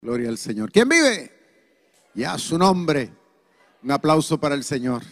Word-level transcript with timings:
Gloria 0.00 0.28
al 0.28 0.38
Señor. 0.38 0.70
¿Quién 0.70 0.88
vive? 0.88 1.32
Ya 2.14 2.38
su 2.38 2.56
nombre. 2.56 3.10
Un 3.82 3.90
aplauso 3.90 4.38
para 4.38 4.54
el 4.54 4.62
Señor. 4.62 5.02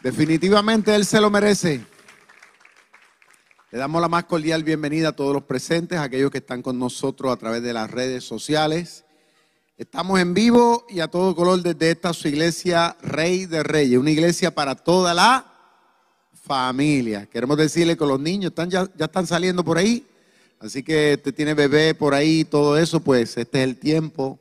Definitivamente 0.00 0.94
Él 0.94 1.04
se 1.04 1.20
lo 1.20 1.30
merece. 1.30 1.84
Le 3.72 3.78
damos 3.78 4.00
la 4.00 4.08
más 4.08 4.24
cordial 4.24 4.62
bienvenida 4.62 5.08
a 5.08 5.12
todos 5.12 5.34
los 5.34 5.44
presentes, 5.44 5.98
a 5.98 6.04
aquellos 6.04 6.30
que 6.30 6.38
están 6.38 6.62
con 6.62 6.78
nosotros 6.78 7.32
a 7.32 7.36
través 7.36 7.62
de 7.62 7.72
las 7.72 7.90
redes 7.90 8.22
sociales. 8.22 9.04
Estamos 9.76 10.20
en 10.20 10.32
vivo 10.32 10.86
y 10.88 11.00
a 11.00 11.08
todo 11.08 11.34
color 11.34 11.62
desde 11.62 11.90
esta 11.90 12.12
su 12.12 12.28
iglesia 12.28 12.96
Rey 13.02 13.46
de 13.46 13.64
Reyes, 13.64 13.98
una 13.98 14.10
iglesia 14.10 14.54
para 14.54 14.76
toda 14.76 15.12
la 15.12 15.44
familia. 16.44 17.26
Queremos 17.26 17.56
decirle 17.56 17.96
que 17.96 18.06
los 18.06 18.20
niños 18.20 18.50
están, 18.50 18.70
ya, 18.70 18.88
ya 18.96 19.06
están 19.06 19.26
saliendo 19.26 19.64
por 19.64 19.76
ahí. 19.76 20.06
Así 20.60 20.82
que 20.82 21.16
te 21.16 21.32
tiene 21.32 21.54
bebé 21.54 21.94
por 21.94 22.12
ahí, 22.12 22.44
todo 22.44 22.76
eso, 22.76 23.00
pues 23.00 23.34
este 23.38 23.62
es 23.62 23.64
el 23.64 23.78
tiempo 23.78 24.38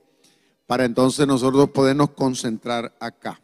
para 0.67 0.84
entonces 0.84 1.25
nosotros 1.25 1.70
podernos 1.70 2.09
concentrar 2.09 2.94
acá. 3.00 3.39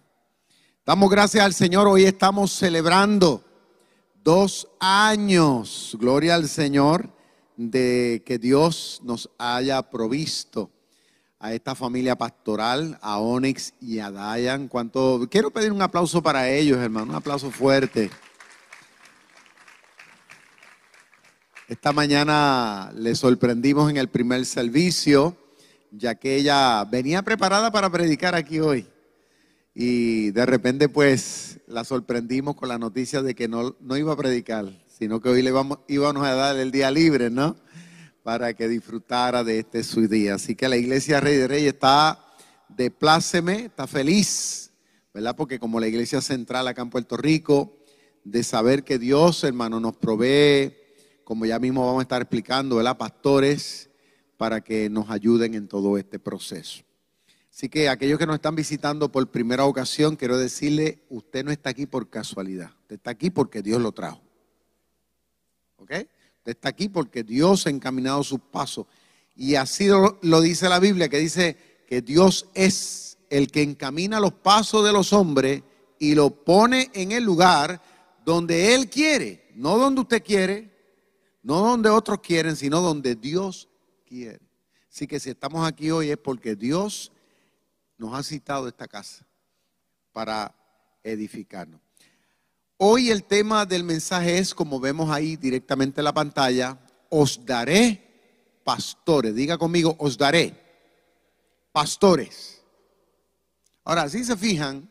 Damos 0.85 1.09
gracias 1.09 1.45
al 1.45 1.53
Señor, 1.53 1.87
hoy 1.87 2.03
estamos 2.03 2.51
celebrando 2.51 3.41
dos 4.21 4.67
años, 4.81 5.95
gloria 5.97 6.35
al 6.35 6.49
Señor, 6.49 7.09
de 7.55 8.21
que 8.25 8.37
Dios 8.37 8.99
nos 9.05 9.29
haya 9.37 9.81
provisto 9.89 10.69
a 11.39 11.53
esta 11.53 11.75
familia 11.75 12.17
pastoral, 12.17 12.99
a 13.01 13.19
Onyx 13.19 13.73
y 13.79 13.99
a 13.99 14.11
Dayan. 14.11 14.67
Cuánto, 14.67 15.25
quiero 15.31 15.49
pedir 15.49 15.71
un 15.71 15.81
aplauso 15.81 16.21
para 16.21 16.49
ellos, 16.49 16.79
hermano, 16.79 17.11
un 17.11 17.15
aplauso 17.15 17.49
fuerte. 17.51 18.11
Esta 21.67 21.91
mañana 21.91 22.91
le 22.95 23.15
sorprendimos 23.15 23.89
en 23.89 23.97
el 23.97 24.07
primer 24.07 24.45
servicio, 24.45 25.35
ya 25.89 26.13
que 26.13 26.35
ella 26.35 26.85
venía 26.85 27.23
preparada 27.23 27.71
para 27.71 27.89
predicar 27.89 28.35
aquí 28.35 28.59
hoy. 28.59 28.85
Y 29.73 30.29
de 30.29 30.45
repente 30.45 30.89
pues 30.89 31.57
la 31.65 31.83
sorprendimos 31.83 32.55
con 32.55 32.69
la 32.69 32.77
noticia 32.77 33.23
de 33.23 33.33
que 33.33 33.47
no, 33.47 33.75
no 33.79 33.97
iba 33.97 34.13
a 34.13 34.15
predicar, 34.15 34.79
sino 34.87 35.19
que 35.19 35.29
hoy 35.29 35.41
le 35.41 35.49
vamos, 35.49 35.79
íbamos 35.87 36.23
a 36.23 36.35
dar 36.35 36.55
el 36.55 36.69
día 36.69 36.91
libre, 36.91 37.31
¿no? 37.31 37.55
Para 38.21 38.53
que 38.53 38.67
disfrutara 38.67 39.43
de 39.43 39.57
este 39.57 39.83
su 39.83 40.07
día. 40.07 40.35
Así 40.35 40.53
que 40.53 40.69
la 40.69 40.77
iglesia 40.77 41.19
Rey 41.19 41.35
de 41.35 41.47
Reyes 41.47 41.73
está 41.73 42.23
de 42.69 42.91
pláceme, 42.91 43.65
está 43.65 43.87
feliz, 43.87 44.71
¿verdad? 45.15 45.35
Porque 45.35 45.57
como 45.57 45.79
la 45.79 45.87
iglesia 45.87 46.21
central 46.21 46.67
acá 46.67 46.83
en 46.83 46.91
Puerto 46.91 47.17
Rico, 47.17 47.75
de 48.23 48.43
saber 48.43 48.83
que 48.83 48.99
Dios, 48.99 49.43
hermano, 49.43 49.79
nos 49.79 49.95
provee 49.95 50.84
como 51.25 51.45
ya 51.45 51.59
mismo 51.59 51.85
vamos 51.85 51.99
a 51.99 52.03
estar 52.03 52.21
explicando, 52.21 52.77
¿verdad? 52.77 52.97
Pastores, 52.97 53.89
para 54.37 54.61
que 54.61 54.89
nos 54.89 55.09
ayuden 55.09 55.55
en 55.55 55.67
todo 55.67 55.97
este 55.97 56.19
proceso. 56.19 56.83
Así 57.51 57.67
que 57.67 57.89
aquellos 57.89 58.19
que 58.19 58.27
nos 58.27 58.35
están 58.35 58.55
visitando 58.55 59.11
por 59.11 59.31
primera 59.31 59.65
ocasión, 59.65 60.15
quiero 60.15 60.37
decirle, 60.37 60.99
usted 61.09 61.43
no 61.43 61.51
está 61.51 61.71
aquí 61.71 61.87
por 61.87 62.09
casualidad, 62.09 62.71
usted 62.81 62.95
está 62.95 63.11
aquí 63.11 63.29
porque 63.31 63.61
Dios 63.61 63.81
lo 63.81 63.91
trajo. 63.91 64.21
¿Ok? 65.77 65.91
Usted 65.91 66.51
está 66.51 66.69
aquí 66.69 66.89
porque 66.89 67.23
Dios 67.23 67.65
ha 67.65 67.71
encaminado 67.71 68.23
sus 68.23 68.39
pasos. 68.39 68.85
Y 69.35 69.55
así 69.55 69.87
lo, 69.87 70.19
lo 70.21 70.41
dice 70.41 70.69
la 70.69 70.79
Biblia, 70.79 71.09
que 71.09 71.17
dice 71.17 71.57
que 71.87 72.01
Dios 72.01 72.49
es 72.53 73.17
el 73.31 73.47
que 73.47 73.63
encamina 73.63 74.19
los 74.19 74.33
pasos 74.33 74.85
de 74.85 74.93
los 74.93 75.11
hombres 75.11 75.63
y 75.97 76.13
lo 76.13 76.29
pone 76.29 76.91
en 76.93 77.13
el 77.13 77.23
lugar 77.23 77.81
donde 78.23 78.75
Él 78.75 78.89
quiere, 78.89 79.49
no 79.55 79.77
donde 79.77 80.01
usted 80.01 80.23
quiere, 80.23 80.74
no 81.45 81.61
donde 81.61 81.91
otros 81.91 82.21
quieren, 82.21 82.55
sino 82.55 82.81
donde 82.81 83.15
Dios 83.15 83.69
quiere. 84.03 84.41
Así 84.91 85.05
que 85.05 85.19
si 85.19 85.29
estamos 85.29 85.65
aquí 85.67 85.91
hoy 85.91 86.09
es 86.09 86.17
porque 86.17 86.55
Dios 86.55 87.11
nos 87.99 88.15
ha 88.15 88.23
citado 88.23 88.67
esta 88.67 88.87
casa 88.87 89.27
para 90.11 90.55
edificarnos. 91.03 91.79
Hoy 92.77 93.11
el 93.11 93.25
tema 93.25 93.63
del 93.67 93.83
mensaje 93.83 94.39
es, 94.39 94.55
como 94.55 94.79
vemos 94.79 95.11
ahí 95.11 95.35
directamente 95.35 96.01
en 96.01 96.05
la 96.05 96.13
pantalla, 96.15 96.79
os 97.09 97.45
daré 97.45 98.59
pastores. 98.63 99.35
Diga 99.35 99.59
conmigo, 99.59 99.95
os 99.99 100.17
daré 100.17 100.59
pastores. 101.71 102.63
Ahora, 103.83 104.09
si 104.09 104.23
se 104.23 104.35
fijan, 104.35 104.89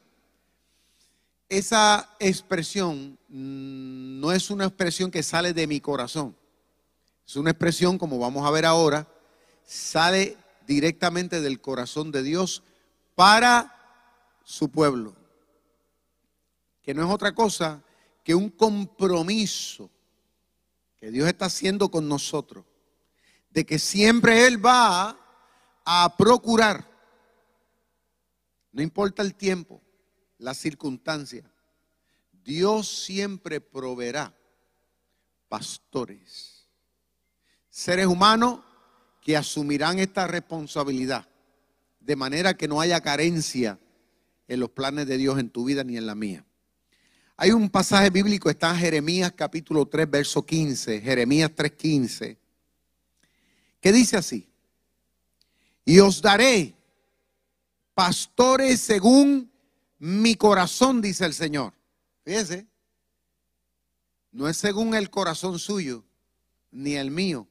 esa 1.48 2.14
expresión 2.20 3.18
mm, 3.28 4.20
no 4.20 4.30
es 4.30 4.50
una 4.50 4.66
expresión 4.66 5.10
que 5.10 5.24
sale 5.24 5.52
de 5.52 5.66
mi 5.66 5.80
corazón. 5.80 6.36
Es 7.26 7.36
una 7.36 7.50
expresión, 7.50 7.98
como 7.98 8.18
vamos 8.18 8.46
a 8.46 8.50
ver 8.50 8.66
ahora, 8.66 9.08
sale 9.64 10.36
directamente 10.66 11.40
del 11.40 11.60
corazón 11.60 12.10
de 12.12 12.22
Dios 12.22 12.62
para 13.14 13.74
su 14.44 14.70
pueblo. 14.70 15.14
Que 16.82 16.92
no 16.92 17.04
es 17.04 17.10
otra 17.10 17.34
cosa 17.34 17.82
que 18.22 18.34
un 18.34 18.50
compromiso 18.50 19.90
que 20.98 21.10
Dios 21.10 21.26
está 21.26 21.46
haciendo 21.46 21.90
con 21.90 22.08
nosotros. 22.08 22.64
De 23.50 23.64
que 23.64 23.78
siempre 23.78 24.46
Él 24.46 24.64
va 24.64 25.18
a 25.84 26.16
procurar, 26.16 26.86
no 28.72 28.82
importa 28.82 29.22
el 29.22 29.34
tiempo, 29.34 29.80
la 30.38 30.52
circunstancia, 30.52 31.50
Dios 32.32 32.88
siempre 32.88 33.60
proveerá 33.60 34.36
pastores 35.48 36.53
seres 37.74 38.06
humanos 38.06 38.60
que 39.20 39.36
asumirán 39.36 39.98
esta 39.98 40.28
responsabilidad, 40.28 41.28
de 41.98 42.14
manera 42.14 42.56
que 42.56 42.68
no 42.68 42.80
haya 42.80 43.00
carencia 43.00 43.80
en 44.46 44.60
los 44.60 44.70
planes 44.70 45.08
de 45.08 45.16
Dios 45.16 45.40
en 45.40 45.50
tu 45.50 45.64
vida 45.64 45.82
ni 45.82 45.96
en 45.96 46.06
la 46.06 46.14
mía. 46.14 46.46
Hay 47.36 47.50
un 47.50 47.68
pasaje 47.68 48.10
bíblico, 48.10 48.48
está 48.48 48.70
en 48.70 48.76
Jeremías 48.76 49.32
capítulo 49.32 49.86
3, 49.86 50.08
verso 50.08 50.46
15, 50.46 51.00
Jeremías 51.00 51.50
3, 51.52 51.72
15, 51.72 52.38
que 53.80 53.92
dice 53.92 54.18
así, 54.18 54.48
y 55.84 55.98
os 55.98 56.22
daré 56.22 56.76
pastores 57.92 58.82
según 58.82 59.50
mi 59.98 60.36
corazón, 60.36 61.02
dice 61.02 61.24
el 61.26 61.34
Señor. 61.34 61.72
Fíjese, 62.24 62.68
no 64.30 64.48
es 64.48 64.56
según 64.58 64.94
el 64.94 65.10
corazón 65.10 65.58
suyo, 65.58 66.04
ni 66.70 66.94
el 66.94 67.10
mío, 67.10 67.48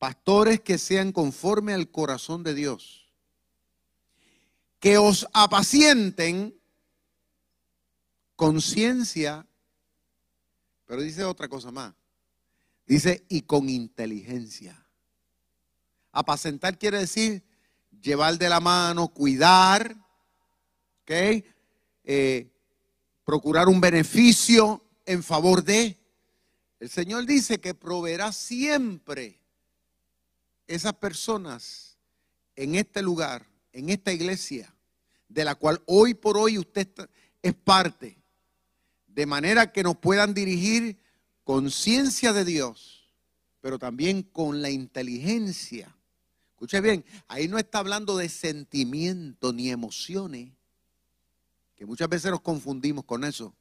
pastores 0.00 0.60
que 0.60 0.78
sean 0.78 1.12
conforme 1.12 1.74
al 1.74 1.90
corazón 1.90 2.42
de 2.42 2.54
Dios, 2.54 3.06
que 4.80 4.96
os 4.96 5.28
apacienten 5.34 6.58
con 8.34 8.62
ciencia, 8.62 9.46
pero 10.86 11.02
dice 11.02 11.22
otra 11.22 11.48
cosa 11.48 11.70
más, 11.70 11.92
dice 12.86 13.26
y 13.28 13.42
con 13.42 13.68
inteligencia. 13.68 14.86
Apacentar 16.12 16.78
quiere 16.78 17.00
decir 17.00 17.44
llevar 18.00 18.38
de 18.38 18.48
la 18.48 18.58
mano, 18.58 19.08
cuidar, 19.08 19.94
¿ok? 21.02 21.44
Eh, 22.04 22.50
procurar 23.22 23.68
un 23.68 23.82
beneficio 23.82 24.82
en 25.04 25.22
favor 25.22 25.62
de. 25.62 26.00
El 26.78 26.88
Señor 26.88 27.26
dice 27.26 27.60
que 27.60 27.74
proveerá 27.74 28.32
siempre 28.32 29.39
esas 30.70 30.92
personas 30.94 31.98
en 32.54 32.76
este 32.76 33.02
lugar, 33.02 33.46
en 33.72 33.90
esta 33.90 34.12
iglesia, 34.12 34.72
de 35.28 35.44
la 35.44 35.56
cual 35.56 35.82
hoy 35.86 36.14
por 36.14 36.36
hoy 36.36 36.58
usted 36.58 36.88
es 37.42 37.54
parte, 37.54 38.16
de 39.08 39.26
manera 39.26 39.72
que 39.72 39.82
nos 39.82 39.96
puedan 39.96 40.32
dirigir 40.32 40.98
con 41.42 41.70
ciencia 41.70 42.32
de 42.32 42.44
Dios, 42.44 43.12
pero 43.60 43.78
también 43.78 44.22
con 44.22 44.62
la 44.62 44.70
inteligencia. 44.70 45.94
Escuche 46.50 46.80
bien, 46.80 47.04
ahí 47.26 47.48
no 47.48 47.58
está 47.58 47.80
hablando 47.80 48.16
de 48.16 48.28
sentimiento 48.28 49.52
ni 49.52 49.70
emociones, 49.70 50.52
que 51.74 51.84
muchas 51.84 52.08
veces 52.08 52.30
nos 52.30 52.42
confundimos 52.42 53.04
con 53.04 53.24
eso. 53.24 53.54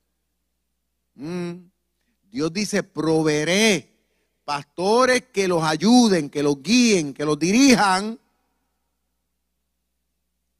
Mm. 1.16 1.54
Dios 2.30 2.54
dice, 2.54 2.84
proveeré 2.84 3.89
pastores 4.50 5.26
que 5.32 5.48
los 5.48 5.62
ayuden, 5.62 6.28
que 6.28 6.42
los 6.42 6.64
guíen, 6.64 7.14
que 7.14 7.24
los 7.24 7.38
dirijan 7.38 8.18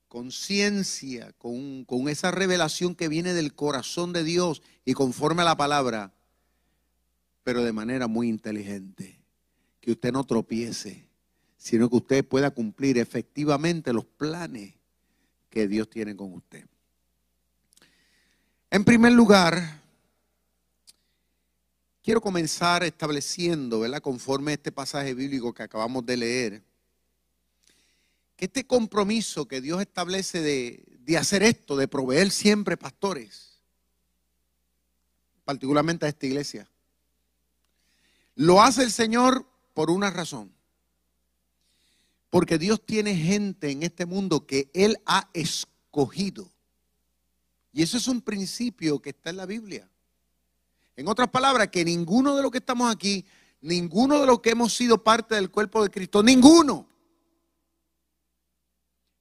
con 0.08 0.32
ciencia, 0.32 1.34
con, 1.40 1.86
con, 1.86 2.08
esa 2.08 2.30
revelación 2.30 2.94
que 2.94 3.08
viene 3.08 3.34
del 3.34 3.56
corazón 3.56 4.14
de 4.14 4.24
Dios 4.24 4.62
y 4.86 4.94
conforme 4.94 5.42
a 5.42 5.46
la 5.46 5.58
palabra, 5.58 6.14
pero 7.42 7.64
de 7.64 7.74
manera 7.74 8.08
muy 8.08 8.30
inteligente. 8.30 9.24
Que 9.82 9.94
usted 9.94 10.12
no 10.12 10.24
tropiece, 10.24 11.08
sino 11.58 11.90
que 11.90 11.96
usted 11.96 12.24
pueda 12.24 12.52
cumplir 12.52 13.00
efectivamente 13.00 13.92
los 13.92 14.06
planes 14.06 14.76
que 15.50 15.68
Dios 15.68 15.90
tiene 15.90 16.16
con 16.16 16.32
usted. 16.34 16.68
En 18.70 18.84
primer 18.84 19.14
lugar, 19.14 19.79
quiero 22.10 22.22
comenzar 22.22 22.84
estableciendo, 22.84 23.82
¿verdad? 23.82 24.02
Conforme 24.02 24.50
a 24.50 24.54
este 24.56 24.72
pasaje 24.72 25.14
bíblico 25.14 25.54
que 25.54 25.62
acabamos 25.62 26.04
de 26.08 26.18
leer, 26.18 26.64
que 28.36 28.46
este 28.46 28.66
compromiso 28.66 29.48
que 29.48 29.62
Dios 29.62 29.80
establece 29.80 30.42
de, 30.42 30.84
de 31.02 31.18
hacer 31.20 31.44
esto, 31.44 31.78
de 31.78 31.88
proveer 31.88 32.32
siempre 32.32 32.78
pastores, 32.78 33.60
particularmente 35.46 36.08
a 36.08 36.10
esta 36.10 36.26
iglesia, 36.26 36.68
lo 38.34 38.60
hace 38.60 38.82
el 38.82 38.92
Señor 38.92 39.46
por 39.76 39.92
una 39.92 40.10
razón. 40.10 40.52
Porque 42.32 42.58
Dios 42.58 42.84
tiene 42.84 43.16
gente 43.16 43.70
en 43.70 43.84
este 43.84 44.08
mundo 44.08 44.48
que 44.48 44.72
Él 44.74 44.98
ha 45.06 45.30
escogido. 45.34 46.52
Y 47.72 47.84
eso 47.84 47.98
es 47.98 48.08
un 48.08 48.22
principio 48.22 49.00
que 49.00 49.12
está 49.12 49.30
en 49.30 49.38
la 49.38 49.46
Biblia. 49.46 49.88
En 51.00 51.08
otras 51.08 51.30
palabras, 51.30 51.70
que 51.70 51.86
ninguno 51.86 52.36
de 52.36 52.42
los 52.42 52.52
que 52.52 52.58
estamos 52.58 52.94
aquí, 52.94 53.26
ninguno 53.62 54.20
de 54.20 54.26
los 54.26 54.42
que 54.42 54.50
hemos 54.50 54.74
sido 54.74 55.02
parte 55.02 55.34
del 55.34 55.50
cuerpo 55.50 55.82
de 55.82 55.90
Cristo, 55.90 56.22
ninguno. 56.22 56.90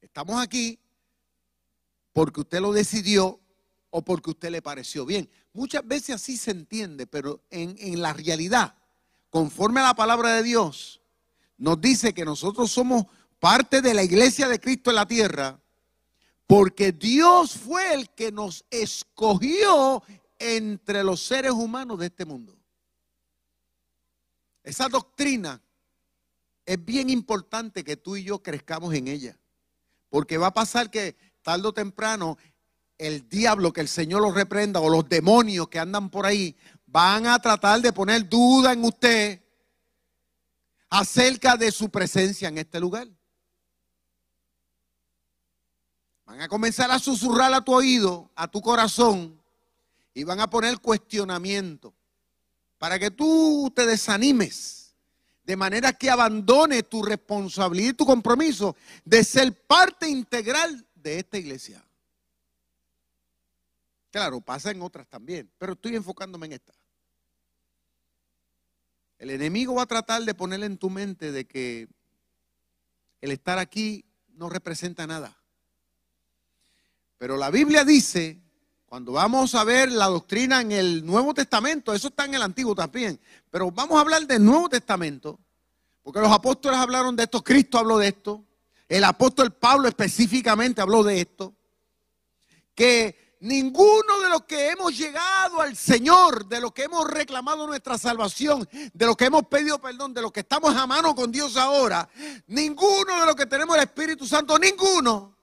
Estamos 0.01 0.43
aquí 0.43 0.77
porque 2.13 2.41
usted 2.41 2.61
lo 2.61 2.73
decidió 2.73 3.39
o 3.91 4.03
porque 4.03 4.31
usted 4.31 4.51
le 4.51 4.61
pareció 4.61 5.07
bien. 5.07 5.31
Muchas 5.53 5.87
veces 5.87 6.17
así 6.17 6.37
se 6.37 6.51
entiende, 6.51 7.07
pero 7.07 7.45
en, 7.49 7.77
en 7.79 8.03
la 8.03 8.13
realidad, 8.13 8.75
conforme 9.31 9.79
a 9.79 9.85
la 9.85 9.95
palabra 9.95 10.35
de 10.35 10.43
Dios, 10.43 11.01
nos 11.59 11.81
dice 11.81 12.13
que 12.13 12.25
nosotros 12.25 12.73
somos 12.73 13.05
parte 13.39 13.83
de 13.83 13.95
la 13.95 14.03
iglesia 14.03 14.49
de 14.49 14.59
Cristo 14.59 14.91
en 14.91 14.97
la 14.97 15.07
tierra, 15.07 15.61
porque 16.45 16.91
Dios 16.91 17.53
fue 17.53 17.95
el 17.95 18.11
que 18.11 18.33
nos 18.33 18.65
escogió 18.69 20.03
entre 20.39 21.03
los 21.05 21.23
seres 21.23 21.53
humanos 21.53 21.99
de 21.99 22.07
este 22.07 22.25
mundo. 22.25 22.57
Esa 24.63 24.89
doctrina 24.89 25.61
es 26.67 26.85
bien 26.85 27.09
importante 27.09 27.83
que 27.83 27.97
tú 27.97 28.17
y 28.17 28.25
yo 28.25 28.43
crezcamos 28.43 28.93
en 28.95 29.09
ella, 29.09 29.39
porque 30.11 30.37
va 30.37 30.49
a 30.49 30.55
pasar 30.55 30.91
que 30.91 31.17
tarde 31.43 31.69
o 31.69 31.73
temprano 31.73 32.37
el 32.99 33.29
diablo, 33.29 33.73
que 33.73 33.81
el 33.81 33.89
Señor 33.89 34.21
lo 34.21 34.33
reprenda, 34.33 34.81
o 34.81 34.91
los 34.91 35.09
demonios 35.09 35.69
que 35.69 35.79
andan 35.79 36.11
por 36.11 36.27
ahí, 36.27 36.57
van 36.87 37.27
a 37.27 37.39
tratar 37.39 37.81
de 37.81 37.93
poner 37.93 38.29
duda 38.29 38.73
en 38.73 38.85
usted 38.85 39.43
acerca 40.91 41.57
de 41.57 41.71
su 41.71 41.91
presencia 41.91 42.49
en 42.49 42.59
este 42.59 42.81
lugar. 42.81 43.09
Van 46.25 46.43
a 46.43 46.49
comenzar 46.49 46.91
a 46.91 46.99
susurrar 46.99 47.55
a 47.55 47.65
tu 47.65 47.73
oído, 47.73 48.31
a 48.35 48.49
tu 48.49 48.61
corazón, 48.61 49.38
y 50.19 50.25
van 50.25 50.41
a 50.41 50.51
poner 50.51 50.81
cuestionamiento 50.81 51.95
para 52.77 52.99
que 52.99 53.09
tú 53.09 53.73
te 53.73 53.87
desanimes, 53.87 54.97
de 55.45 55.57
manera 55.57 55.93
que 55.93 56.11
abandone 56.11 56.83
tu 56.83 57.05
responsabilidad 57.05 57.91
y 57.91 57.95
tu 57.95 58.05
compromiso 58.05 58.75
de 59.05 59.23
ser 59.23 59.55
parte 59.69 60.09
integral 60.09 60.85
de 60.97 61.21
esta 61.21 61.39
iglesia. 61.39 61.85
Claro, 64.11 64.41
pasa 64.41 64.73
en 64.73 64.83
otras 64.83 65.07
también, 65.07 65.49
pero 65.57 65.75
estoy 65.75 65.95
enfocándome 65.95 66.47
en 66.47 66.55
esta. 66.55 66.73
El 69.21 69.31
enemigo 69.31 69.77
va 69.77 69.85
a 69.85 69.87
tratar 69.87 70.23
de 70.23 70.35
ponerle 70.35 70.67
en 70.67 70.79
tu 70.79 70.91
mente 70.91 71.31
de 71.31 71.47
que 71.47 71.87
el 73.21 73.31
estar 73.31 73.61
aquí 73.61 74.05
no 74.31 74.49
representa 74.49 75.07
nada. 75.07 75.41
Pero 77.19 77.37
la 77.37 77.53
Biblia 77.53 77.85
dice, 77.85 78.41
cuando 78.89 79.13
vamos 79.13 79.55
a 79.55 79.65
ver 79.65 79.93
la 79.93 80.07
doctrina 80.07 80.61
en 80.61 80.73
el 80.73 81.05
Nuevo 81.05 81.35
Testamento, 81.35 81.93
eso 81.93 82.09
está 82.09 82.25
en 82.25 82.35
el 82.35 82.43
Antiguo 82.43 82.75
también, 82.75 83.21
pero 83.51 83.71
vamos 83.71 83.99
a 83.99 84.01
hablar 84.01 84.27
del 84.27 84.45
Nuevo 84.45 84.69
Testamento, 84.69 85.39
porque 86.03 86.21
los 86.21 86.33
apóstoles 86.33 86.79
hablaron 86.79 87.15
de 87.15 87.25
esto, 87.25 87.45
Cristo 87.45 87.79
habló 87.79 87.99
de 87.99 88.09
esto, 88.09 88.43
el 88.89 89.05
apóstol 89.05 89.53
Pablo 89.53 89.89
específicamente 89.89 90.81
habló 90.81 91.03
de 91.03 91.21
esto, 91.21 91.55
que 92.75 93.29
Ninguno 93.41 94.19
de 94.21 94.31
los 94.31 94.43
que 94.43 94.71
hemos 94.71 94.99
llegado 94.99 95.61
al 95.61 95.77
Señor, 95.77 96.47
de 96.47 96.61
los 96.61 96.73
que 96.73 96.83
hemos 96.83 97.09
reclamado 97.09 97.69
nuestra 97.69 97.97
salvación, 97.97 98.69
de 98.93 99.07
los 99.07 99.17
que 99.17 99.27
hemos 99.27 99.47
pedido 99.47 99.81
perdón, 99.81 100.13
de 100.13 100.23
los 100.23 100.33
que 100.33 100.41
estamos 100.41 100.75
a 100.75 100.89
mano 100.89 101.15
con 101.15 101.31
Dios 101.31 101.57
ahora, 101.57 102.09
ninguno 102.49 103.21
de 103.21 103.27
los 103.27 103.37
que 103.37 103.47
tenemos 103.47 103.77
el 103.77 103.85
Espíritu 103.85 104.27
Santo, 104.27 104.59
ninguno. 104.59 105.38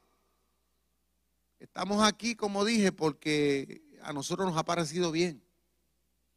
Estamos 1.60 2.04
aquí, 2.04 2.36
como 2.36 2.66
dije, 2.66 2.92
porque 2.92 3.82
a 4.04 4.14
nosotros 4.14 4.48
nos 4.48 4.58
ha 4.58 4.64
parecido 4.64 5.12
bien. 5.12 5.44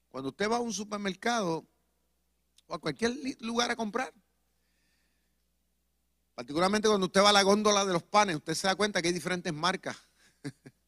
Cuando 0.09 0.31
usted 0.31 0.51
va 0.51 0.57
a 0.57 0.61
un 0.61 0.73
supermercado 0.73 1.67
o 2.67 2.75
a 2.75 2.79
cualquier 2.79 3.17
lugar 3.41 3.71
a 3.71 3.77
comprar, 3.77 4.13
particularmente 6.35 6.89
cuando 6.89 7.07
usted 7.07 7.23
va 7.23 7.31
a 7.31 7.33
la 7.33 7.43
góndola 7.43 7.85
de 7.85 7.93
los 7.93 8.03
panes, 8.03 8.37
usted 8.37 8.55
se 8.55 8.67
da 8.67 8.75
cuenta 8.75 9.03
que 9.03 9.09
hay 9.09 9.15
diferentes 9.15 9.53
marcas. 9.53 9.97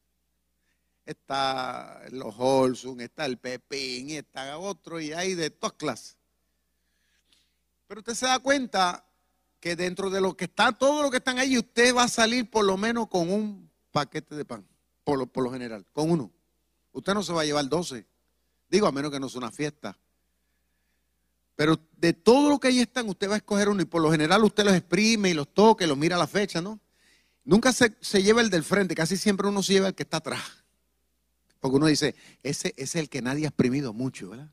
está 1.05 2.01
los 2.11 2.33
Holsun, 2.37 3.01
está 3.01 3.25
el 3.25 3.37
Pepín, 3.37 4.11
está 4.11 4.57
otro, 4.57 4.99
y 4.99 5.13
hay 5.13 5.35
de 5.35 5.49
todas 5.49 5.73
clases. 5.73 6.17
Pero 7.87 7.99
usted 7.99 8.13
se 8.13 8.25
da 8.25 8.39
cuenta 8.39 9.05
que 9.59 9.75
dentro 9.75 10.09
de 10.09 10.21
lo 10.21 10.35
que 10.35 10.45
está, 10.45 10.71
todo 10.71 11.03
lo 11.03 11.11
que 11.11 11.17
están 11.17 11.37
ahí, 11.37 11.57
usted 11.57 11.95
va 11.95 12.03
a 12.03 12.07
salir 12.07 12.49
por 12.49 12.65
lo 12.65 12.77
menos 12.77 13.07
con 13.07 13.31
un 13.31 13.70
paquete 13.91 14.35
de 14.35 14.45
pan, 14.45 14.65
por 15.03 15.17
lo, 15.17 15.27
por 15.27 15.43
lo 15.43 15.51
general, 15.51 15.85
con 15.93 16.09
uno. 16.09 16.31
Usted 16.91 17.13
no 17.13 17.23
se 17.23 17.33
va 17.33 17.41
a 17.41 17.45
llevar 17.45 17.67
12, 17.67 18.05
digo, 18.69 18.87
a 18.87 18.91
menos 18.91 19.11
que 19.11 19.19
no 19.19 19.29
sea 19.29 19.39
una 19.39 19.51
fiesta. 19.51 19.97
Pero 21.55 21.79
de 21.97 22.13
todo 22.13 22.49
lo 22.49 22.59
que 22.59 22.69
ahí 22.69 22.79
están, 22.79 23.07
usted 23.07 23.29
va 23.29 23.35
a 23.35 23.37
escoger 23.37 23.69
uno 23.69 23.81
y 23.81 23.85
por 23.85 24.01
lo 24.01 24.09
general 24.11 24.43
usted 24.43 24.63
los 24.63 24.73
exprime 24.73 25.29
y 25.29 25.33
los 25.33 25.53
toca 25.53 25.83
y 25.83 25.87
los 25.87 25.97
mira 25.97 26.15
a 26.15 26.19
la 26.19 26.27
fecha, 26.27 26.61
¿no? 26.61 26.79
Nunca 27.43 27.73
se, 27.73 27.95
se 28.01 28.23
lleva 28.23 28.41
el 28.41 28.49
del 28.49 28.63
frente, 28.63 28.95
casi 28.95 29.17
siempre 29.17 29.47
uno 29.47 29.61
se 29.61 29.73
lleva 29.73 29.89
el 29.89 29.95
que 29.95 30.03
está 30.03 30.17
atrás. 30.17 30.41
Porque 31.59 31.77
uno 31.77 31.85
dice, 31.85 32.15
ese, 32.41 32.73
es 32.75 32.95
el 32.95 33.09
que 33.09 33.21
nadie 33.21 33.45
ha 33.45 33.49
exprimido 33.49 33.93
mucho, 33.93 34.29
¿verdad? 34.29 34.49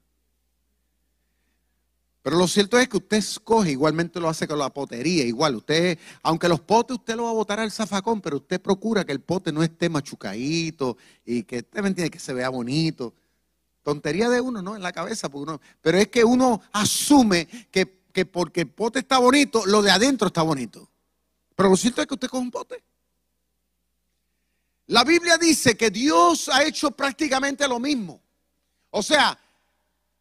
Pero 2.28 2.36
lo 2.36 2.46
cierto 2.46 2.78
es 2.78 2.90
que 2.90 2.98
usted 2.98 3.16
escoge, 3.16 3.70
igualmente 3.70 4.20
lo 4.20 4.28
hace 4.28 4.46
con 4.46 4.58
la 4.58 4.68
potería, 4.68 5.24
igual. 5.24 5.56
Usted, 5.56 5.98
aunque 6.22 6.46
los 6.46 6.60
potes 6.60 6.98
usted 6.98 7.16
lo 7.16 7.24
va 7.24 7.30
a 7.30 7.32
botar 7.32 7.58
al 7.58 7.72
zafacón, 7.72 8.20
pero 8.20 8.36
usted 8.36 8.60
procura 8.60 9.02
que 9.02 9.12
el 9.12 9.20
pote 9.22 9.50
no 9.50 9.62
esté 9.62 9.88
machucadito 9.88 10.98
y 11.24 11.44
que 11.44 11.60
usted 11.60 11.80
me 11.80 11.88
entiende, 11.88 12.10
que 12.10 12.18
se 12.18 12.34
vea 12.34 12.50
bonito. 12.50 13.14
Tontería 13.82 14.28
de 14.28 14.42
uno, 14.42 14.60
¿no? 14.60 14.76
En 14.76 14.82
la 14.82 14.92
cabeza, 14.92 15.30
pero 15.80 15.96
es 15.96 16.08
que 16.08 16.22
uno 16.22 16.60
asume 16.72 17.48
que, 17.70 18.02
que 18.12 18.26
porque 18.26 18.60
el 18.60 18.68
pote 18.68 18.98
está 18.98 19.16
bonito, 19.16 19.64
lo 19.64 19.80
de 19.80 19.90
adentro 19.90 20.26
está 20.26 20.42
bonito. 20.42 20.86
Pero 21.56 21.70
lo 21.70 21.78
cierto 21.78 22.02
es 22.02 22.08
que 22.08 22.12
usted 22.12 22.28
coge 22.28 22.42
un 22.42 22.50
pote 22.50 22.84
la 24.88 25.02
Biblia 25.02 25.38
dice 25.38 25.78
que 25.78 25.90
Dios 25.90 26.50
ha 26.50 26.62
hecho 26.62 26.90
prácticamente 26.90 27.66
lo 27.66 27.80
mismo. 27.80 28.20
O 28.90 29.02
sea, 29.02 29.38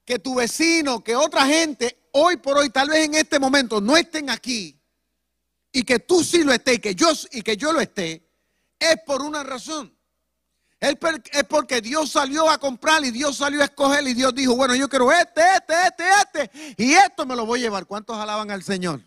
que 0.07 0.19
tu 0.19 0.35
vecino, 0.35 1.03
que 1.03 1.17
otra 1.17 1.45
gente, 1.45 2.07
hoy 2.13 2.37
por 2.37 2.57
hoy, 2.57 2.69
tal 2.69 2.87
vez 2.87 3.05
en 3.05 3.15
este 3.15 3.39
momento, 3.39 3.81
no 3.81 3.97
estén 3.97 4.29
aquí 4.29 4.81
y 5.73 5.83
que 5.83 5.99
tú 5.99 6.23
sí 6.23 6.45
lo 6.45 6.53
estés 6.53 6.75
y 6.75 6.79
que 6.79 6.95
yo, 6.95 7.09
y 7.33 7.41
que 7.41 7.57
yo 7.57 7.73
lo 7.73 7.81
esté, 7.81 8.25
es 8.79 8.95
por 9.05 9.21
una 9.21 9.43
razón. 9.43 9.93
Es 10.79 10.95
porque 11.49 11.81
Dios 11.81 12.11
salió 12.11 12.49
a 12.49 12.57
comprar 12.57 13.03
y 13.03 13.11
Dios 13.11 13.35
salió 13.35 13.61
a 13.61 13.65
escoger 13.65 14.07
y 14.07 14.13
Dios 14.13 14.33
dijo, 14.33 14.55
bueno, 14.55 14.75
yo 14.75 14.87
quiero 14.87 15.11
este, 15.11 15.41
este, 15.57 15.73
este, 15.87 16.45
este, 16.45 16.83
y 16.83 16.93
esto 16.93 17.25
me 17.25 17.35
lo 17.35 17.45
voy 17.45 17.59
a 17.59 17.63
llevar. 17.63 17.85
¿Cuántos 17.85 18.15
alaban 18.15 18.49
al 18.49 18.63
Señor? 18.63 19.01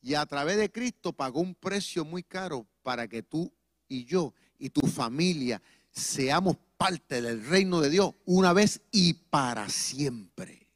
Y 0.00 0.14
a 0.14 0.26
través 0.26 0.56
de 0.56 0.72
Cristo 0.72 1.12
pagó 1.12 1.40
un 1.40 1.54
precio 1.54 2.04
muy 2.04 2.24
caro 2.24 2.66
para 2.82 3.06
que 3.06 3.22
tú 3.22 3.54
y 3.86 4.06
yo 4.06 4.34
y 4.58 4.70
tu 4.70 4.88
familia 4.88 5.62
seamos 5.92 6.56
parte 6.82 7.22
del 7.22 7.46
reino 7.46 7.80
de 7.80 7.90
Dios 7.90 8.12
una 8.24 8.52
vez 8.52 8.80
y 8.90 9.14
para 9.14 9.68
siempre. 9.68 10.66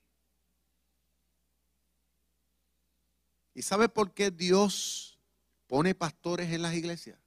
¿Y 3.55 3.63
sabe 3.63 3.89
por 3.89 4.13
qué 4.13 4.31
Dios 4.31 5.19
pone 5.67 5.97
pastores 5.97 6.53
en 6.53 6.63
las 6.63 6.75
iglesias? 6.75 7.19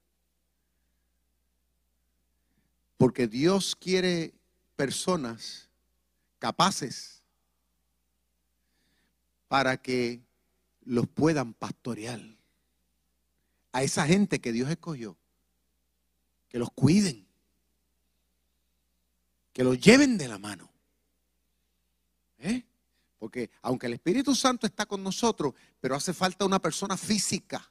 Porque 2.95 3.27
Dios 3.27 3.75
quiere 3.75 4.33
personas 4.77 5.67
capaces 6.37 7.21
para 9.49 9.75
que 9.75 10.21
los 10.85 11.05
puedan 11.05 11.53
pastorear. 11.53 12.21
A 13.73 13.83
esa 13.83 14.07
gente 14.07 14.39
que 14.39 14.53
Dios 14.53 14.69
escogió. 14.69 15.17
Que 16.47 16.59
los 16.59 16.71
cuiden. 16.71 17.28
Que 19.53 19.63
los 19.63 19.79
lleven 19.79 20.17
de 20.17 20.27
la 20.27 20.37
mano. 20.37 20.69
¿Eh? 22.39 22.63
Porque 23.17 23.49
aunque 23.61 23.87
el 23.87 23.93
Espíritu 23.93 24.33
Santo 24.33 24.65
está 24.65 24.85
con 24.85 25.03
nosotros, 25.03 25.53
pero 25.79 25.95
hace 25.95 26.13
falta 26.13 26.45
una 26.45 26.59
persona 26.59 26.95
física 26.95 27.69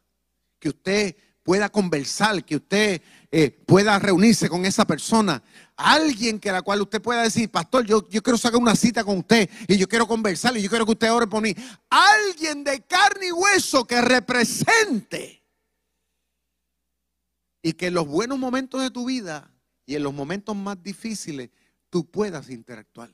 que 0.59 0.69
usted 0.69 1.17
pueda 1.49 1.71
conversar, 1.71 2.45
que 2.45 2.57
usted 2.57 3.01
eh, 3.31 3.51
pueda 3.51 3.99
reunirse 3.99 4.51
con 4.51 4.67
esa 4.67 4.87
persona. 4.87 5.43
Alguien 5.77 6.39
que 6.39 6.53
la 6.53 6.61
cual 6.61 6.83
usted 6.83 7.01
pueda 7.01 7.23
decir, 7.23 7.51
pastor, 7.51 7.87
yo, 7.87 8.07
yo 8.11 8.23
quiero 8.23 8.37
sacar 8.37 8.61
una 8.61 8.77
cita 8.77 9.03
con 9.03 9.17
usted 9.17 9.49
y 9.67 9.79
yo 9.79 9.89
quiero 9.89 10.07
conversar 10.07 10.55
y 10.59 10.63
yo 10.63 10.69
quiero 10.69 10.85
que 10.85 10.93
usted 10.93 11.11
ore 11.11 11.27
por 11.27 11.41
mí. 11.41 11.55
Alguien 11.89 12.65
de 12.65 12.83
carne 12.83 13.29
y 13.29 13.33
hueso 13.33 13.87
que 13.87 13.99
represente. 14.03 15.43
Y 17.63 17.73
que 17.73 17.87
en 17.87 17.95
los 17.95 18.07
buenos 18.07 18.39
momentos 18.39 18.83
de 18.83 18.91
tu 18.91 19.07
vida 19.07 19.51
y 19.87 19.95
en 19.95 20.03
los 20.03 20.13
momentos 20.13 20.55
más 20.55 20.83
difíciles 20.83 21.49
tú 21.91 22.11
puedas 22.11 22.51
interactuar. 22.51 23.11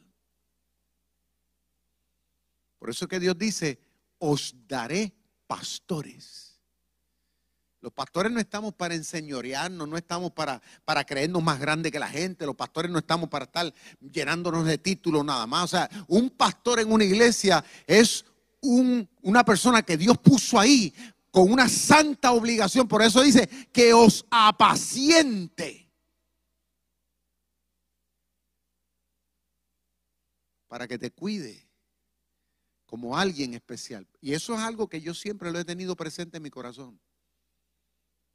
Por 2.78 2.90
eso 2.90 3.08
que 3.08 3.20
Dios 3.20 3.38
dice, 3.38 3.78
os 4.18 4.54
daré 4.66 5.12
pastores. 5.46 6.60
Los 7.80 7.92
pastores 7.92 8.32
no 8.32 8.40
estamos 8.40 8.72
para 8.72 8.94
enseñorearnos, 8.94 9.86
no 9.86 9.98
estamos 9.98 10.32
para, 10.32 10.60
para 10.86 11.04
creernos 11.04 11.42
más 11.42 11.60
grandes 11.60 11.92
que 11.92 11.98
la 11.98 12.08
gente, 12.08 12.46
los 12.46 12.56
pastores 12.56 12.90
no 12.90 12.98
estamos 12.98 13.28
para 13.28 13.44
estar 13.44 13.72
llenándonos 14.00 14.64
de 14.64 14.78
títulos 14.78 15.22
nada 15.22 15.46
más. 15.46 15.64
O 15.64 15.68
sea, 15.68 15.90
un 16.08 16.30
pastor 16.30 16.80
en 16.80 16.90
una 16.90 17.04
iglesia 17.04 17.62
es 17.86 18.24
una 18.62 19.44
persona 19.44 19.82
que 19.82 19.98
Dios 19.98 20.16
puso 20.16 20.58
ahí 20.58 20.94
con 21.30 21.52
una 21.52 21.68
santa 21.68 22.32
obligación. 22.32 22.88
Por 22.88 23.02
eso 23.02 23.20
dice 23.20 23.48
que 23.70 23.92
os 23.92 24.24
apaciente. 24.30 25.83
Para 30.74 30.88
que 30.88 30.98
te 30.98 31.12
cuide 31.12 31.68
como 32.84 33.16
alguien 33.16 33.54
especial. 33.54 34.08
Y 34.20 34.32
eso 34.32 34.54
es 34.54 34.58
algo 34.58 34.88
que 34.88 35.00
yo 35.00 35.14
siempre 35.14 35.52
lo 35.52 35.60
he 35.60 35.64
tenido 35.64 35.94
presente 35.94 36.38
en 36.38 36.42
mi 36.42 36.50
corazón. 36.50 36.98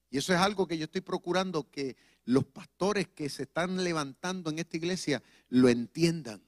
Y 0.10 0.20
eso 0.20 0.34
es 0.34 0.40
algo 0.40 0.66
que 0.66 0.78
yo 0.78 0.86
estoy 0.86 1.02
procurando 1.02 1.70
que 1.70 1.98
los 2.24 2.46
pastores 2.46 3.10
que 3.10 3.28
se 3.28 3.44
están 3.44 3.84
levantando 3.84 4.50
en 4.50 4.60
esta 4.60 4.78
iglesia 4.78 5.22
lo 5.50 5.68
entiendan. 5.68 6.42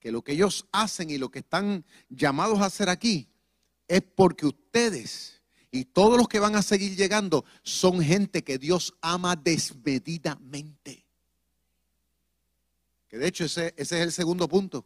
Que 0.00 0.10
lo 0.10 0.22
que 0.22 0.32
ellos 0.32 0.66
hacen 0.72 1.08
y 1.10 1.18
lo 1.18 1.30
que 1.30 1.38
están 1.38 1.84
llamados 2.08 2.58
a 2.58 2.66
hacer 2.66 2.88
aquí 2.88 3.28
es 3.86 4.02
porque 4.02 4.46
ustedes 4.46 5.40
y 5.70 5.84
todos 5.84 6.18
los 6.18 6.26
que 6.26 6.40
van 6.40 6.56
a 6.56 6.62
seguir 6.62 6.96
llegando 6.96 7.44
son 7.62 8.02
gente 8.02 8.42
que 8.42 8.58
Dios 8.58 8.92
ama 9.00 9.36
desmedidamente. 9.36 11.05
De 13.18 13.26
hecho 13.26 13.44
ese, 13.44 13.74
ese 13.76 13.98
es 13.98 14.02
el 14.02 14.12
segundo 14.12 14.48
punto. 14.48 14.84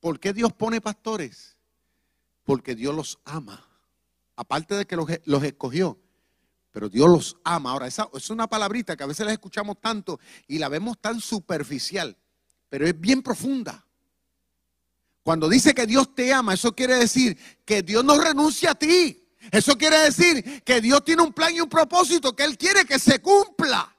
¿Por 0.00 0.20
qué 0.20 0.32
Dios 0.32 0.52
pone 0.52 0.80
pastores? 0.80 1.56
Porque 2.44 2.74
Dios 2.74 2.94
los 2.94 3.18
ama. 3.24 3.66
Aparte 4.36 4.74
de 4.74 4.86
que 4.86 4.96
los, 4.96 5.42
escogió, 5.42 5.98
pero 6.70 6.88
Dios 6.88 7.08
los 7.08 7.36
ama. 7.42 7.70
Ahora, 7.70 7.86
esa 7.86 8.08
es 8.12 8.30
una 8.30 8.46
palabrita 8.46 8.96
que 8.96 9.02
a 9.02 9.06
veces 9.06 9.24
la 9.24 9.32
escuchamos 9.32 9.80
tanto 9.80 10.20
y 10.46 10.58
la 10.58 10.68
vemos 10.68 11.00
tan 11.00 11.20
superficial, 11.20 12.16
pero 12.68 12.86
es 12.86 13.00
bien 13.00 13.22
profunda. 13.22 13.84
Cuando 15.22 15.48
dice 15.48 15.74
que 15.74 15.86
Dios 15.86 16.14
te 16.14 16.32
ama, 16.32 16.54
eso 16.54 16.72
quiere 16.74 16.96
decir 16.96 17.36
que 17.64 17.82
Dios 17.82 18.04
no 18.04 18.20
renuncia 18.20 18.72
a 18.72 18.74
ti. 18.74 19.26
Eso 19.50 19.76
quiere 19.76 19.98
decir 19.98 20.62
que 20.62 20.80
Dios 20.80 21.02
tiene 21.02 21.22
un 21.22 21.32
plan 21.32 21.54
y 21.54 21.60
un 21.60 21.68
propósito 21.68 22.36
que 22.36 22.44
Él 22.44 22.58
quiere 22.58 22.84
que 22.84 22.98
se 22.98 23.20
cumpla. 23.20 23.95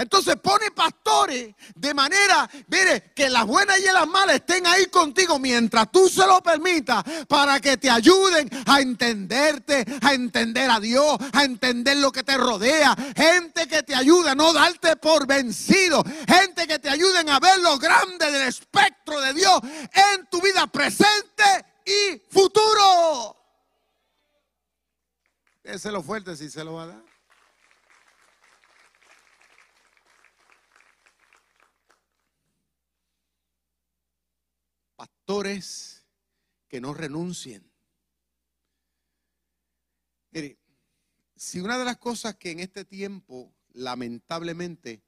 Entonces 0.00 0.36
pone 0.36 0.70
pastores 0.70 1.54
de 1.74 1.92
manera, 1.92 2.48
mire, 2.68 3.12
que 3.14 3.28
las 3.28 3.44
buenas 3.44 3.78
y 3.78 3.84
las 3.84 4.08
malas 4.08 4.36
estén 4.36 4.66
ahí 4.66 4.86
contigo 4.86 5.38
mientras 5.38 5.92
tú 5.92 6.08
se 6.08 6.26
lo 6.26 6.42
permitas 6.42 7.04
para 7.28 7.60
que 7.60 7.76
te 7.76 7.90
ayuden 7.90 8.48
a 8.64 8.80
entenderte, 8.80 9.84
a 10.00 10.14
entender 10.14 10.70
a 10.70 10.80
Dios, 10.80 11.18
a 11.34 11.44
entender 11.44 11.98
lo 11.98 12.10
que 12.10 12.22
te 12.22 12.38
rodea. 12.38 12.96
Gente 13.14 13.68
que 13.68 13.82
te 13.82 13.94
ayuda 13.94 14.30
a 14.30 14.34
no 14.34 14.54
darte 14.54 14.96
por 14.96 15.26
vencido. 15.26 16.02
Gente 16.26 16.66
que 16.66 16.78
te 16.78 16.88
ayuden 16.88 17.28
a 17.28 17.38
ver 17.38 17.58
lo 17.58 17.78
grande 17.78 18.30
del 18.30 18.48
espectro 18.48 19.20
de 19.20 19.34
Dios 19.34 19.60
en 20.14 20.26
tu 20.30 20.40
vida 20.40 20.66
presente 20.66 21.44
y 21.84 22.22
futuro. 22.30 23.36
Ese 25.62 25.92
lo 25.92 26.02
fuerte 26.02 26.34
si 26.38 26.48
se 26.48 26.64
lo 26.64 26.72
va 26.72 26.84
a 26.84 26.86
dar. 26.86 27.09
Pastores 35.30 36.04
que 36.66 36.80
no 36.80 36.92
renuncien. 36.92 37.62
Mire, 40.32 40.58
si 41.36 41.60
una 41.60 41.78
de 41.78 41.84
las 41.84 41.98
cosas 41.98 42.34
que 42.34 42.50
en 42.50 42.58
este 42.58 42.84
tiempo, 42.84 43.54
lamentablemente, 43.74 45.04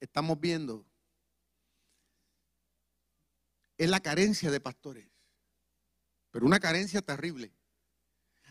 estamos 0.00 0.40
viendo 0.40 0.86
es 3.76 3.90
la 3.90 4.00
carencia 4.00 4.50
de 4.50 4.60
pastores, 4.60 5.06
pero 6.30 6.46
una 6.46 6.58
carencia 6.58 7.02
terrible. 7.02 7.52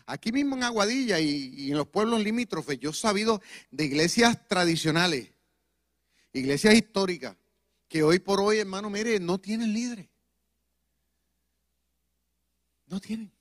Aquí 0.06 0.30
mismo 0.30 0.54
en 0.54 0.62
Aguadilla 0.62 1.18
y, 1.18 1.52
y, 1.56 1.72
en 1.72 1.76
los 1.76 1.88
pueblos 1.88 2.22
limítrofes, 2.22 2.78
yo 2.78 2.90
he 2.90 2.94
sabido 2.94 3.42
de 3.72 3.86
iglesias 3.86 4.46
tradicionales, 4.46 5.32
iglesias 6.32 6.74
históricas, 6.74 7.36
que 7.88 8.02
hoy 8.02 8.18
por 8.18 8.40
hoy, 8.40 8.58
hermano, 8.58 8.90
mire, 8.90 9.18
no 9.20 9.38
tienen 9.38 9.72
líderes. 9.72 10.08
No 12.86 13.00
tienen. 13.00 13.35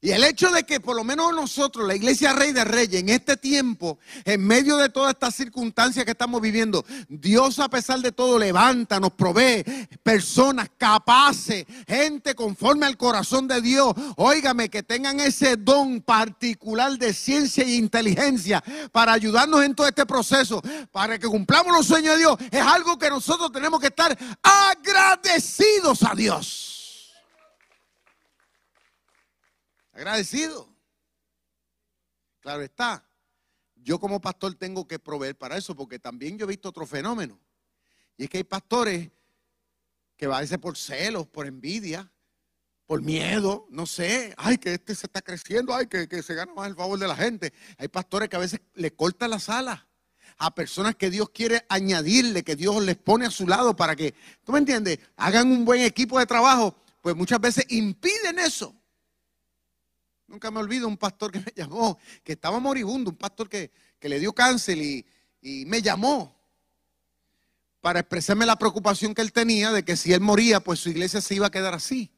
Y 0.00 0.10
el 0.10 0.24
hecho 0.24 0.50
de 0.50 0.64
que 0.64 0.80
por 0.80 0.94
lo 0.94 1.04
menos 1.04 1.34
nosotros, 1.34 1.86
la 1.86 1.94
Iglesia 1.94 2.32
Rey 2.32 2.52
de 2.52 2.64
Reyes, 2.64 3.00
en 3.00 3.08
este 3.08 3.36
tiempo, 3.36 3.98
en 4.24 4.46
medio 4.46 4.76
de 4.76 4.88
todas 4.88 5.14
estas 5.14 5.34
circunstancias 5.34 6.04
que 6.04 6.10
estamos 6.10 6.40
viviendo, 6.40 6.84
Dios 7.08 7.58
a 7.58 7.68
pesar 7.68 8.00
de 8.00 8.12
todo 8.12 8.38
levanta, 8.38 9.00
nos 9.00 9.12
provee 9.12 9.64
personas 10.02 10.68
capaces, 10.76 11.64
gente 11.86 12.34
conforme 12.34 12.86
al 12.86 12.96
corazón 12.96 13.48
de 13.48 13.60
Dios. 13.60 13.94
Óigame, 14.16 14.68
que 14.68 14.82
tengan 14.82 15.20
ese 15.20 15.56
don 15.56 16.00
particular 16.00 16.98
de 16.98 17.14
ciencia 17.14 17.64
e 17.64 17.74
inteligencia 17.74 18.62
para 18.92 19.12
ayudarnos 19.12 19.64
en 19.64 19.74
todo 19.74 19.88
este 19.88 20.06
proceso, 20.06 20.62
para 20.92 21.18
que 21.18 21.26
cumplamos 21.26 21.74
los 21.74 21.86
sueños 21.86 22.14
de 22.14 22.18
Dios. 22.18 22.36
Es 22.50 22.62
algo 22.62 22.98
que 22.98 23.10
nosotros 23.10 23.50
tenemos 23.52 23.80
que 23.80 23.86
estar 23.88 24.16
agradecidos 24.42 26.02
a 26.02 26.14
Dios. 26.14 26.75
Agradecido. 29.96 30.68
Claro 32.40 32.62
está. 32.62 33.02
Yo 33.76 33.98
como 33.98 34.20
pastor 34.20 34.54
tengo 34.54 34.86
que 34.86 34.98
proveer 34.98 35.38
para 35.38 35.56
eso, 35.56 35.74
porque 35.74 35.98
también 35.98 36.36
yo 36.36 36.44
he 36.44 36.48
visto 36.48 36.68
otro 36.68 36.86
fenómeno. 36.86 37.40
Y 38.18 38.24
es 38.24 38.30
que 38.30 38.36
hay 38.38 38.44
pastores 38.44 39.10
que 40.18 40.26
a 40.26 40.40
veces 40.40 40.58
por 40.58 40.76
celos, 40.76 41.26
por 41.26 41.46
envidia, 41.46 42.12
por 42.84 43.00
miedo, 43.00 43.66
no 43.70 43.86
sé, 43.86 44.34
ay, 44.36 44.58
que 44.58 44.74
este 44.74 44.94
se 44.94 45.06
está 45.06 45.22
creciendo, 45.22 45.74
ay, 45.74 45.86
que, 45.86 46.06
que 46.06 46.22
se 46.22 46.34
gana 46.34 46.52
más 46.52 46.68
el 46.68 46.76
favor 46.76 46.98
de 46.98 47.08
la 47.08 47.16
gente. 47.16 47.54
Hay 47.78 47.88
pastores 47.88 48.28
que 48.28 48.36
a 48.36 48.40
veces 48.40 48.60
le 48.74 48.94
cortan 48.94 49.30
las 49.30 49.48
alas 49.48 49.80
a 50.36 50.54
personas 50.54 50.94
que 50.96 51.08
Dios 51.08 51.30
quiere 51.30 51.64
añadirle, 51.70 52.44
que 52.44 52.54
Dios 52.54 52.84
les 52.84 52.96
pone 52.96 53.24
a 53.24 53.30
su 53.30 53.48
lado 53.48 53.74
para 53.74 53.96
que, 53.96 54.14
¿tú 54.44 54.52
me 54.52 54.58
entiendes? 54.58 54.98
Hagan 55.16 55.50
un 55.50 55.64
buen 55.64 55.80
equipo 55.80 56.18
de 56.18 56.26
trabajo, 56.26 56.76
pues 57.00 57.16
muchas 57.16 57.40
veces 57.40 57.64
impiden 57.70 58.38
eso. 58.38 58.74
Nunca 60.28 60.50
me 60.50 60.60
olvido 60.60 60.88
un 60.88 60.96
pastor 60.96 61.30
que 61.30 61.40
me 61.40 61.52
llamó, 61.56 61.98
que 62.24 62.32
estaba 62.32 62.58
moribundo, 62.58 63.10
un 63.10 63.16
pastor 63.16 63.48
que, 63.48 63.70
le 64.00 64.20
dio 64.20 64.32
cáncer 64.32 64.78
y, 64.78 65.04
y 65.40 65.64
me 65.66 65.82
llamó 65.82 66.36
para 67.80 68.00
expresarme 68.00 68.46
la 68.46 68.56
preocupación 68.56 69.14
que 69.14 69.22
él 69.22 69.32
tenía 69.32 69.72
de 69.72 69.84
que 69.84 69.96
si 69.96 70.12
él 70.12 70.20
moría, 70.20 70.60
pues 70.60 70.80
su 70.80 70.90
iglesia 70.90 71.20
se 71.20 71.34
iba 71.34 71.46
a 71.46 71.50
quedar 71.50 71.74
así. 71.74 72.10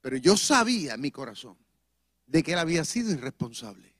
Pero 0.00 0.16
yo 0.16 0.36
sabía 0.36 0.94
en 0.94 1.00
mi 1.00 1.10
corazón 1.10 1.56
de 2.26 2.42
que 2.42 2.52
él 2.52 2.58
había 2.58 2.84
sido 2.84 3.10
irresponsable, 3.10 3.94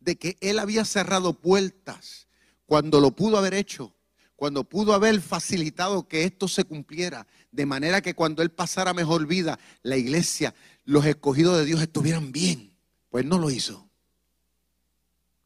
de 0.00 0.16
que 0.16 0.36
él 0.40 0.58
había 0.58 0.84
cerrado 0.84 1.34
puertas 1.34 2.26
cuando 2.66 3.00
lo 3.00 3.12
pudo 3.12 3.38
haber 3.38 3.54
hecho, 3.54 3.94
cuando 4.36 4.64
pudo 4.64 4.92
haber 4.92 5.20
facilitado 5.20 6.08
que 6.08 6.24
esto 6.24 6.48
se 6.48 6.64
cumpliera, 6.64 7.26
de 7.52 7.66
manera 7.66 8.02
que 8.02 8.14
cuando 8.14 8.42
él 8.42 8.50
pasara 8.50 8.92
mejor 8.92 9.26
vida, 9.26 9.58
la 9.82 9.96
iglesia 9.96 10.54
los 10.84 11.04
escogidos 11.06 11.58
de 11.58 11.64
Dios 11.64 11.80
estuvieran 11.82 12.32
bien. 12.32 12.76
Pues 13.10 13.24
no 13.24 13.38
lo 13.38 13.50
hizo. 13.50 13.88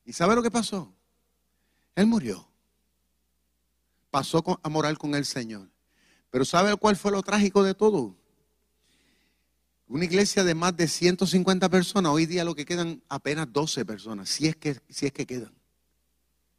¿Y 0.04 0.12
sabe 0.12 0.34
lo 0.34 0.42
que 0.42 0.50
pasó? 0.50 0.94
Él 1.94 2.06
murió. 2.06 2.48
Pasó 4.10 4.42
a 4.62 4.68
morar 4.68 4.96
con 4.96 5.14
el 5.14 5.24
Señor. 5.24 5.68
Pero 6.30 6.44
¿sabe 6.44 6.74
cuál 6.76 6.96
fue 6.96 7.12
lo 7.12 7.22
trágico 7.22 7.62
de 7.62 7.74
todo? 7.74 8.16
Una 9.86 10.04
iglesia 10.04 10.44
de 10.44 10.54
más 10.54 10.76
de 10.76 10.86
150 10.86 11.68
personas, 11.70 12.12
hoy 12.12 12.26
día 12.26 12.44
lo 12.44 12.54
que 12.54 12.66
quedan 12.66 13.02
apenas 13.08 13.50
12 13.50 13.86
personas, 13.86 14.28
si 14.28 14.46
es 14.46 14.56
que, 14.56 14.80
si 14.88 15.06
es 15.06 15.12
que 15.12 15.26
quedan. 15.26 15.52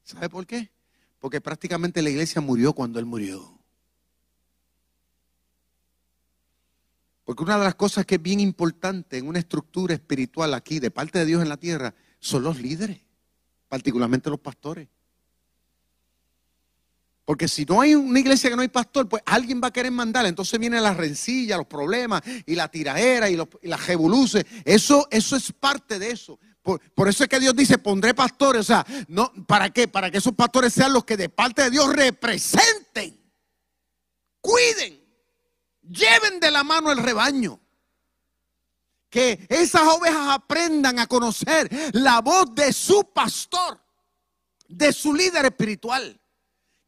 ¿Sabe 0.03 0.29
por 0.29 0.47
qué? 0.47 0.71
Porque 1.19 1.39
prácticamente 1.39 2.01
la 2.01 2.09
iglesia 2.09 2.41
murió 2.41 2.73
cuando 2.73 2.97
él 2.97 3.05
murió. 3.05 3.58
Porque 7.29 7.43
una 7.43 7.59
de 7.59 7.63
las 7.63 7.75
cosas 7.75 8.07
que 8.07 8.15
es 8.15 8.21
bien 8.23 8.39
importante 8.39 9.19
en 9.19 9.27
una 9.27 9.37
estructura 9.37 9.93
espiritual 9.93 10.51
aquí, 10.55 10.79
de 10.79 10.89
parte 10.89 11.19
de 11.19 11.27
Dios 11.27 11.43
en 11.43 11.49
la 11.49 11.57
tierra, 11.57 11.93
son 12.19 12.41
los 12.41 12.59
líderes, 12.59 13.01
particularmente 13.67 14.31
los 14.31 14.39
pastores. 14.39 14.87
Porque 17.25 17.47
si 17.47 17.65
no 17.65 17.81
hay 17.81 17.93
una 17.93 18.19
iglesia 18.19 18.49
que 18.49 18.55
no 18.55 18.63
hay 18.63 18.67
pastor, 18.67 19.07
pues 19.07 19.21
alguien 19.27 19.61
va 19.63 19.67
a 19.67 19.71
querer 19.71 19.91
mandar. 19.91 20.25
Entonces 20.25 20.59
viene 20.59 20.81
la 20.81 20.95
rencilla, 20.95 21.57
los 21.57 21.67
problemas 21.67 22.23
y 22.47 22.55
la 22.55 22.67
tiraera 22.67 23.29
y, 23.29 23.37
la 23.61 23.77
jevoluce. 23.77 24.43
Eso, 24.65 25.07
eso 25.11 25.35
es 25.35 25.51
parte 25.51 25.99
de 25.99 26.09
eso. 26.09 26.39
Por, 26.63 26.81
por, 26.95 27.09
eso 27.09 27.23
es 27.23 27.29
que 27.29 27.39
Dios 27.39 27.55
dice, 27.55 27.77
pondré 27.77 28.15
pastores. 28.15 28.61
O 28.61 28.63
sea, 28.63 28.83
no, 29.07 29.31
¿para 29.45 29.69
qué? 29.69 29.87
Para 29.87 30.09
que 30.09 30.17
esos 30.17 30.33
pastores 30.33 30.73
sean 30.73 30.93
los 30.93 31.05
que 31.05 31.15
de 31.15 31.29
parte 31.29 31.61
de 31.61 31.69
Dios 31.69 31.93
representen, 31.93 33.21
cuiden, 34.41 34.98
lleven 35.89 36.39
de 36.39 36.51
la 36.51 36.63
mano 36.63 36.91
el 36.91 36.99
rebaño. 36.99 37.59
Que 39.09 39.45
esas 39.49 39.81
ovejas 39.81 40.29
aprendan 40.29 40.99
a 40.99 41.07
conocer 41.07 41.69
la 41.93 42.21
voz 42.21 42.53
de 42.53 42.71
su 42.71 43.11
pastor, 43.11 43.81
de 44.67 44.93
su 44.93 45.13
líder 45.13 45.45
espiritual 45.45 46.19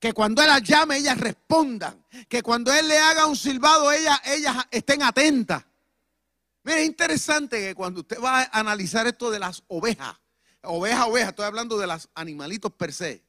que 0.01 0.13
cuando 0.13 0.41
Él 0.41 0.47
las 0.47 0.63
llame, 0.63 0.97
ellas 0.97 1.15
respondan. 1.19 2.03
Que 2.27 2.41
cuando 2.41 2.73
Él 2.73 2.87
le 2.87 2.97
haga 2.97 3.27
un 3.27 3.35
silbado, 3.35 3.91
ellas, 3.91 4.19
estén 4.71 5.03
atentas. 5.03 5.63
Mire, 6.63 6.81
es 6.81 6.87
interesante 6.87 7.59
que 7.59 7.75
cuando 7.75 8.01
usted 8.01 8.19
va 8.19 8.41
a 8.41 8.59
analizar 8.59 9.05
esto 9.05 9.29
de 9.29 9.37
las 9.37 9.63
ovejas, 9.67 10.17
oveja, 10.63 11.05
oveja, 11.05 11.29
estoy 11.29 11.45
hablando 11.45 11.77
de 11.77 11.85
los 11.85 12.09
animalitos 12.15 12.71
per 12.73 12.91
se. 12.91 13.23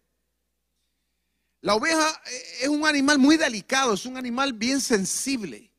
La 1.62 1.76
oveja 1.76 2.08
eh, 2.26 2.42
es 2.62 2.68
un 2.68 2.86
animal 2.86 3.18
muy 3.18 3.36
delicado, 3.36 3.94
es 3.94 4.04
un 4.04 4.16
animal 4.16 4.52
bien 4.52 4.80
sensible. 4.80 5.72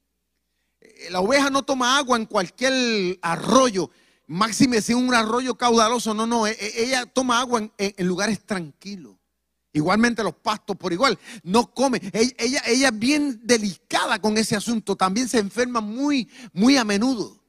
Eh, 0.79 1.09
la 1.11 1.19
oveja 1.19 1.49
no 1.49 1.63
toma 1.63 1.97
agua 1.97 2.17
en 2.17 2.25
cualquier 2.25 3.19
arroyo, 3.21 3.91
máxime 4.25 4.81
si 4.81 4.93
un 4.93 5.13
arroyo 5.13 5.55
caudaloso, 5.55 6.13
no, 6.13 6.25
no, 6.25 6.47
e, 6.47 6.51
e, 6.51 6.83
ella 6.85 7.05
toma 7.05 7.39
agua 7.39 7.69
en 7.77 8.07
lugares 8.07 8.45
tranquilos. 8.45 9.15
Igualmente 9.73 10.23
los 10.23 10.35
pastos 10.35 10.77
por 10.77 10.93
igual. 10.93 11.17
No 11.41 11.73
come. 11.73 11.99
Ella, 12.13 12.61
ella, 12.67 12.89
es 12.89 12.99
bien 12.99 13.41
delicada 13.43 14.21
con 14.21 14.37
ese 14.37 14.55
asunto. 14.55 14.95
También 14.95 15.27
se 15.27 15.39
enferma 15.39 15.81
muy, 15.81 16.29
muy 16.53 16.77
a 16.77 16.83
menudo. 16.83 17.43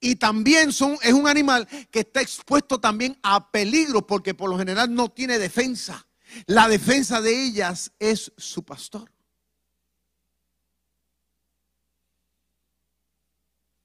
Y 0.00 0.16
también 0.16 0.70
es 0.70 0.80
un 0.80 1.28
animal 1.28 1.66
que 1.92 2.00
está 2.00 2.20
expuesto 2.20 2.80
también 2.80 3.16
a 3.22 3.52
peligro 3.52 4.04
porque 4.04 4.34
por 4.34 4.50
lo 4.50 4.58
general 4.58 4.92
no 4.92 5.10
tiene 5.10 5.38
defensa. 5.38 6.07
La 6.46 6.68
defensa 6.68 7.20
de 7.20 7.44
ellas 7.44 7.92
es 7.98 8.32
su 8.36 8.62
pastor. 8.62 9.10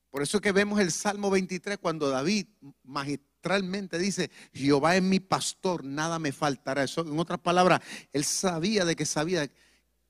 Por 0.09 0.21
eso 0.21 0.39
que 0.39 0.51
vemos 0.51 0.79
el 0.79 0.91
Salmo 0.91 1.31
23 1.31 1.79
cuando 1.79 2.09
David, 2.09 2.45
magistralmente 2.83 3.97
dice, 3.97 4.29
Jehová 4.53 4.95
es 4.95 5.01
mi 5.01 5.19
pastor, 5.19 5.83
nada 5.83 6.19
me 6.19 6.31
faltará. 6.31 6.83
Eso, 6.83 7.01
en 7.01 7.17
otras 7.17 7.39
palabras, 7.39 7.81
él 8.11 8.23
sabía 8.23 8.85
de 8.85 8.95
que 8.95 9.05
sabía 9.05 9.49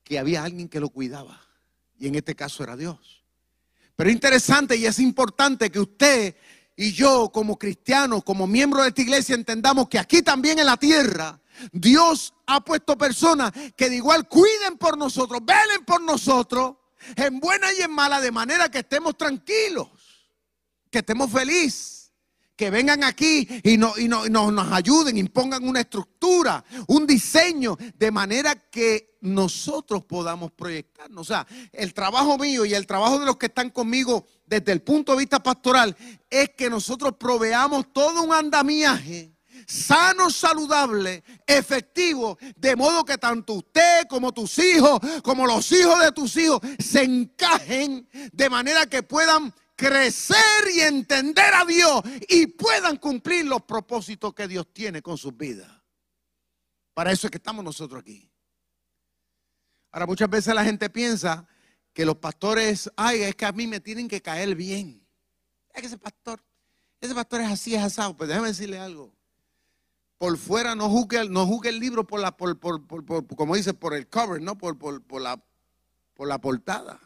que 0.02 0.18
había 0.18 0.44
alguien 0.44 0.68
que 0.68 0.80
lo 0.80 0.90
cuidaba. 0.90 1.40
Y 1.98 2.08
en 2.08 2.16
este 2.16 2.34
caso 2.34 2.62
era 2.62 2.76
Dios. 2.76 3.24
Pero 3.96 4.10
es 4.10 4.14
interesante 4.14 4.76
y 4.76 4.84
es 4.84 4.98
importante 4.98 5.70
que 5.70 5.80
usted 5.80 6.36
y 6.76 6.92
yo 6.92 7.30
como 7.32 7.58
cristianos, 7.58 8.24
como 8.24 8.46
miembros 8.46 8.82
de 8.82 8.88
esta 8.88 9.02
iglesia, 9.02 9.34
entendamos 9.34 9.88
que 9.88 9.98
aquí 9.98 10.22
también 10.22 10.58
en 10.58 10.66
la 10.66 10.76
tierra, 10.76 11.40
Dios 11.72 12.34
ha 12.46 12.60
puesto 12.60 12.96
personas 12.96 13.52
que 13.76 13.90
de 13.90 13.96
igual 13.96 14.28
cuiden 14.28 14.76
por 14.78 14.96
nosotros, 14.98 15.40
velen 15.44 15.84
por 15.84 16.02
nosotros 16.02 16.76
en 17.16 17.40
buena 17.40 17.72
y 17.72 17.82
en 17.82 17.90
mala, 17.90 18.20
de 18.20 18.32
manera 18.32 18.70
que 18.70 18.78
estemos 18.78 19.16
tranquilos, 19.16 19.88
que 20.90 20.98
estemos 20.98 21.30
felices, 21.30 22.12
que 22.56 22.70
vengan 22.70 23.02
aquí 23.02 23.48
y, 23.62 23.74
y, 23.74 23.78
no, 23.78 24.26
nos 24.28 24.72
ayuden, 24.72 25.18
impongan 25.18 25.66
una 25.66 25.80
estructura, 25.80 26.64
un 26.86 27.06
diseño, 27.06 27.76
de 27.96 28.10
manera 28.10 28.54
que 28.54 29.18
nosotros 29.20 30.04
podamos 30.04 30.52
proyectarnos. 30.52 31.22
O 31.22 31.24
sea, 31.24 31.46
el 31.72 31.92
trabajo 31.92 32.38
mío 32.38 32.64
y 32.64 32.74
el 32.74 32.86
trabajo 32.86 33.18
de 33.18 33.26
los 33.26 33.36
que 33.36 33.46
están 33.46 33.70
conmigo 33.70 34.24
desde 34.46 34.72
el 34.72 34.82
punto 34.82 35.12
de 35.12 35.18
vista 35.18 35.42
pastoral 35.42 35.96
es 36.30 36.50
que 36.50 36.70
nosotros 36.70 37.14
proveamos 37.18 37.92
todo 37.92 38.22
un 38.22 38.32
andamiaje 38.32 39.33
sano, 39.66 40.30
saludable, 40.30 41.22
efectivo, 41.46 42.38
de 42.56 42.76
modo 42.76 43.04
que 43.04 43.18
tanto 43.18 43.54
usted 43.54 44.06
como 44.08 44.32
tus 44.32 44.58
hijos, 44.58 45.00
como 45.22 45.46
los 45.46 45.70
hijos 45.72 46.00
de 46.00 46.12
tus 46.12 46.36
hijos, 46.36 46.60
se 46.78 47.02
encajen 47.02 48.08
de 48.32 48.50
manera 48.50 48.86
que 48.86 49.02
puedan 49.02 49.54
crecer 49.76 50.36
y 50.74 50.80
entender 50.80 51.52
a 51.54 51.64
Dios 51.64 52.02
y 52.28 52.46
puedan 52.46 52.96
cumplir 52.96 53.46
los 53.46 53.62
propósitos 53.62 54.34
que 54.34 54.48
Dios 54.48 54.72
tiene 54.72 55.02
con 55.02 55.18
sus 55.18 55.36
vidas. 55.36 55.70
Para 56.92 57.10
eso 57.12 57.26
es 57.26 57.30
que 57.30 57.38
estamos 57.38 57.64
nosotros 57.64 58.00
aquí. 58.00 58.30
Ahora, 59.90 60.06
muchas 60.06 60.30
veces 60.30 60.54
la 60.54 60.64
gente 60.64 60.90
piensa 60.90 61.46
que 61.92 62.04
los 62.04 62.16
pastores, 62.16 62.90
ay, 62.96 63.22
es 63.22 63.34
que 63.34 63.46
a 63.46 63.52
mí 63.52 63.66
me 63.66 63.80
tienen 63.80 64.08
que 64.08 64.20
caer 64.20 64.54
bien. 64.54 65.06
Es 65.72 65.80
que 65.80 65.86
ese 65.86 65.98
pastor, 65.98 66.42
ese 67.00 67.14
pastor 67.14 67.40
es 67.40 67.50
así, 67.50 67.74
es 67.74 67.82
asado. 67.82 68.16
Pues 68.16 68.28
déjame 68.28 68.48
decirle 68.48 68.78
algo 68.78 69.14
por 70.24 70.38
fuera 70.38 70.74
no 70.74 70.88
juzgue, 70.88 71.18
el 71.68 71.78
libro 71.78 72.06
por 72.06 72.18
la, 72.18 72.34
como 73.36 73.56
dice, 73.56 73.74
por 73.74 73.92
el 73.92 74.06
cover, 74.06 74.40
no 74.40 74.56
por, 74.56 74.78
la, 75.20 75.38
por 76.14 76.26
la 76.26 76.38
portada. 76.38 76.98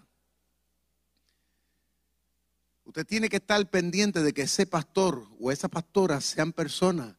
Usted 2.85 3.05
tiene 3.05 3.29
que 3.29 3.39
estar 3.39 3.69
pendiente 3.71 4.23
de 4.23 4.33
que 4.33 4.43
ese 4.43 4.67
pastor 4.67 5.27
o 5.41 5.51
esa 5.51 5.67
pastora 5.67 6.21
sean 6.21 6.53
personas 6.53 7.17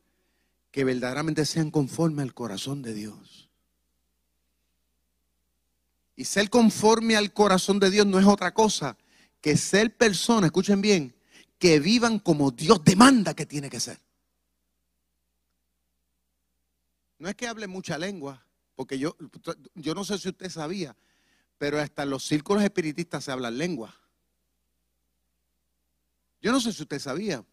que 0.72 0.86
verdaderamente 0.86 1.44
sean 1.44 1.70
conforme 1.70 2.22
al 2.22 2.34
corazón 2.34 2.82
de 2.82 2.94
Dios. 2.94 3.50
Y 6.16 6.24
ser 6.24 6.50
conforme 6.50 7.18
al 7.18 7.34
corazón 7.34 7.78
de 7.78 7.90
Dios 7.90 8.06
no 8.06 8.20
es 8.20 8.26
otra 8.26 8.54
cosa 8.54 8.96
que 9.42 9.58
ser 9.58 9.98
personas, 9.98 10.46
escuchen 10.46 10.80
bien, 10.80 11.14
que 11.58 11.82
vivan 11.82 12.20
como 12.20 12.52
Dios 12.52 12.86
demanda 12.86 13.34
que 13.34 13.46
tiene 13.46 13.70
que 13.70 13.82
ser. 13.82 14.00
No 17.20 17.30
es 17.30 17.36
que 17.36 17.48
hable 17.48 17.68
mucha 17.68 17.98
lengua, 17.98 18.44
porque 18.76 18.98
yo, 18.98 19.16
yo 19.76 19.94
no 19.94 20.06
sé 20.06 20.18
si 20.18 20.30
usted 20.30 20.50
sabía, 20.50 20.96
pero 21.58 21.80
hasta 21.80 22.04
en 22.04 22.10
los 22.10 22.26
círculos 22.26 22.64
espiritistas 22.64 23.26
se 23.26 23.32
habla 23.32 23.52
lengua. 23.52 23.94
Yo 26.42 26.54
no 26.54 26.62
sé 26.62 26.72
si 26.72 26.82
usted 26.82 27.00
sabía. 27.00 27.44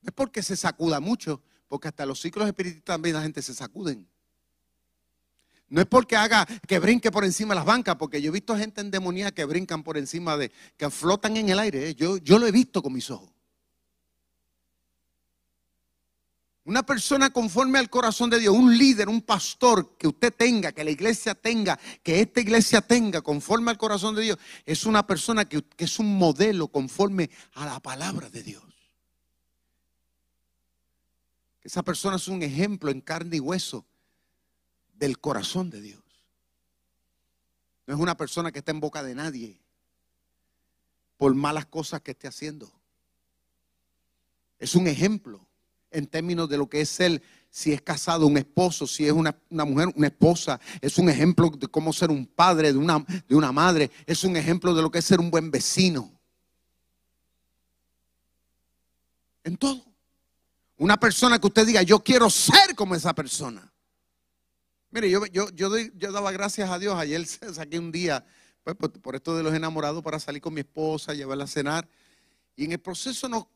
No 0.00 0.08
es 0.08 0.12
porque 0.12 0.42
se 0.44 0.56
sacuda 0.56 1.00
mucho, 1.00 1.42
porque 1.66 1.88
hasta 1.88 2.06
los 2.06 2.20
círculos 2.20 2.46
espiritistas 2.46 2.84
también 2.84 3.16
la 3.16 3.22
gente 3.22 3.42
se 3.42 3.52
sacuden. 3.52 4.06
No 5.68 5.80
es 5.80 5.86
porque 5.88 6.14
haga 6.14 6.46
que 6.68 6.78
brinque 6.78 7.10
por 7.10 7.24
encima 7.24 7.52
de 7.52 7.56
las 7.56 7.64
bancas, 7.64 7.96
porque 7.96 8.22
yo 8.22 8.28
he 8.28 8.32
visto 8.32 8.56
gente 8.56 8.80
endemoniada 8.80 9.32
que 9.32 9.44
brincan 9.44 9.82
por 9.82 9.96
encima 9.96 10.36
de, 10.36 10.52
que 10.76 10.88
flotan 10.88 11.36
en 11.36 11.48
el 11.48 11.58
aire. 11.58 11.88
¿eh? 11.88 11.94
Yo, 11.96 12.18
yo 12.18 12.38
lo 12.38 12.46
he 12.46 12.52
visto 12.52 12.80
con 12.80 12.92
mis 12.92 13.10
ojos. 13.10 13.33
Una 16.66 16.82
persona 16.82 17.28
conforme 17.28 17.78
al 17.78 17.90
corazón 17.90 18.30
de 18.30 18.38
Dios, 18.38 18.54
un 18.54 18.76
líder, 18.76 19.10
un 19.10 19.20
pastor 19.20 19.98
que 19.98 20.08
usted 20.08 20.32
tenga, 20.32 20.72
que 20.72 20.82
la 20.82 20.90
iglesia 20.90 21.34
tenga, 21.34 21.78
que 22.02 22.20
esta 22.20 22.40
iglesia 22.40 22.80
tenga 22.80 23.20
conforme 23.20 23.70
al 23.70 23.76
corazón 23.76 24.14
de 24.14 24.22
Dios, 24.22 24.38
es 24.64 24.86
una 24.86 25.06
persona 25.06 25.44
que, 25.44 25.62
es 25.76 25.98
un 25.98 26.16
modelo 26.16 26.68
conforme 26.68 27.28
a 27.52 27.66
la 27.66 27.80
palabra 27.80 28.30
de 28.30 28.42
Dios. 28.42 28.64
Esa 31.62 31.82
persona 31.82 32.16
es 32.16 32.28
un 32.28 32.42
ejemplo 32.42 32.90
en 32.90 33.02
carne 33.02 33.36
y 33.36 33.40
hueso 33.40 33.84
del 34.94 35.18
corazón 35.18 35.68
de 35.68 35.82
Dios. 35.82 36.02
No 37.86 37.94
es 37.94 38.00
una 38.00 38.16
persona 38.16 38.52
que 38.52 38.60
está 38.60 38.72
en 38.72 38.80
boca 38.80 39.02
de 39.02 39.14
nadie 39.14 39.60
por 41.18 41.34
malas 41.34 41.66
cosas 41.66 42.00
que 42.00 42.12
esté 42.12 42.26
haciendo. 42.26 42.72
Es 44.58 44.74
un 44.74 44.86
ejemplo 44.86 45.46
en 45.94 46.06
términos 46.06 46.48
de 46.48 46.58
lo 46.58 46.68
que 46.68 46.80
es 46.80 46.88
ser, 46.88 47.22
si 47.48 47.72
es 47.72 47.80
casado, 47.80 48.26
un 48.26 48.36
esposo, 48.36 48.86
si 48.86 49.06
es 49.06 49.12
una, 49.12 49.34
mujer, 49.48 49.88
una 49.94 50.08
esposa. 50.08 50.60
Es 50.80 50.98
un 50.98 51.08
ejemplo 51.08 51.50
de 51.50 51.68
cómo 51.68 51.92
ser 51.92 52.10
un 52.10 52.26
padre, 52.26 52.72
de 52.72 52.78
una, 52.78 53.04
de 53.28 53.34
una 53.34 53.52
madre. 53.52 53.90
Es 54.06 54.24
un 54.24 54.36
ejemplo 54.36 54.74
de 54.74 54.82
lo 54.82 54.90
que 54.90 54.98
es 54.98 55.04
ser 55.04 55.20
un 55.20 55.30
buen 55.30 55.50
vecino. 55.50 56.12
En 59.44 59.56
todo. 59.56 59.84
Una 60.76 60.98
persona 60.98 61.38
que 61.38 61.46
usted 61.46 61.66
diga, 61.66 61.82
yo 61.82 62.00
quiero 62.00 62.28
ser 62.28 62.74
como 62.74 62.94
esa 62.94 63.14
persona. 63.14 63.72
Mire, 64.90 65.10
yo, 65.10 65.24
yo, 65.26 65.48
yo, 65.50 66.12
daba 66.12 66.32
gracias 66.32 66.70
a 66.70 66.78
Dios. 66.78 66.96
Ayer 66.96 67.24
saqué 67.52 67.78
un 67.78 67.92
día, 67.92 68.24
pues, 68.62 68.76
por, 68.76 69.14
esto 69.14 69.36
de 69.36 69.42
los 69.42 69.54
enamorados, 69.54 70.02
para 70.02 70.18
salir 70.18 70.40
con 70.42 70.54
mi 70.54 70.60
esposa, 70.60 71.14
llevarla 71.14 71.44
a 71.44 71.48
cenar. 71.48 71.88
Y 72.56 72.64
en 72.64 72.72
el 72.72 72.78
proceso 72.78 73.28
no, 73.28 73.48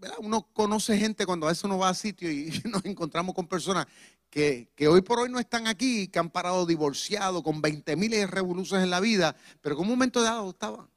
no, 0.00 0.14
uno 0.20 0.48
conoce 0.52 0.96
gente 0.96 1.26
cuando 1.26 1.46
a 1.46 1.50
veces 1.50 1.64
uno 1.64 1.78
va 1.78 1.88
a 1.88 1.94
sitio 1.94 2.30
y 2.30 2.62
nos 2.64 2.84
encontramos 2.84 3.34
con 3.34 3.46
personas 3.46 3.86
que, 4.30 4.68
hoy 4.88 5.00
por 5.00 5.20
hoy 5.20 5.30
no 5.30 5.38
están 5.38 5.66
aquí, 5.66 6.08
que 6.08 6.18
han 6.18 6.30
parado 6.30 6.66
divorciados 6.66 7.42
con 7.42 7.60
20 7.60 7.96
miles 7.96 8.30
revoluciones 8.30 8.84
en 8.84 8.90
la 8.90 9.00
vida, 9.00 9.34
pero 9.60 9.76
que 9.76 9.82
en 9.82 9.88
un 9.88 9.94
momento 9.94 10.22
dado 10.22 10.50
estaban. 10.50 10.88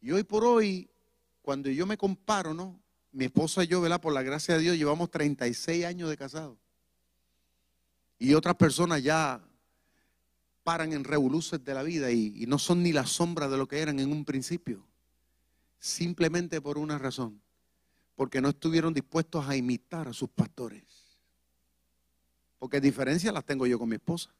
Y 0.00 0.10
hoy 0.12 0.22
por 0.24 0.44
hoy, 0.44 0.88
cuando 1.42 1.68
yo 1.68 1.86
me 1.86 1.98
comparo, 1.98 2.54
¿no? 2.54 2.80
Mi 3.12 3.26
esposa 3.26 3.64
y 3.64 3.66
yo, 3.66 3.80
¿verdad? 3.80 4.00
Por 4.00 4.14
la 4.14 4.22
gracia 4.22 4.56
de 4.56 4.62
Dios, 4.62 4.76
llevamos 4.76 5.10
36 5.10 5.84
años 5.84 6.08
de 6.08 6.16
casados. 6.16 6.56
Y 8.18 8.34
otras 8.34 8.54
personas 8.56 9.02
ya 9.02 9.40
paran 10.62 10.92
en 10.92 11.04
revoluciones 11.04 11.64
de 11.64 11.74
la 11.74 11.82
vida 11.82 12.10
y 12.10 12.44
no 12.46 12.58
son 12.58 12.82
ni 12.82 12.92
la 12.92 13.06
sombra 13.06 13.48
de 13.48 13.56
lo 13.56 13.66
que 13.66 13.80
eran 13.80 13.98
en 13.98 14.12
un 14.12 14.24
principio. 14.24 14.89
Simplemente 15.80 16.60
por 16.60 16.78
una 16.78 16.98
razón. 16.98 17.40
Porque 18.14 18.40
no 18.40 18.50
estuvieron 18.50 18.94
dispuestos 18.94 19.48
a 19.48 19.56
imitar 19.56 20.06
a 20.06 20.12
sus 20.12 20.28
pastores. 20.28 20.84
Porque 22.58 22.80
diferencias 22.80 23.32
las 23.32 23.44
tengo 23.44 23.66
yo 23.66 23.78
con 23.78 23.88
mi 23.88 23.96
esposa. 23.96 24.30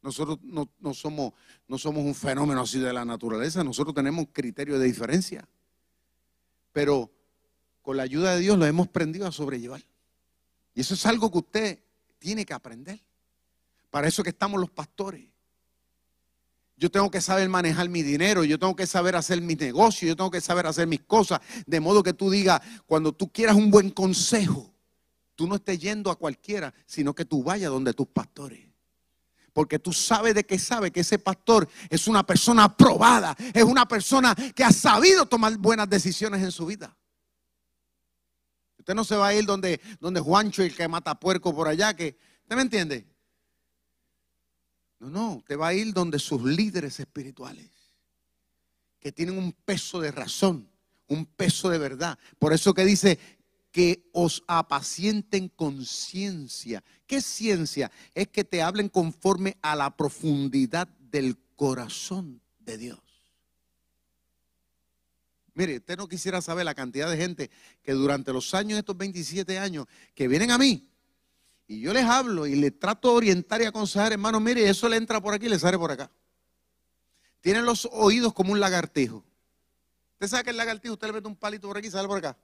Nosotros 0.00 0.38
no, 0.42 0.68
somos, 0.94 1.32
no 1.66 1.76
somos 1.76 2.04
un 2.04 2.14
fenómeno 2.14 2.60
así 2.60 2.78
de 2.78 2.92
la 2.92 3.04
naturaleza, 3.04 3.64
nosotros 3.64 3.94
tenemos 3.94 4.26
criterio 4.32 4.78
de 4.78 4.86
diferencia. 4.86 5.48
Pero 6.72 7.10
con 7.82 7.96
la 7.96 8.04
ayuda 8.04 8.34
de 8.34 8.40
Dios 8.40 8.56
lo 8.58 8.66
hemos 8.66 8.88
aprendido 8.88 9.26
a 9.26 9.32
sobrellevar. 9.32 9.82
Y 10.74 10.82
eso 10.82 10.94
es 10.94 11.04
algo 11.06 11.30
que 11.32 11.38
usted 11.38 11.78
tiene 12.18 12.44
que 12.44 12.54
aprender. 12.54 13.00
Para 13.90 14.06
eso 14.06 14.22
que 14.22 14.30
estamos 14.30 14.60
los 14.60 14.70
pastores. 14.70 15.26
Yo 16.76 16.90
tengo 16.90 17.10
que 17.10 17.20
saber 17.20 17.48
manejar 17.48 17.88
mi 17.88 18.02
dinero, 18.02 18.44
yo 18.44 18.58
tengo 18.58 18.74
que 18.74 18.86
saber 18.86 19.14
hacer 19.14 19.40
mi 19.40 19.54
negocio, 19.54 20.08
yo 20.08 20.16
tengo 20.16 20.30
que 20.30 20.40
saber 20.40 20.66
hacer 20.66 20.86
mis 20.86 21.02
cosas. 21.02 21.40
De 21.66 21.78
modo 21.80 22.02
que 22.02 22.12
tú 22.12 22.30
digas, 22.30 22.60
cuando 22.86 23.12
tú 23.12 23.30
quieras 23.30 23.56
un 23.56 23.70
buen 23.70 23.90
consejo, 23.90 24.74
tú 25.36 25.46
no 25.46 25.56
estés 25.56 25.78
yendo 25.78 26.10
a 26.10 26.16
cualquiera, 26.16 26.74
sino 26.86 27.14
que 27.14 27.24
tú 27.24 27.44
vayas 27.44 27.70
donde 27.70 27.92
tus 27.92 28.08
pastores 28.08 28.74
porque 29.54 29.78
tú 29.78 29.92
sabes 29.92 30.34
de 30.34 30.44
qué 30.44 30.58
sabe 30.58 30.90
que 30.90 31.00
ese 31.00 31.18
pastor 31.18 31.68
es 31.88 32.08
una 32.08 32.26
persona 32.26 32.64
aprobada, 32.64 33.34
es 33.54 33.62
una 33.62 33.86
persona 33.86 34.34
que 34.34 34.64
ha 34.64 34.72
sabido 34.72 35.26
tomar 35.26 35.56
buenas 35.56 35.88
decisiones 35.88 36.42
en 36.42 36.50
su 36.50 36.66
vida. 36.66 36.94
Usted 38.76 38.94
no 38.94 39.04
se 39.04 39.16
va 39.16 39.28
a 39.28 39.34
ir 39.34 39.46
donde, 39.46 39.80
donde 40.00 40.20
Juancho, 40.20 40.62
el 40.62 40.74
que 40.74 40.86
mata 40.88 41.18
puerco 41.18 41.54
por 41.54 41.68
allá, 41.68 41.94
que, 41.94 42.18
¿usted 42.42 42.56
me 42.56 42.62
entiende? 42.62 43.06
No, 45.04 45.10
no, 45.10 45.34
usted 45.36 45.58
va 45.58 45.68
a 45.68 45.74
ir 45.74 45.92
donde 45.92 46.18
sus 46.18 46.42
líderes 46.42 46.98
espirituales, 46.98 47.68
que 49.00 49.12
tienen 49.12 49.36
un 49.36 49.52
peso 49.52 50.00
de 50.00 50.10
razón, 50.10 50.68
un 51.08 51.26
peso 51.26 51.68
de 51.68 51.78
verdad. 51.78 52.18
Por 52.38 52.54
eso 52.54 52.72
que 52.72 52.84
dice, 52.84 53.18
que 53.70 54.08
os 54.12 54.42
apacienten 54.46 55.48
con 55.48 55.84
ciencia. 55.84 56.82
¿Qué 57.06 57.20
ciencia? 57.20 57.90
Es 58.14 58.28
que 58.28 58.44
te 58.44 58.62
hablen 58.62 58.88
conforme 58.88 59.58
a 59.62 59.76
la 59.76 59.94
profundidad 59.96 60.86
del 60.86 61.36
corazón 61.56 62.40
de 62.60 62.78
Dios. 62.78 63.00
Mire, 65.54 65.76
usted 65.76 65.96
no 65.96 66.08
quisiera 66.08 66.40
saber 66.40 66.64
la 66.64 66.74
cantidad 66.74 67.10
de 67.10 67.16
gente 67.16 67.50
que 67.82 67.92
durante 67.92 68.32
los 68.32 68.54
años, 68.54 68.78
estos 68.78 68.96
27 68.96 69.58
años, 69.58 69.86
que 70.14 70.28
vienen 70.28 70.50
a 70.50 70.58
mí 70.58 70.88
y 71.66 71.80
yo 71.80 71.92
les 71.92 72.04
hablo 72.04 72.46
y 72.46 72.54
les 72.56 72.78
trato 72.78 73.10
de 73.10 73.16
orientar 73.16 73.62
y 73.62 73.64
aconsejar, 73.64 74.12
hermano, 74.12 74.38
mire, 74.40 74.68
eso 74.68 74.88
le 74.88 74.96
entra 74.96 75.20
por 75.20 75.34
aquí 75.34 75.46
y 75.46 75.48
le 75.48 75.58
sale 75.58 75.78
por 75.78 75.90
acá. 75.90 76.10
Tienen 77.40 77.64
los 77.64 77.88
oídos 77.92 78.32
como 78.34 78.52
un 78.52 78.60
lagartijo. 78.60 79.24
Usted 80.14 80.28
sabe 80.28 80.44
que 80.44 80.50
el 80.50 80.56
lagartijo, 80.56 80.94
usted 80.94 81.06
le 81.08 81.14
mete 81.14 81.28
un 81.28 81.36
palito 81.36 81.68
por 81.68 81.78
aquí 81.78 81.88
y 81.88 81.90
sale 81.90 82.08
por 82.08 82.18
acá. 82.18 82.36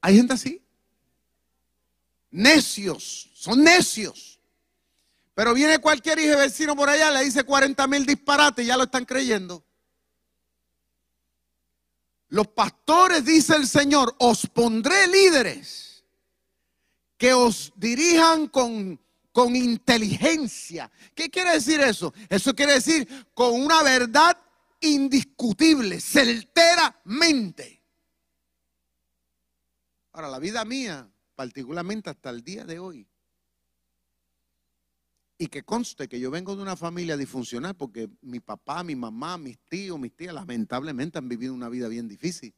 Hay 0.00 0.16
gente 0.16 0.34
así. 0.34 0.62
Necios, 2.30 3.30
son 3.34 3.62
necios. 3.62 4.40
Pero 5.34 5.54
viene 5.54 5.78
cualquier 5.78 6.18
hijo 6.18 6.38
vecino 6.38 6.76
por 6.76 6.90
allá, 6.90 7.10
le 7.10 7.24
dice 7.24 7.44
40 7.44 7.86
mil 7.86 8.04
disparates 8.04 8.64
y 8.64 8.68
ya 8.68 8.76
lo 8.76 8.84
están 8.84 9.04
creyendo. 9.04 9.64
Los 12.32 12.48
pastores, 12.48 13.26
dice 13.26 13.54
el 13.56 13.68
Señor, 13.68 14.16
os 14.18 14.46
pondré 14.46 15.06
líderes 15.06 16.02
que 17.18 17.34
os 17.34 17.70
dirijan 17.76 18.48
con, 18.48 18.98
con 19.32 19.54
inteligencia. 19.54 20.90
¿Qué 21.14 21.28
quiere 21.28 21.52
decir 21.52 21.82
eso? 21.82 22.14
Eso 22.30 22.54
quiere 22.54 22.72
decir 22.72 23.06
con 23.34 23.60
una 23.60 23.82
verdad 23.82 24.38
indiscutible, 24.80 26.00
certeramente. 26.00 27.82
Ahora, 30.12 30.30
la 30.30 30.38
vida 30.38 30.64
mía, 30.64 31.06
particularmente 31.34 32.08
hasta 32.08 32.30
el 32.30 32.42
día 32.42 32.64
de 32.64 32.78
hoy, 32.78 33.06
y 35.42 35.48
que 35.48 35.64
conste 35.64 36.08
que 36.08 36.20
yo 36.20 36.30
vengo 36.30 36.54
de 36.54 36.62
una 36.62 36.76
familia 36.76 37.16
disfuncional 37.16 37.74
porque 37.74 38.08
mi 38.20 38.38
papá, 38.38 38.84
mi 38.84 38.94
mamá, 38.94 39.36
mis 39.36 39.58
tíos, 39.68 39.98
mis 39.98 40.14
tías 40.14 40.32
lamentablemente 40.32 41.18
han 41.18 41.28
vivido 41.28 41.52
una 41.52 41.68
vida 41.68 41.88
bien 41.88 42.06
difícil. 42.06 42.54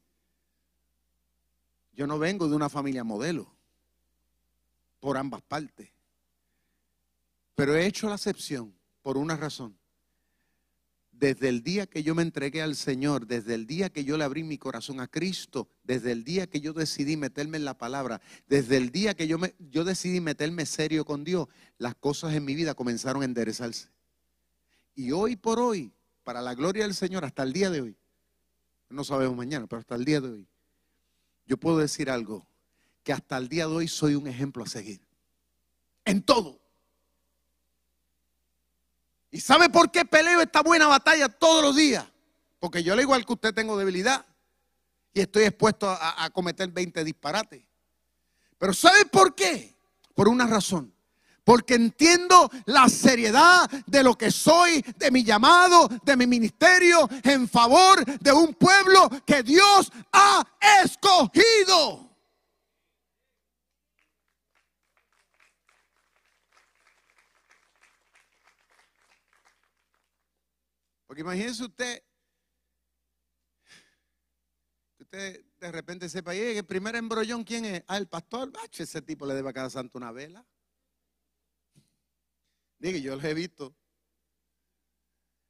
Yo 1.93 2.05
no 2.05 2.19
vengo 2.19 2.47
de 2.47 2.55
una 2.55 2.69
familia 2.69 3.03
modelo 3.03 3.51
por 4.99 5.17
ambas 5.17 5.41
partes. 5.41 5.89
Pero 7.55 7.73
he 7.73 7.87
hecho 7.87 8.07
la 8.07 8.17
excepción 8.17 8.71
por 9.01 9.17
una 9.17 9.35
razón 9.35 9.75
desde 11.17 11.49
el 11.49 11.63
día 11.63 11.87
que 11.87 12.03
yo 12.03 12.13
me 12.13 12.21
entregué 12.21 12.61
al 12.61 12.75
Señor, 12.75 13.25
desde 13.25 13.53
el 13.53 13.65
día 13.65 13.89
que 13.89 14.03
yo 14.03 14.17
le 14.17 14.23
abrí 14.23 14.43
mi 14.43 14.57
corazón 14.57 14.99
a 14.99 15.07
Cristo, 15.07 15.69
desde 15.83 16.11
el 16.11 16.23
día 16.23 16.47
que 16.47 16.59
yo 16.59 16.73
decidí 16.73 17.15
meterme 17.15 17.57
en 17.57 17.65
la 17.65 17.77
palabra, 17.77 18.21
desde 18.47 18.77
el 18.77 18.91
día 18.91 19.13
que 19.13 19.27
yo, 19.27 19.37
me, 19.37 19.55
yo 19.59 19.83
decidí 19.83 20.19
meterme 20.19 20.65
serio 20.65 21.05
con 21.05 21.23
Dios, 21.23 21.47
las 21.77 21.95
cosas 21.95 22.33
en 22.33 22.43
mi 22.43 22.53
vida 22.53 22.73
comenzaron 22.73 23.21
a 23.21 23.25
enderezarse. 23.25 23.89
Y 24.93 25.11
hoy 25.11 25.35
por 25.35 25.59
hoy, 25.59 25.93
para 26.23 26.41
la 26.41 26.53
gloria 26.53 26.83
del 26.83 26.93
Señor, 26.93 27.23
hasta 27.23 27.43
el 27.43 27.53
día 27.53 27.69
de 27.69 27.81
hoy, 27.81 27.97
no 28.89 29.03
sabemos 29.03 29.35
mañana, 29.35 29.67
pero 29.67 29.79
hasta 29.79 29.95
el 29.95 30.05
día 30.05 30.21
de 30.21 30.29
hoy, 30.29 30.47
yo 31.45 31.57
puedo 31.57 31.77
decir 31.77 32.09
algo, 32.09 32.45
que 33.03 33.13
hasta 33.13 33.37
el 33.37 33.47
día 33.47 33.67
de 33.67 33.73
hoy 33.73 33.87
soy 33.87 34.15
un 34.15 34.27
ejemplo 34.27 34.63
a 34.63 34.67
seguir. 34.67 35.01
En 36.03 36.21
todo. 36.21 36.64
¿Y 39.35 39.41
sabe 39.41 39.67
por 39.67 39.91
qué 39.91 40.05
peleo 40.05 40.39
esta 40.39 40.61
buena 40.61 40.87
batalla 40.87 41.27
todos 41.27 41.61
los 41.61 41.75
días? 41.75 42.05
Porque 42.57 42.81
yo, 42.81 42.93
al 42.93 43.01
igual 43.01 43.25
que 43.25 43.33
usted, 43.33 43.53
tengo 43.53 43.77
debilidad 43.77 44.25
y 45.13 45.19
estoy 45.19 45.43
expuesto 45.43 45.89
a, 45.89 46.29
cometer 46.29 46.69
20 46.69 47.03
disparates. 47.03 47.61
Pero 48.57 48.73
¿sabe 48.73 49.05
por 49.07 49.35
qué? 49.35 49.75
Por 50.13 50.29
una 50.29 50.47
razón. 50.47 50.95
Porque 51.43 51.73
entiendo 51.73 52.49
la 52.63 52.87
seriedad 52.87 53.69
de 53.85 54.03
lo 54.03 54.17
que 54.17 54.31
soy, 54.31 54.81
de 54.95 55.11
mi 55.11 55.25
llamado, 55.25 55.89
de 56.05 56.15
mi 56.15 56.27
ministerio 56.27 57.09
en 57.21 57.49
favor 57.49 58.05
de 58.05 58.31
un 58.31 58.53
pueblo 58.53 59.09
que 59.25 59.43
Dios 59.43 59.91
ha 60.13 60.47
escogido. 60.81 62.14
Porque 71.15 71.21
imagínese 71.21 71.63
usted, 71.63 72.03
usted 74.99 75.45
de 75.61 75.71
repente 75.71 76.09
sepa, 76.09 76.35
¿y 76.35 76.39
el 76.39 76.65
primer 76.65 76.93
embrollón 76.97 77.45
quién 77.45 77.63
es? 77.63 77.83
Ah, 77.87 77.95
el 77.95 78.09
pastor. 78.09 78.51
Ah, 78.57 78.67
ese 78.69 79.01
tipo 79.01 79.25
le 79.25 79.33
debe 79.33 79.49
a 79.49 79.53
cada 79.53 79.69
santo 79.69 79.97
una 79.97 80.11
vela. 80.11 80.45
Diga, 82.79 82.97
yo 82.97 83.15
lo 83.15 83.25
he 83.25 83.33
visto. 83.33 83.73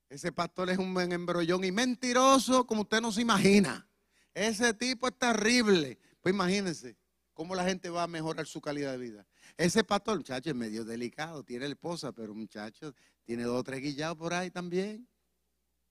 Ese 0.08 0.32
pastor 0.32 0.69
es 0.69 0.78
un 0.78 0.93
buen 0.93 1.12
embrollón 1.12 1.63
y 1.63 1.71
mentiroso 1.71 2.67
como 2.67 2.82
usted 2.82 3.01
no 3.01 3.12
se 3.12 3.21
imagina. 3.21 3.89
Ese 4.36 4.71
tipo 4.75 5.08
es 5.08 5.17
terrible. 5.17 5.97
Pues 6.21 6.36
imagínense 6.36 6.95
cómo 7.34 7.56
la 7.56 7.63
gente 7.63 7.89
va 7.89 8.04
a 8.04 8.08
mejorar 8.08 8.45
su 8.45 8.62
calidad 8.62 8.91
de 8.91 8.99
vida. 8.99 9.28
Ese 9.58 9.84
pastor, 9.84 10.17
muchacho, 10.17 10.47
es 10.47 10.56
medio 10.56 10.86
delicado, 10.86 11.43
tiene 11.43 11.65
esposa, 11.65 12.12
pero 12.12 12.36
muchacho, 12.36 12.93
tiene 13.23 13.45
dos 13.45 13.62
o 13.62 13.63
tres 13.63 13.82
guillados 13.82 14.15
por 14.15 14.32
ahí 14.32 14.51
también. 14.51 15.10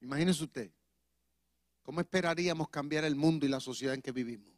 Imagínese 0.04 0.44
usted, 0.44 0.70
¿cómo 1.82 2.00
esperaríamos 2.02 2.68
cambiar 2.68 3.04
el 3.04 3.16
mundo 3.16 3.46
y 3.46 3.48
la 3.48 3.58
sociedad 3.58 3.94
en 3.94 4.02
que 4.02 4.12
vivimos? 4.12 4.52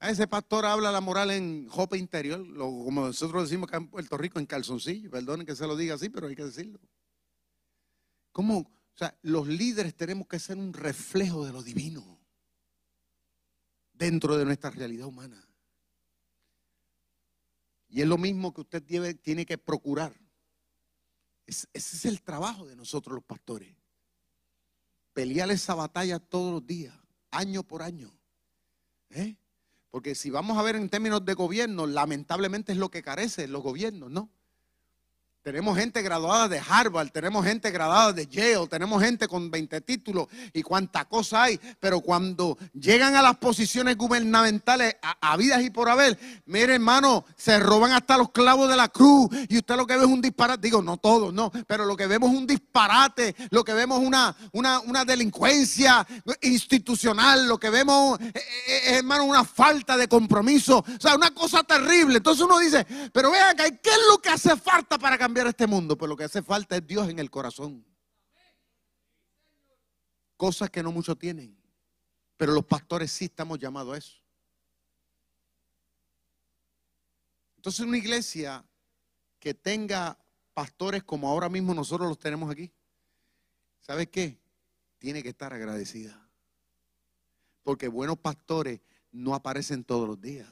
A 0.00 0.10
ese 0.10 0.26
pastor 0.26 0.66
habla 0.66 0.90
la 0.90 1.00
moral 1.00 1.30
en 1.30 1.68
jope 1.68 1.96
interior, 1.96 2.44
como 2.56 3.02
nosotros 3.02 3.44
decimos 3.44 3.68
acá 3.68 3.76
en 3.76 3.86
Puerto 3.86 4.16
Rico, 4.16 4.40
en 4.40 4.46
calzoncillo. 4.46 5.10
Perdonen 5.10 5.46
que 5.46 5.54
se 5.54 5.66
lo 5.66 5.76
diga 5.76 5.94
así, 5.94 6.08
pero 6.08 6.26
hay 6.26 6.34
que 6.34 6.44
decirlo. 6.44 6.80
¿Cómo? 8.32 8.58
O 8.58 8.96
sea, 8.96 9.16
los 9.22 9.46
líderes 9.46 9.94
tenemos 9.94 10.26
que 10.26 10.40
ser 10.40 10.56
un 10.56 10.72
reflejo 10.72 11.46
de 11.46 11.52
lo 11.52 11.62
divino 11.62 12.18
dentro 13.92 14.36
de 14.36 14.44
nuestra 14.44 14.70
realidad 14.70 15.06
humana. 15.06 15.46
Y 17.88 18.00
es 18.00 18.08
lo 18.08 18.18
mismo 18.18 18.52
que 18.52 18.62
usted 18.62 18.82
tiene 19.22 19.46
que 19.46 19.58
procurar. 19.58 20.18
Ese 21.50 21.68
es 21.72 22.04
el 22.04 22.22
trabajo 22.22 22.66
de 22.66 22.76
nosotros 22.76 23.14
los 23.14 23.24
pastores. 23.24 23.74
Pelear 25.12 25.50
esa 25.50 25.74
batalla 25.74 26.18
todos 26.18 26.52
los 26.52 26.66
días, 26.66 26.94
año 27.30 27.62
por 27.62 27.82
año. 27.82 28.10
¿Eh? 29.10 29.36
Porque 29.90 30.14
si 30.14 30.30
vamos 30.30 30.56
a 30.56 30.62
ver 30.62 30.76
en 30.76 30.88
términos 30.88 31.24
de 31.24 31.34
gobierno, 31.34 31.86
lamentablemente 31.86 32.72
es 32.72 32.78
lo 32.78 32.90
que 32.90 33.02
carecen 33.02 33.52
los 33.52 33.62
gobiernos, 33.62 34.10
¿no? 34.10 34.30
Tenemos 35.42 35.78
gente 35.78 36.02
graduada 36.02 36.48
de 36.48 36.60
Harvard, 36.60 37.08
tenemos 37.08 37.46
gente 37.46 37.70
graduada 37.70 38.12
de 38.12 38.26
Yale, 38.26 38.68
tenemos 38.68 39.02
gente 39.02 39.26
con 39.26 39.50
20 39.50 39.80
títulos 39.80 40.28
y 40.52 40.62
cuánta 40.62 41.06
cosa 41.06 41.44
hay. 41.44 41.58
Pero 41.80 42.02
cuando 42.02 42.58
llegan 42.74 43.16
a 43.16 43.22
las 43.22 43.38
posiciones 43.38 43.96
gubernamentales, 43.96 44.96
a, 45.00 45.34
vidas 45.38 45.62
y 45.62 45.70
por 45.70 45.88
haber, 45.88 46.18
mire 46.44 46.74
hermano, 46.74 47.24
se 47.38 47.58
roban 47.58 47.92
hasta 47.92 48.18
los 48.18 48.32
clavos 48.32 48.68
de 48.68 48.76
la 48.76 48.88
cruz. 48.88 49.30
Y 49.48 49.56
usted 49.56 49.76
lo 49.76 49.86
que 49.86 49.96
ve 49.96 50.02
es 50.02 50.10
un 50.10 50.20
disparate. 50.20 50.60
Digo, 50.60 50.82
no 50.82 50.98
todos, 50.98 51.32
no. 51.32 51.50
Pero 51.66 51.86
lo 51.86 51.96
que 51.96 52.06
vemos 52.06 52.30
es 52.32 52.36
un 52.36 52.46
disparate. 52.46 53.34
Lo 53.48 53.64
que 53.64 53.72
vemos 53.72 54.02
es 54.02 54.06
una, 54.06 54.36
una, 54.52 54.80
una 54.80 55.06
delincuencia 55.06 56.06
institucional. 56.42 57.48
Lo 57.48 57.58
que 57.58 57.70
vemos 57.70 58.20
es, 58.20 58.92
hermano, 58.92 59.24
una 59.24 59.44
falta 59.44 59.96
de 59.96 60.06
compromiso. 60.06 60.80
O 60.80 61.00
sea, 61.00 61.14
una 61.16 61.30
cosa 61.30 61.62
terrible. 61.62 62.18
Entonces 62.18 62.44
uno 62.44 62.58
dice, 62.58 62.86
pero 63.10 63.30
vean, 63.30 63.56
¿qué 63.56 63.90
es 63.90 64.00
lo 64.06 64.18
que 64.18 64.28
hace 64.28 64.54
falta 64.54 64.98
para 64.98 65.16
cambiar? 65.16 65.29
Cambiar 65.30 65.46
este 65.46 65.68
mundo, 65.68 65.96
pero 65.96 66.08
lo 66.08 66.16
que 66.16 66.24
hace 66.24 66.42
falta 66.42 66.76
es 66.76 66.84
Dios 66.84 67.08
en 67.08 67.20
el 67.20 67.30
corazón. 67.30 67.86
Cosas 70.36 70.68
que 70.70 70.82
no 70.82 70.90
muchos 70.90 71.16
tienen. 71.16 71.56
Pero 72.36 72.52
los 72.52 72.64
pastores 72.64 73.12
sí 73.12 73.26
estamos 73.26 73.56
llamados 73.60 73.94
a 73.94 73.98
eso. 73.98 74.18
Entonces 77.54 77.86
una 77.86 77.96
iglesia 77.96 78.64
que 79.38 79.54
tenga 79.54 80.18
pastores 80.52 81.04
como 81.04 81.28
ahora 81.28 81.48
mismo 81.48 81.74
nosotros 81.74 82.08
los 82.08 82.18
tenemos 82.18 82.50
aquí, 82.50 82.72
¿sabe 83.78 84.08
qué? 84.08 84.36
Tiene 84.98 85.22
que 85.22 85.28
estar 85.28 85.54
agradecida. 85.54 86.28
Porque 87.62 87.86
buenos 87.86 88.18
pastores 88.18 88.80
no 89.12 89.36
aparecen 89.36 89.84
todos 89.84 90.08
los 90.08 90.20
días. 90.20 90.48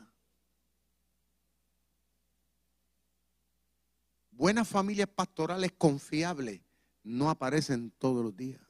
Buenas 4.38 4.68
familias 4.68 5.08
pastorales 5.08 5.72
confiables 5.76 6.60
no 7.02 7.28
aparecen 7.28 7.90
todos 7.98 8.24
los 8.24 8.36
días. 8.36 8.62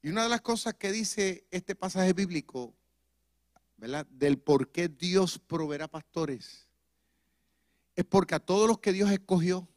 Y 0.00 0.08
una 0.08 0.22
de 0.22 0.28
las 0.28 0.40
cosas 0.40 0.74
que 0.74 0.92
dice 0.92 1.44
este 1.50 1.74
pasaje 1.74 2.12
bíblico, 2.12 2.72
¿verdad? 3.78 4.06
Del 4.06 4.38
por 4.38 4.70
qué 4.70 4.88
Dios 4.88 5.40
proveerá 5.40 5.88
pastores, 5.88 6.68
es 7.96 8.04
porque 8.04 8.36
a 8.36 8.40
todos 8.40 8.68
los 8.68 8.78
que 8.78 8.92
Dios 8.92 9.10
escogió, 9.10 9.68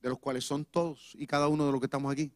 de 0.00 0.08
los 0.08 0.18
cuales 0.18 0.44
son 0.44 0.64
todos 0.64 1.12
y 1.16 1.26
cada 1.26 1.48
uno 1.48 1.66
de 1.66 1.72
los 1.72 1.80
que 1.82 1.86
estamos 1.86 2.10
aquí, 2.10 2.32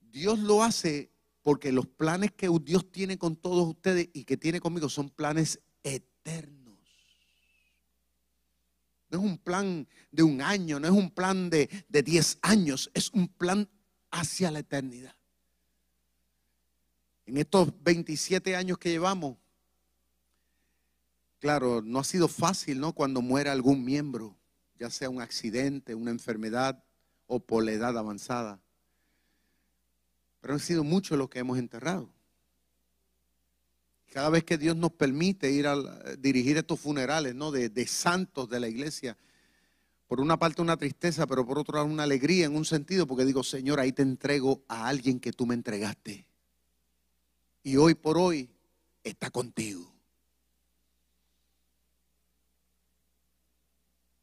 Dios 0.00 0.40
lo 0.40 0.64
hace 0.64 1.13
porque 1.44 1.70
los 1.72 1.86
planes 1.86 2.32
que 2.32 2.48
Dios 2.62 2.90
tiene 2.90 3.18
con 3.18 3.36
todos 3.36 3.68
ustedes 3.68 4.08
y 4.14 4.24
que 4.24 4.38
tiene 4.38 4.60
conmigo 4.60 4.88
son 4.88 5.10
planes 5.10 5.60
eternos. 5.82 6.78
No 9.10 9.18
es 9.18 9.24
un 9.24 9.36
plan 9.36 9.86
de 10.10 10.22
un 10.22 10.40
año, 10.40 10.80
no 10.80 10.88
es 10.88 10.94
un 10.94 11.10
plan 11.10 11.50
de, 11.50 11.68
de 11.86 12.02
10 12.02 12.38
años, 12.40 12.90
es 12.94 13.10
un 13.10 13.28
plan 13.28 13.68
hacia 14.10 14.50
la 14.50 14.60
eternidad. 14.60 15.14
En 17.26 17.36
estos 17.36 17.68
27 17.82 18.56
años 18.56 18.78
que 18.78 18.88
llevamos, 18.88 19.36
claro, 21.40 21.82
no 21.82 21.98
ha 21.98 22.04
sido 22.04 22.26
fácil, 22.26 22.80
¿no? 22.80 22.94
Cuando 22.94 23.20
muere 23.20 23.50
algún 23.50 23.84
miembro, 23.84 24.34
ya 24.78 24.88
sea 24.88 25.10
un 25.10 25.20
accidente, 25.20 25.94
una 25.94 26.10
enfermedad 26.10 26.82
o 27.26 27.38
por 27.38 27.64
la 27.64 27.72
edad 27.72 27.98
avanzada. 27.98 28.63
Pero 30.44 30.52
han 30.52 30.60
sido 30.60 30.84
muchos 30.84 31.16
los 31.16 31.30
que 31.30 31.38
hemos 31.38 31.56
enterrado. 31.56 32.06
Cada 34.12 34.28
vez 34.28 34.44
que 34.44 34.58
Dios 34.58 34.76
nos 34.76 34.92
permite 34.92 35.50
ir 35.50 35.66
a 35.66 35.74
dirigir 36.18 36.58
estos 36.58 36.78
funerales 36.78 37.34
¿no? 37.34 37.50
de, 37.50 37.70
de 37.70 37.86
santos 37.86 38.50
de 38.50 38.60
la 38.60 38.68
iglesia, 38.68 39.16
por 40.06 40.20
una 40.20 40.38
parte 40.38 40.60
una 40.60 40.76
tristeza, 40.76 41.26
pero 41.26 41.46
por 41.46 41.58
otra 41.58 41.82
una 41.82 42.02
alegría 42.02 42.44
en 42.44 42.56
un 42.56 42.66
sentido, 42.66 43.06
porque 43.06 43.24
digo, 43.24 43.42
Señor, 43.42 43.80
ahí 43.80 43.92
te 43.92 44.02
entrego 44.02 44.62
a 44.68 44.86
alguien 44.86 45.18
que 45.18 45.32
tú 45.32 45.46
me 45.46 45.54
entregaste. 45.54 46.26
Y 47.62 47.78
hoy 47.78 47.94
por 47.94 48.18
hoy 48.18 48.50
está 49.02 49.30
contigo. 49.30 49.93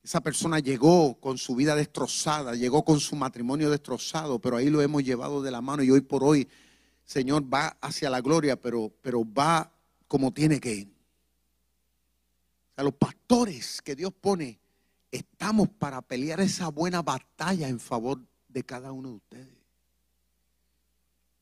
Esa 0.03 0.21
persona 0.21 0.59
llegó 0.59 1.19
con 1.19 1.37
su 1.37 1.55
vida 1.55 1.75
destrozada, 1.75 2.55
llegó 2.55 2.83
con 2.83 2.99
su 2.99 3.15
matrimonio 3.15 3.69
destrozado, 3.69 4.39
pero 4.39 4.57
ahí 4.57 4.69
lo 4.69 4.81
hemos 4.81 5.03
llevado 5.03 5.43
de 5.43 5.51
la 5.51 5.61
mano 5.61 5.83
y 5.83 5.91
hoy 5.91 6.01
por 6.01 6.23
hoy, 6.23 6.47
Señor, 7.05 7.43
va 7.53 7.77
hacia 7.81 8.09
la 8.09 8.21
gloria, 8.21 8.59
pero, 8.59 8.91
pero 9.01 9.23
va 9.23 9.71
como 10.07 10.33
tiene 10.33 10.59
que 10.59 10.73
ir. 10.73 10.87
O 10.87 12.75
sea, 12.75 12.83
los 12.83 12.95
pastores 12.95 13.81
que 13.81 13.95
Dios 13.95 14.11
pone, 14.19 14.59
estamos 15.11 15.69
para 15.69 16.01
pelear 16.01 16.39
esa 16.41 16.69
buena 16.69 17.03
batalla 17.03 17.67
en 17.67 17.79
favor 17.79 18.19
de 18.47 18.63
cada 18.63 18.91
uno 18.91 19.09
de 19.09 19.15
ustedes. 19.15 19.61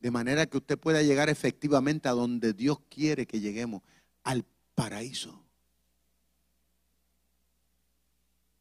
De 0.02 0.12
manera 0.12 0.45
que 0.48 0.58
usted 0.58 0.78
pueda 0.78 1.02
llegar 1.02 1.30
efectivamente 1.30 2.10
a 2.10 2.13
donde 2.13 2.54
Dios 2.54 2.80
quiere 2.89 3.26
que 3.26 3.39
lleguemos, 3.39 3.84
al 4.24 4.45
paraíso. 4.76 5.49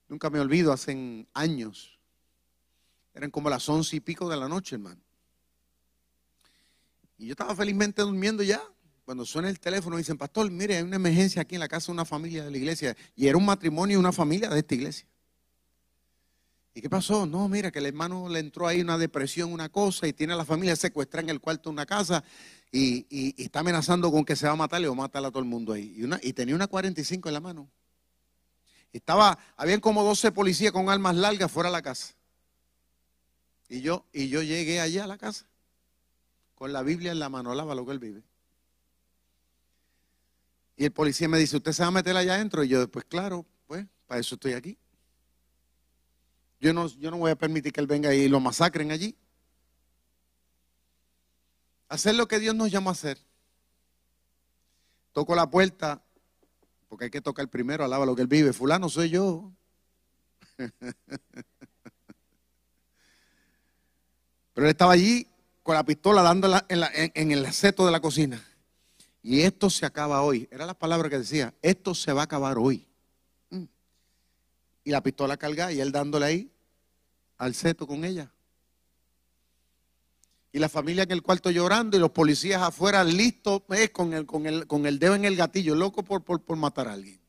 Nunca 0.08 0.30
me 0.30 0.40
olvido, 0.40 0.72
hace 0.72 1.26
años, 1.34 1.98
eran 3.14 3.30
como 3.30 3.50
las 3.50 3.68
once 3.68 3.96
y 3.96 4.00
pico 4.00 4.28
de 4.28 4.36
la 4.36 4.48
noche, 4.48 4.76
hermano. 4.76 5.00
Y 7.18 7.26
yo 7.26 7.32
estaba 7.32 7.54
felizmente 7.54 8.02
durmiendo 8.02 8.42
ya. 8.42 8.62
Cuando 9.04 9.24
suena 9.24 9.48
el 9.48 9.58
teléfono, 9.58 9.96
dicen, 9.96 10.16
pastor, 10.16 10.50
mire, 10.50 10.76
hay 10.76 10.82
una 10.82 10.96
emergencia 10.96 11.42
aquí 11.42 11.56
en 11.56 11.60
la 11.60 11.68
casa 11.68 11.86
de 11.86 11.92
una 11.92 12.04
familia 12.04 12.44
de 12.44 12.50
la 12.50 12.56
iglesia. 12.56 12.96
Y 13.16 13.26
era 13.26 13.36
un 13.36 13.44
matrimonio 13.44 13.96
y 13.96 14.00
una 14.00 14.12
familia 14.12 14.48
de 14.48 14.58
esta 14.58 14.74
iglesia. 14.74 15.06
¿Y 16.74 16.80
qué 16.80 16.88
pasó? 16.88 17.26
No, 17.26 17.48
mira, 17.48 17.72
que 17.72 17.80
el 17.80 17.86
hermano 17.86 18.28
le 18.28 18.38
entró 18.38 18.68
ahí 18.68 18.80
una 18.80 18.98
depresión, 18.98 19.52
una 19.52 19.68
cosa, 19.68 20.06
y 20.06 20.12
tiene 20.12 20.34
a 20.34 20.36
la 20.36 20.44
familia 20.44 20.76
secuestrada 20.76 21.24
en 21.24 21.30
el 21.30 21.40
cuarto 21.40 21.70
de 21.70 21.72
una 21.72 21.86
casa 21.86 22.22
y, 22.70 23.34
está 23.42 23.60
amenazando 23.60 24.12
con 24.12 24.24
que 24.24 24.36
se 24.36 24.46
va 24.46 24.52
a 24.52 24.56
matar 24.56 24.84
o 24.86 24.94
matar 24.94 25.24
a 25.24 25.30
todo 25.30 25.40
el 25.40 25.48
mundo 25.48 25.72
ahí. 25.72 25.94
Y, 25.96 26.04
una, 26.04 26.20
y 26.22 26.34
tenía 26.34 26.54
una 26.54 26.68
45 26.68 27.28
en 27.28 27.32
la 27.32 27.40
mano. 27.40 27.68
Estaba, 28.92 29.38
habían 29.56 29.80
como 29.80 30.02
12 30.02 30.32
policías 30.32 30.72
con 30.72 30.88
armas 30.88 31.16
largas 31.16 31.50
fuera 31.50 31.68
de 31.68 31.72
la 31.72 31.82
casa. 31.82 32.14
Y 33.68 33.82
yo, 33.82 34.06
y 34.12 34.28
yo 34.28 34.42
llegué 34.42 34.80
allá 34.80 35.04
a 35.04 35.06
la 35.06 35.18
casa 35.18 35.46
con 36.58 36.72
la 36.72 36.82
Biblia 36.82 37.12
en 37.12 37.20
la 37.20 37.28
mano, 37.28 37.52
alaba 37.52 37.74
lo 37.76 37.86
que 37.86 37.92
él 37.92 38.00
vive. 38.00 38.22
Y 40.76 40.86
el 40.86 40.92
policía 40.92 41.28
me 41.28 41.38
dice, 41.38 41.56
¿usted 41.56 41.70
se 41.70 41.82
va 41.82 41.88
a 41.88 41.92
meter 41.92 42.16
allá 42.16 42.34
adentro? 42.34 42.64
Y 42.64 42.68
yo, 42.68 42.90
pues 42.90 43.04
claro, 43.04 43.46
pues, 43.68 43.86
para 44.06 44.20
eso 44.20 44.34
estoy 44.34 44.54
aquí. 44.54 44.76
Yo 46.60 46.72
no, 46.72 46.88
yo 46.88 47.12
no 47.12 47.18
voy 47.18 47.30
a 47.30 47.36
permitir 47.36 47.72
que 47.72 47.80
él 47.80 47.86
venga 47.86 48.12
y 48.12 48.28
lo 48.28 48.40
masacren 48.40 48.90
allí. 48.90 49.16
Hacer 51.88 52.16
lo 52.16 52.26
que 52.26 52.40
Dios 52.40 52.56
nos 52.56 52.72
llamó 52.72 52.90
a 52.90 52.92
hacer. 52.94 53.18
Toco 55.12 55.36
la 55.36 55.48
puerta, 55.48 56.02
porque 56.88 57.04
hay 57.04 57.10
que 57.10 57.20
tocar 57.20 57.48
primero, 57.48 57.84
alaba 57.84 58.06
lo 58.06 58.16
que 58.16 58.22
él 58.22 58.28
vive. 58.28 58.52
Fulano 58.52 58.88
soy 58.88 59.10
yo. 59.10 59.52
Pero 64.54 64.66
él 64.66 64.70
estaba 64.70 64.94
allí 64.94 65.26
con 65.62 65.74
la 65.74 65.84
pistola 65.84 66.22
dándola 66.22 66.64
en, 66.68 66.82
en, 67.14 67.30
el 67.30 67.44
aceto 67.44 67.84
de 67.86 67.92
la 67.92 68.00
cocina. 68.00 68.42
Y 69.22 69.42
esto 69.42 69.68
se 69.70 69.84
acaba 69.86 70.22
hoy. 70.22 70.48
Era 70.50 70.66
la 70.66 70.74
palabra 70.74 71.10
que 71.10 71.18
decía, 71.18 71.54
esto 71.62 71.94
se 71.94 72.12
va 72.12 72.22
a 72.22 72.24
acabar 72.24 72.56
hoy. 72.58 72.86
Mm. 73.50 73.64
Y 74.84 74.90
la 74.90 75.02
pistola 75.02 75.36
cargada 75.36 75.70
y 75.72 75.80
él 75.80 75.92
dándole 75.92 76.26
ahí 76.26 76.50
al 77.36 77.54
seto 77.54 77.86
con 77.86 78.04
ella. 78.04 78.32
Y 80.52 80.58
la 80.58 80.68
familia 80.68 81.02
en 81.02 81.10
el 81.10 81.22
cuarto 81.22 81.50
llorando 81.50 81.96
y 81.96 82.00
los 82.00 82.10
policías 82.10 82.62
afuera 82.62 83.04
listos 83.04 83.62
eh, 83.70 83.90
con, 83.90 84.14
el, 84.14 84.24
con, 84.24 84.46
el, 84.46 84.66
con 84.66 84.86
el 84.86 84.98
dedo 84.98 85.14
en 85.14 85.24
el 85.24 85.36
gatillo, 85.36 85.74
loco 85.74 86.02
por, 86.02 86.24
por, 86.24 86.42
por 86.42 86.56
matar 86.56 86.88
a 86.88 86.94
alguien. 86.94 87.20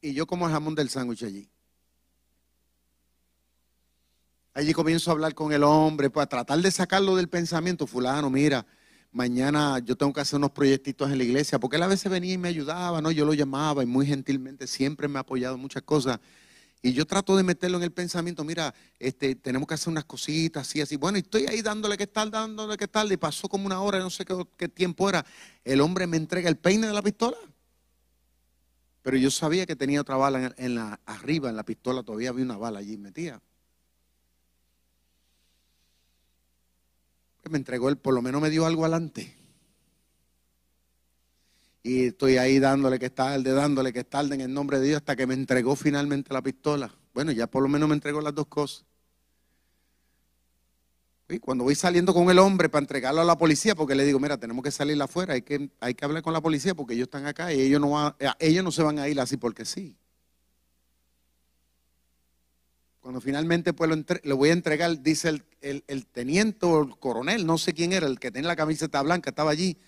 Y 0.00 0.14
yo 0.14 0.26
como 0.26 0.46
el 0.46 0.52
jamón 0.52 0.74
del 0.74 0.88
sándwich 0.88 1.24
allí. 1.24 1.50
Allí 4.54 4.72
comienzo 4.72 5.10
a 5.10 5.14
hablar 5.14 5.34
con 5.34 5.52
el 5.52 5.62
hombre 5.62 6.10
para 6.10 6.26
tratar 6.26 6.58
de 6.60 6.70
sacarlo 6.70 7.16
del 7.16 7.28
pensamiento. 7.28 7.86
Fulano, 7.86 8.30
mira, 8.30 8.66
mañana 9.12 9.78
yo 9.78 9.96
tengo 9.96 10.12
que 10.12 10.20
hacer 10.20 10.38
unos 10.38 10.50
proyectitos 10.50 11.10
en 11.10 11.18
la 11.18 11.24
iglesia, 11.24 11.58
porque 11.58 11.76
él 11.76 11.82
a 11.82 11.86
veces 11.86 12.10
venía 12.10 12.34
y 12.34 12.38
me 12.38 12.48
ayudaba, 12.48 13.00
¿no? 13.00 13.10
Yo 13.10 13.24
lo 13.24 13.34
llamaba 13.34 13.82
y 13.82 13.86
muy 13.86 14.06
gentilmente 14.06 14.66
siempre 14.66 15.08
me 15.08 15.18
ha 15.18 15.22
apoyado 15.22 15.54
en 15.54 15.60
muchas 15.60 15.82
cosas. 15.82 16.18
Y 16.82 16.92
yo 16.92 17.06
trato 17.06 17.36
de 17.36 17.42
meterlo 17.42 17.76
en 17.76 17.82
el 17.82 17.92
pensamiento, 17.92 18.42
mira, 18.42 18.74
este, 18.98 19.34
tenemos 19.34 19.68
que 19.68 19.74
hacer 19.74 19.90
unas 19.90 20.06
cositas 20.06 20.66
así, 20.66 20.80
así. 20.80 20.96
Bueno, 20.96 21.18
y 21.18 21.20
estoy 21.20 21.46
ahí 21.46 21.60
dándole 21.60 21.98
que 21.98 22.06
tal, 22.06 22.30
dándole 22.30 22.76
que 22.78 22.88
tal, 22.88 23.12
y 23.12 23.18
pasó 23.18 23.48
como 23.48 23.66
una 23.66 23.82
hora, 23.82 23.98
no 23.98 24.08
sé 24.08 24.24
qué, 24.24 24.34
qué 24.56 24.68
tiempo 24.68 25.08
era. 25.08 25.24
El 25.62 25.82
hombre 25.82 26.06
me 26.06 26.16
entrega 26.16 26.48
el 26.48 26.56
peine 26.56 26.86
de 26.86 26.94
la 26.94 27.02
pistola. 27.02 27.36
Pero 29.02 29.16
yo 29.16 29.30
sabía 29.30 29.66
que 29.66 29.76
tenía 29.76 30.00
otra 30.00 30.16
bala 30.16 30.54
en, 30.56 30.78
arriba, 31.06 31.48
en 31.48 31.56
la 31.56 31.64
pistola, 31.64 32.02
todavía 32.02 32.30
había 32.30 32.44
una 32.44 32.58
bala 32.58 32.80
allí 32.80 32.96
metida. 32.98 33.40
Me 37.48 37.58
entregó 37.58 37.88
él, 37.88 37.96
por 37.96 38.14
lo 38.14 38.22
menos 38.22 38.40
me 38.42 38.50
dio 38.50 38.66
algo 38.66 38.84
adelante. 38.84 39.36
Y 41.82 42.06
estoy 42.06 42.36
ahí 42.36 42.58
dándole 42.58 42.98
que 42.98 43.10
tarde, 43.10 43.52
dándole 43.52 43.92
que 43.92 44.04
tarde 44.04 44.34
en 44.34 44.42
el 44.42 44.52
nombre 44.52 44.78
de 44.78 44.88
Dios 44.88 44.98
hasta 44.98 45.16
que 45.16 45.26
me 45.26 45.34
entregó 45.34 45.76
finalmente 45.76 46.32
la 46.34 46.42
pistola. 46.42 46.94
Bueno, 47.14 47.32
ya 47.32 47.46
por 47.46 47.62
lo 47.62 47.68
menos 47.68 47.88
me 47.88 47.94
entregó 47.94 48.20
las 48.20 48.34
dos 48.34 48.46
cosas. 48.46 48.84
Y 51.30 51.38
cuando 51.38 51.64
voy 51.64 51.74
saliendo 51.74 52.12
con 52.12 52.28
el 52.28 52.38
hombre 52.38 52.68
para 52.68 52.82
entregarlo 52.82 53.20
a 53.20 53.24
la 53.24 53.38
policía, 53.38 53.74
porque 53.74 53.94
le 53.94 54.04
digo, 54.04 54.18
mira, 54.18 54.36
tenemos 54.36 54.64
que 54.64 54.70
salir 54.70 55.00
afuera, 55.00 55.34
hay 55.34 55.42
que, 55.42 55.70
hay 55.78 55.94
que 55.94 56.04
hablar 56.04 56.22
con 56.22 56.32
la 56.32 56.40
policía 56.40 56.74
porque 56.74 56.94
ellos 56.94 57.06
están 57.06 57.26
acá 57.26 57.52
y 57.52 57.60
ellos 57.60 57.80
no, 57.80 58.16
eh, 58.18 58.30
ellos 58.40 58.64
no 58.64 58.72
se 58.72 58.82
van 58.82 58.98
a 58.98 59.08
ir 59.08 59.20
así 59.20 59.36
porque 59.36 59.64
sí. 59.64 59.96
Cuando 63.00 63.20
finalmente 63.20 63.72
pues 63.72 63.90
lo, 64.24 64.36
voy 64.36 64.50
a 64.50 64.52
entregar, 64.52 65.00
dice 65.02 65.40
el, 65.60 65.84
el, 65.86 66.06
teniente 66.06 66.66
o 66.66 66.82
el 66.82 66.98
coronel, 66.98 67.46
no 67.46 67.56
sé 67.58 67.72
quién 67.72 67.92
era, 67.92 68.06
el 68.06 68.18
que 68.18 68.30
tenía 68.30 68.48
la 68.48 68.56
camiseta 68.56 69.00
blanca, 69.00 69.30
estaba 69.30 69.52
allí, 69.52 69.78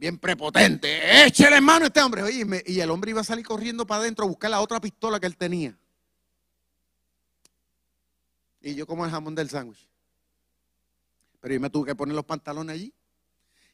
bien 0.00 0.16
prepotente, 0.16 1.26
échele 1.26 1.60
mano 1.60 1.84
a 1.84 1.88
este 1.88 2.00
hombre. 2.00 2.22
y 2.66 2.80
el 2.80 2.90
hombre 2.90 3.10
iba 3.10 3.20
a 3.20 3.24
salir 3.24 3.44
corriendo 3.44 3.86
para 3.86 4.00
adentro 4.00 4.24
a 4.24 4.28
buscar 4.28 4.50
la 4.50 4.62
otra 4.62 4.80
pistola 4.80 5.20
que 5.20 5.26
él 5.26 5.36
tenía. 5.36 5.78
Y 8.62 8.74
yo 8.74 8.86
como 8.86 9.04
el 9.04 9.10
jamón 9.10 9.34
del 9.34 9.50
sándwich. 9.50 9.86
Pero 11.38 11.52
yo 11.52 11.60
me 11.60 11.68
tuve 11.68 11.88
que 11.88 11.94
poner 11.94 12.14
los 12.14 12.24
pantalones 12.24 12.74
allí 12.74 12.94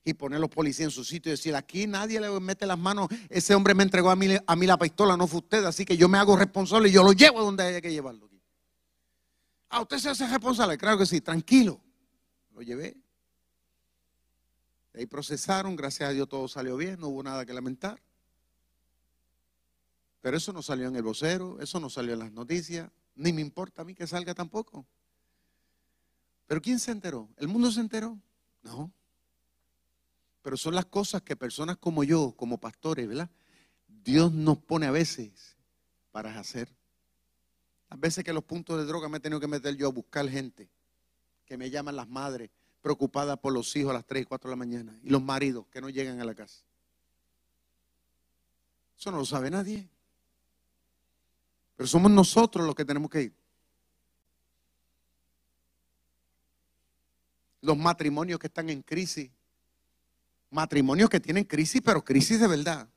y 0.03 0.15
poner 0.15 0.41
los 0.41 0.51
policías 0.51 0.87
en 0.87 0.91
su 0.91 1.05
sitio 1.05 1.31
y 1.31 1.35
decir, 1.35 1.55
aquí 1.55 1.87
nadie 1.87 2.21
le 2.21 2.29
mete 2.41 2.67
las 2.67 2.79
manos, 2.79 3.09
ese 3.29 3.55
hombre 3.55 3.75
me 3.75 3.85
entregó 3.85 4.11
a 4.11 4.17
mí, 4.17 4.29
a 4.45 4.57
mí 4.57 4.67
la 4.67 4.79
pistola, 4.79 5.17
no 5.17 5.29
fue 5.29 5.39
usted, 5.39 5.65
así 5.65 5.85
que 5.85 5.97
yo 5.97 6.09
me 6.09 6.19
hago 6.19 6.37
responsable 6.37 6.89
y 6.89 6.93
yo 6.93 7.05
lo 7.05 7.12
llevo 7.12 7.41
donde 7.41 7.62
haya 7.62 7.81
que 7.81 7.93
llevarlo. 7.93 8.29
¿A 9.69 9.81
usted 9.81 9.99
se 9.99 10.11
hace 10.11 10.27
responsable? 10.27 10.77
Claro 10.77 10.99
que 10.99 11.07
sí, 11.07 11.21
tranquilo. 11.21 11.81
Lo 12.53 12.62
llevé. 12.62 12.97
De 14.97 15.03
ahí 15.03 15.07
procesaron, 15.07 15.77
gracias 15.77 16.09
a 16.09 16.13
Dios 16.15 16.27
todo 16.27 16.49
salió 16.49 16.75
bien, 16.75 16.99
no 16.99 17.09
hubo 17.09 17.23
nada 17.23 17.45
que 17.45 17.53
lamentar. 17.53 18.01
Pero 20.23 20.39
eso 20.39 20.55
no 20.55 20.63
salió 20.63 20.89
en 20.89 20.97
el 20.97 21.03
vocero, 21.03 21.61
eso 21.61 21.79
no 21.79 21.91
salió 21.91 22.15
en 22.15 22.21
las 22.21 22.33
noticias, 22.33 22.91
ni 23.15 23.31
me 23.31 23.43
importa 23.43 23.83
a 23.83 23.85
mí 23.85 23.95
que 23.95 24.07
salga 24.07 24.33
tampoco. 24.33 24.87
Pero 26.47 26.63
¿quién 26.63 26.79
se 26.79 26.93
enteró? 26.93 27.29
¿El 27.37 27.47
mundo 27.47 27.71
se 27.71 27.81
enteró? 27.81 28.19
No. 28.63 28.91
Pero 30.41 30.57
son 30.57 30.75
las 30.75 30.87
cosas 30.87 31.21
que 31.21 31.37
personas 31.37 31.77
como 31.77 32.03
yo, 32.03 32.33
como 32.35 32.57
pastores, 32.57 33.07
¿verdad? 33.07 33.29
Dios 33.87 34.33
nos 34.33 34.57
pone 34.57 34.87
a 34.87 34.93
veces 34.93 35.59
para 36.11 36.39
hacer. 36.39 36.75
A 37.91 37.97
veces 37.97 38.25
que 38.25 38.33
los 38.33 38.45
puntos 38.45 38.79
de 38.79 38.87
droga 38.87 39.11
me 39.11 39.19
he 39.19 39.21
tenido 39.21 39.41
que 39.41 39.47
meter 39.47 39.77
yo 39.77 39.89
a 39.89 39.93
buscar 39.93 40.27
gente 40.27 40.71
que 41.45 41.59
me 41.59 41.69
llaman 41.69 41.97
las 41.97 42.09
madres 42.09 42.49
preocupadas 42.87 43.37
por 43.40 43.53
los 43.53 43.75
hijos 43.75 43.90
a 43.90 43.94
las 43.94 44.07
3 44.07 44.22
y 44.22 44.27
4 44.27 44.49
de 44.49 44.53
la 44.53 44.57
mañana 44.57 44.96
y 45.03 45.11
los 45.11 45.20
maridos 45.20 45.66
que 45.72 45.81
no 45.81 45.88
llegan 45.88 46.20
a 46.20 46.25
la 46.25 46.37
casa. 46.37 46.62
Eso 48.96 49.11
no 49.11 49.16
lo 49.16 49.25
sabe 49.25 49.51
nadie. 49.51 49.88
Pero 51.75 51.88
somos 51.88 52.12
nosotros 52.12 52.64
los 52.64 52.77
que 52.77 52.85
tenemos 52.85 53.11
que 53.11 53.22
ir. 53.22 53.35
los 57.61 57.77
matrimonios 57.77 58.38
que 58.38 58.46
están 58.46 58.70
en 58.70 58.83
crisis. 58.83 59.33
Matrimonios 60.51 61.11
que 61.11 61.18
tienen 61.18 61.42
crisis, 61.42 61.83
pero 61.85 62.05
crisis 62.05 62.38
de 62.38 62.46
verdad. 62.46 62.88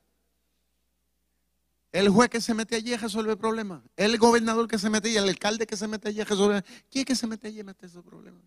El 1.91 2.09
juez 2.09 2.29
que 2.29 2.39
se 2.39 2.53
mete 2.53 2.75
allí 2.75 2.95
resuelve 2.95 3.35
problemas. 3.35 3.81
El 3.97 4.19
gobernador 4.19 4.67
que 4.67 4.77
se 4.77 4.91
mete 4.91 5.07
allí, 5.07 5.17
el 5.17 5.29
alcalde 5.29 5.65
que 5.65 5.75
se 5.75 5.87
mete 5.87 6.09
allí 6.09 6.21
resuelve. 6.21 6.61
¿Quién 6.91 7.01
es 7.01 7.05
que 7.07 7.15
se 7.15 7.25
mete 7.25 7.47
allí 7.47 7.61
y 7.61 7.63
mete 7.63 7.87
esos 7.87 8.05
problemas? 8.05 8.43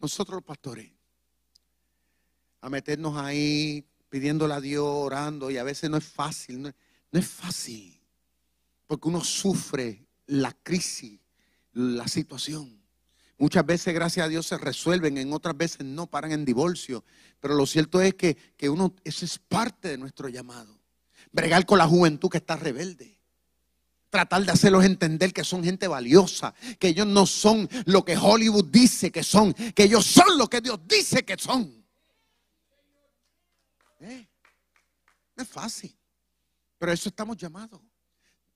Nosotros 0.00 0.36
los 0.36 0.44
pastores. 0.44 0.90
A 2.62 2.68
meternos 2.68 3.16
ahí 3.16 3.84
pidiéndole 4.08 4.54
a 4.54 4.60
Dios, 4.60 4.84
orando, 4.86 5.50
y 5.50 5.56
a 5.56 5.62
veces 5.62 5.88
no 5.88 5.96
es 5.96 6.04
fácil, 6.04 6.62
no 6.62 6.72
es 7.12 7.26
fácil. 7.26 8.00
Porque 8.86 9.08
uno 9.08 9.22
sufre 9.22 10.04
la 10.26 10.52
crisis, 10.62 11.20
la 11.72 12.08
situación. 12.08 12.80
Muchas 13.38 13.64
veces, 13.64 13.94
gracias 13.94 14.26
a 14.26 14.28
Dios, 14.28 14.46
se 14.46 14.58
resuelven, 14.58 15.16
en 15.16 15.32
otras 15.32 15.56
veces 15.56 15.86
no 15.86 16.06
paran 16.06 16.32
en 16.32 16.44
divorcio. 16.44 17.04
Pero 17.40 17.54
lo 17.54 17.66
cierto 17.66 18.00
es 18.00 18.14
que, 18.14 18.36
uno, 18.68 18.94
eso 19.04 19.24
es 19.24 19.38
parte 19.38 19.88
de 19.88 19.98
nuestro 19.98 20.28
llamado. 20.28 20.78
Bregar 21.32 21.64
con 21.64 21.78
la 21.78 21.86
juventud 21.86 22.28
que 22.28 22.38
está 22.38 22.56
rebelde. 22.56 23.19
Tratar 24.10 24.44
de 24.44 24.52
hacerlos 24.52 24.84
entender 24.84 25.32
que 25.32 25.44
son 25.44 25.62
gente 25.62 25.86
valiosa, 25.86 26.52
que 26.78 26.88
ellos 26.88 27.06
no 27.06 27.26
son 27.26 27.68
lo 27.86 28.04
que 28.04 28.16
Hollywood 28.16 28.66
dice 28.66 29.10
que 29.10 29.22
son, 29.22 29.54
que 29.54 29.84
ellos 29.84 30.04
son 30.04 30.36
lo 30.36 30.48
que 30.48 30.60
Dios 30.60 30.80
dice 30.86 31.24
que 31.24 31.36
son. 31.38 31.84
¿Eh? 34.00 34.26
No 35.36 35.42
es 35.42 35.48
fácil, 35.48 35.96
pero 36.76 36.92
eso 36.92 37.08
estamos 37.08 37.36
llamados. 37.36 37.80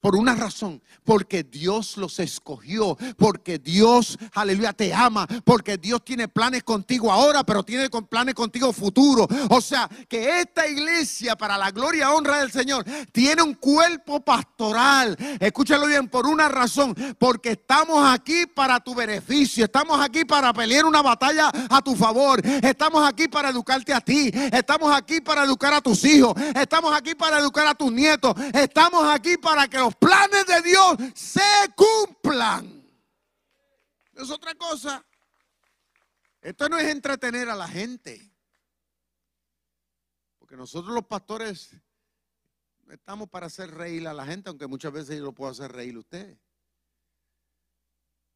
Por 0.05 0.17
una 0.17 0.35
razón, 0.35 0.83
porque 1.03 1.45
Dios 1.45 1.97
los 1.97 2.21
escogió, 2.21 2.99
porque 3.17 3.59
Dios, 3.59 4.19
aleluya, 4.35 4.75
te 4.75 4.93
ama, 4.93 5.27
porque 5.47 5.79
Dios 5.79 6.05
tiene 6.05 6.29
planes 6.29 6.63
contigo 6.63 7.11
ahora, 7.11 7.43
pero 7.43 7.63
tiene 7.63 7.89
planes 7.89 8.35
contigo 8.35 8.71
futuro. 8.75 9.27
O 9.49 9.63
sea, 9.63 9.89
que 10.07 10.41
esta 10.41 10.67
iglesia, 10.67 11.37
para 11.37 11.57
la 11.57 11.71
gloria 11.71 12.05
y 12.05 12.15
honra 12.15 12.41
del 12.41 12.53
Señor, 12.53 12.85
tiene 13.13 13.41
un 13.41 13.55
cuerpo 13.55 14.21
pastoral. 14.21 15.17
Escúchalo 15.41 15.87
bien, 15.87 16.07
por 16.11 16.27
una 16.27 16.51
razón, 16.51 16.95
porque 17.19 17.53
estamos 17.53 18.07
aquí 18.07 18.45
para 18.45 18.81
tu 18.81 18.95
beneficio, 18.95 19.65
estamos 19.65 19.99
aquí 19.99 20.27
para 20.27 20.53
pelear 20.53 20.85
una 20.85 21.01
batalla 21.01 21.51
a 21.71 21.81
tu 21.81 21.97
favor, 21.97 22.43
estamos 22.45 23.09
aquí 23.09 23.27
para 23.27 23.49
educarte 23.49 23.95
a 23.95 24.03
ti, 24.03 24.31
estamos 24.53 24.95
aquí 24.95 25.23
para 25.23 25.45
educar 25.45 25.73
a 25.73 25.81
tus 25.81 26.05
hijos, 26.05 26.35
estamos 26.55 26.95
aquí 26.95 27.15
para 27.15 27.39
educar 27.39 27.67
a 27.67 27.75
tus 27.75 27.91
nietos, 27.91 28.35
estamos 28.53 29.03
aquí 29.11 29.39
para 29.39 29.67
que 29.67 29.79
los 29.79 29.94
planes 29.95 30.47
de 30.47 30.63
Dios 30.63 30.97
se 31.15 31.41
cumplan. 31.75 32.85
Es 34.15 34.31
otra 34.31 34.55
cosa. 34.55 35.05
Esto 36.41 36.69
no 36.69 36.79
es 36.79 36.87
entretener 36.89 37.49
a 37.49 37.57
la 37.57 37.67
gente. 37.67 38.31
Porque 40.39 40.57
nosotros 40.57 40.95
los 40.95 41.07
pastores 41.07 41.75
estamos 42.91 43.29
para 43.29 43.47
hacer 43.47 43.71
reír 43.71 44.07
a 44.07 44.15
la 44.15 44.27
gente, 44.27 44.51
aunque 44.51 44.67
muchas 44.67 44.93
veces 44.93 45.17
yo 45.19 45.25
lo 45.25 45.33
puedo 45.33 45.51
hacer 45.51 45.73
reír 45.73 45.97
a 45.97 46.01
ustedes. 46.01 46.39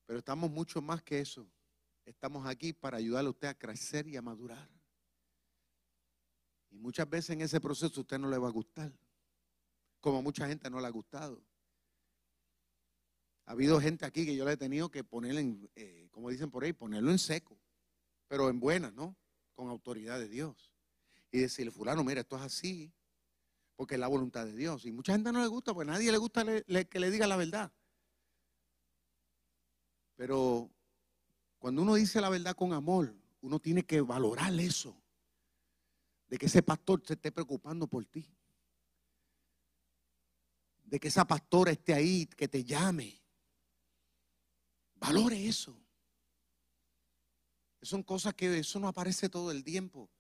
Pero 0.07 0.19
estamos 0.19 0.51
mucho 0.51 0.81
más 0.81 1.03
que 1.03 1.21
eso. 1.21 1.47
Estamos 2.07 2.47
aquí 2.47 2.73
para 2.73 2.97
ayudarle 2.97 3.29
a 3.29 3.33
usted 3.33 3.49
a 3.49 3.59
crecer 3.59 4.09
y 4.09 4.17
a 4.17 4.23
madurar. 4.23 4.69
Y 6.71 6.79
muchas 6.79 7.09
veces 7.09 7.31
en 7.31 7.43
ese 7.43 7.61
proceso 7.61 8.01
usted 8.01 8.19
no 8.19 8.29
le 8.29 8.39
va 8.39 8.49
a 8.49 8.53
gustar. 8.53 8.91
Como 10.09 10.23
mucha 10.23 10.49
gente 10.49 10.71
no 10.71 10.81
le 10.81 10.87
ha 10.87 10.91
gustado. 10.91 11.39
Ha 13.45 13.53
habido 13.53 13.79
gente 13.79 14.07
aquí 14.07 14.25
que 14.25 14.35
yo 14.35 14.47
le 14.47 14.53
he 14.53 14.57
tenido 14.57 14.91
que 14.91 15.05
poner 15.05 15.37
en, 15.37 15.71
eh, 15.77 16.09
como 16.11 16.31
dicen 16.31 16.51
por 16.51 16.65
ahí, 16.65 16.73
ponerlo 16.73 17.11
en 17.11 17.19
seco, 17.19 17.61
pero 18.27 18.49
en 18.49 18.59
buena, 18.59 18.91
¿no? 18.91 19.15
Con 19.55 19.69
autoridad 19.69 20.19
de 20.19 20.27
Dios. 20.27 20.73
Y 21.31 21.41
decirle, 21.41 21.71
fulano, 21.71 22.03
mira, 22.05 22.23
esto 22.23 22.37
es 22.37 22.43
así, 22.43 22.91
porque 23.77 23.97
es 23.97 24.01
la 24.01 24.09
voluntad 24.09 24.47
de 24.47 24.55
Dios. 24.55 24.87
Y 24.87 24.93
mucha 24.93 25.13
gente 25.13 25.31
no 25.31 25.43
le 25.43 25.47
gusta, 25.47 25.75
porque 25.75 25.91
a 25.91 25.93
nadie 25.93 26.11
le 26.11 26.17
gusta 26.17 26.43
que 26.65 27.01
le 27.01 27.11
diga 27.11 27.27
la 27.27 27.37
verdad. 27.37 27.71
Pero 30.17 30.71
cuando 31.59 31.83
uno 31.83 31.97
dice 31.97 32.19
la 32.23 32.31
verdad 32.31 32.57
con 32.57 32.73
amor, 32.73 33.15
uno 33.43 33.59
tiene 33.59 33.85
que 33.85 34.01
valorar 34.01 34.59
eso. 34.59 34.97
De 36.29 36.39
que 36.39 36.47
ese 36.47 36.63
pastor 36.63 37.03
se 37.05 37.13
esté 37.13 37.31
preocupando 37.31 37.87
por 37.87 38.07
ti. 38.07 38.38
De 40.89 40.99
que 40.99 41.09
esa 41.09 41.27
pastora 41.27 41.71
esté 41.71 41.93
ahí, 41.93 42.27
que 42.27 42.49
te 42.49 42.65
llame. 42.65 43.21
Valore 44.95 45.47
eso. 45.47 45.79
Son 47.83 48.03
cosas 48.03 48.35
que 48.35 48.59
eso 48.59 48.81
no 48.81 48.89
aparece 48.89 49.29
todo 49.29 49.51
el 49.51 49.63
tiempo. 49.63 50.11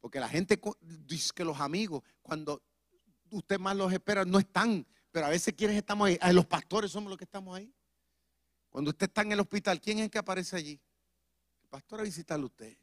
Porque 0.00 0.20
la 0.20 0.28
gente 0.28 0.60
dice 0.80 1.32
que 1.34 1.44
los 1.44 1.60
amigos, 1.60 2.02
cuando 2.22 2.62
usted 3.30 3.58
más 3.58 3.76
los 3.76 3.92
espera, 3.92 4.24
no 4.24 4.38
están. 4.38 4.86
Pero 5.10 5.26
a 5.26 5.30
veces 5.30 5.54
quienes 5.54 5.76
estamos 5.76 6.06
ahí. 6.08 6.18
Los 6.32 6.46
pastores 6.46 6.92
somos 6.92 7.10
los 7.10 7.18
que 7.18 7.24
estamos 7.24 7.56
ahí. 7.56 7.74
Cuando 8.70 8.90
usted 8.90 9.08
está 9.08 9.22
en 9.22 9.32
el 9.32 9.40
hospital, 9.40 9.80
¿quién 9.80 9.98
es 9.98 10.04
el 10.04 10.10
que 10.10 10.18
aparece 10.18 10.54
allí? 10.56 10.80
El 11.62 11.68
pastor 11.68 12.00
a 12.00 12.04
visitarle 12.04 12.44
a 12.44 12.46
usted. 12.46 12.76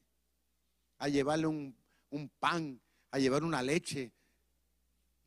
a 0.97 1.07
llevarle 1.07 1.47
un, 1.47 1.75
un 2.09 2.29
pan, 2.29 2.81
a 3.11 3.19
llevar 3.19 3.43
una 3.43 3.61
leche. 3.61 4.11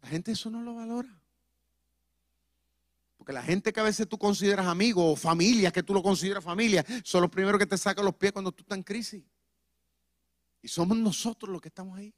La 0.03 0.09
gente 0.09 0.33
eso 0.33 0.51
no 0.51 0.61
lo 0.63 0.75
valora. 0.75 1.23
Porque 3.27 3.41
la 3.41 3.43
gente 3.43 3.73
que 3.73 3.81
a 3.81 3.83
veces 3.83 4.09
tú 4.09 4.17
consideras 4.17 4.69
amigo 4.69 5.11
o 5.11 5.17
familia, 5.17 5.73
que 5.73 5.83
tú 5.83 5.93
lo 5.93 6.01
consideras 6.01 6.45
familia, 6.45 6.87
son 7.03 7.23
los 7.23 7.29
primeros 7.29 7.59
que 7.59 7.67
te 7.67 7.77
sacan 7.77 8.05
los 8.05 8.15
pies 8.15 8.31
cuando 8.31 8.53
tú 8.53 8.63
estás 8.63 8.79
en 8.79 8.85
crisis. 8.85 9.25
Y 10.63 10.69
somos 10.69 10.97
nosotros 10.97 11.51
los 11.51 11.61
que 11.61 11.67
estamos 11.67 11.99
ahí. 11.99 12.15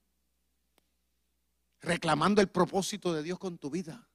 Reclamando 1.80 2.42
el 2.42 2.48
propósito 2.48 3.14
de 3.14 3.22
Dios 3.22 3.38
con 3.38 3.56
tu 3.56 3.70
vida. 3.70 4.06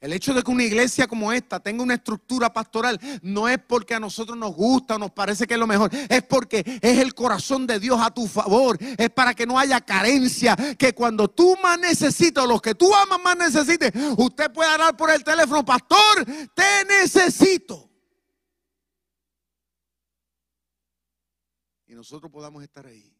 El 0.00 0.12
hecho 0.12 0.32
de 0.32 0.44
que 0.44 0.50
una 0.50 0.62
iglesia 0.62 1.08
como 1.08 1.32
esta 1.32 1.58
tenga 1.58 1.82
una 1.82 1.94
estructura 1.94 2.52
pastoral 2.52 3.00
no 3.20 3.48
es 3.48 3.58
porque 3.58 3.94
a 3.94 4.00
nosotros 4.00 4.38
nos 4.38 4.54
gusta 4.54 4.94
o 4.94 4.98
nos 4.98 5.10
parece 5.10 5.44
que 5.44 5.54
es 5.54 5.60
lo 5.60 5.66
mejor, 5.66 5.90
es 5.92 6.22
porque 6.22 6.62
es 6.80 6.98
el 6.98 7.14
corazón 7.14 7.66
de 7.66 7.80
Dios 7.80 7.98
a 8.00 8.12
tu 8.12 8.28
favor, 8.28 8.78
es 8.80 9.10
para 9.10 9.34
que 9.34 9.44
no 9.44 9.58
haya 9.58 9.80
carencia, 9.80 10.54
que 10.78 10.94
cuando 10.94 11.26
tú 11.26 11.56
más 11.60 11.80
necesitas 11.80 12.44
o 12.44 12.46
los 12.46 12.62
que 12.62 12.76
tú 12.76 12.94
amas 12.94 13.20
más 13.20 13.36
necesites, 13.36 13.92
usted 14.16 14.52
puede 14.52 14.70
hablar 14.70 14.96
por 14.96 15.10
el 15.10 15.24
teléfono, 15.24 15.64
pastor, 15.64 16.24
te 16.54 16.84
necesito. 16.88 17.90
Y 21.88 21.94
nosotros 21.94 22.30
podamos 22.30 22.62
estar 22.62 22.86
ahí. 22.86 23.12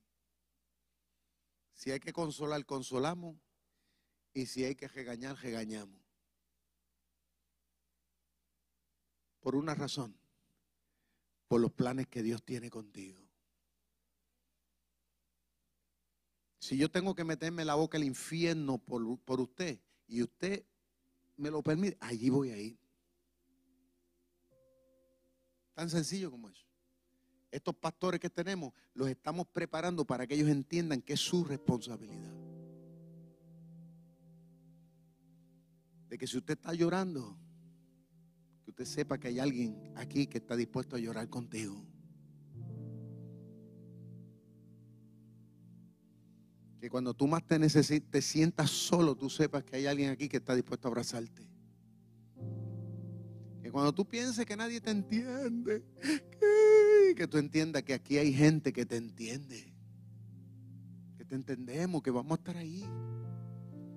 Si 1.72 1.90
hay 1.90 1.98
que 1.98 2.12
consolar, 2.12 2.64
consolamos. 2.64 3.36
Y 4.32 4.46
si 4.46 4.64
hay 4.64 4.76
que 4.76 4.86
regañar, 4.86 5.36
regañamos. 5.38 6.07
Por 9.48 9.56
una 9.56 9.74
razón. 9.74 10.14
Por 11.46 11.62
los 11.62 11.72
planes 11.72 12.06
que 12.06 12.22
Dios 12.22 12.42
tiene 12.42 12.68
contigo. 12.68 13.26
Si 16.58 16.76
yo 16.76 16.90
tengo 16.90 17.14
que 17.14 17.24
meterme 17.24 17.64
la 17.64 17.74
boca 17.74 17.96
al 17.96 18.04
infierno 18.04 18.76
por, 18.76 19.18
por 19.20 19.40
usted 19.40 19.80
y 20.06 20.22
usted 20.22 20.66
me 21.38 21.50
lo 21.50 21.62
permite, 21.62 21.96
allí 21.98 22.28
voy 22.28 22.50
a 22.50 22.58
ir. 22.58 22.78
Tan 25.72 25.88
sencillo 25.88 26.30
como 26.30 26.50
eso. 26.50 26.66
Estos 27.50 27.74
pastores 27.74 28.20
que 28.20 28.28
tenemos 28.28 28.74
los 28.92 29.08
estamos 29.08 29.46
preparando 29.46 30.04
para 30.04 30.26
que 30.26 30.34
ellos 30.34 30.50
entiendan 30.50 31.00
que 31.00 31.14
es 31.14 31.20
su 31.20 31.42
responsabilidad. 31.42 32.34
De 36.10 36.18
que 36.18 36.26
si 36.26 36.36
usted 36.36 36.58
está 36.58 36.74
llorando, 36.74 37.47
usted 38.78 38.84
sepa 38.84 39.18
que 39.18 39.26
hay 39.26 39.40
alguien 39.40 39.92
aquí 39.96 40.28
que 40.28 40.38
está 40.38 40.54
dispuesto 40.54 40.94
a 40.94 41.00
llorar 41.00 41.28
contigo. 41.28 41.84
Que 46.80 46.88
cuando 46.88 47.12
tú 47.12 47.26
más 47.26 47.44
te 47.44 47.58
necesites, 47.58 48.08
te 48.08 48.22
sientas 48.22 48.70
solo, 48.70 49.16
tú 49.16 49.28
sepas 49.28 49.64
que 49.64 49.74
hay 49.74 49.86
alguien 49.86 50.10
aquí 50.10 50.28
que 50.28 50.36
está 50.36 50.54
dispuesto 50.54 50.86
a 50.86 50.90
abrazarte. 50.90 51.42
Que 53.60 53.72
cuando 53.72 53.92
tú 53.92 54.06
pienses 54.06 54.46
que 54.46 54.56
nadie 54.56 54.80
te 54.80 54.92
entiende, 54.92 55.82
que, 56.30 57.14
que 57.16 57.26
tú 57.26 57.38
entiendas 57.38 57.82
que 57.82 57.94
aquí 57.94 58.16
hay 58.16 58.32
gente 58.32 58.72
que 58.72 58.86
te 58.86 58.96
entiende. 58.96 59.74
Que 61.16 61.24
te 61.24 61.34
entendemos, 61.34 62.00
que 62.00 62.12
vamos 62.12 62.30
a 62.30 62.40
estar 62.40 62.56
ahí. 62.56 62.84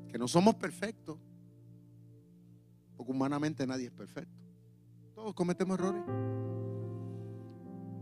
Que 0.09 0.17
no 0.17 0.27
somos 0.27 0.55
perfectos. 0.55 1.19
Porque 2.97 3.11
humanamente 3.11 3.67
nadie 3.67 3.85
es 3.85 3.91
perfecto. 3.91 4.40
Todos 5.21 5.35
cometemos 5.35 5.77
errores. 5.77 6.01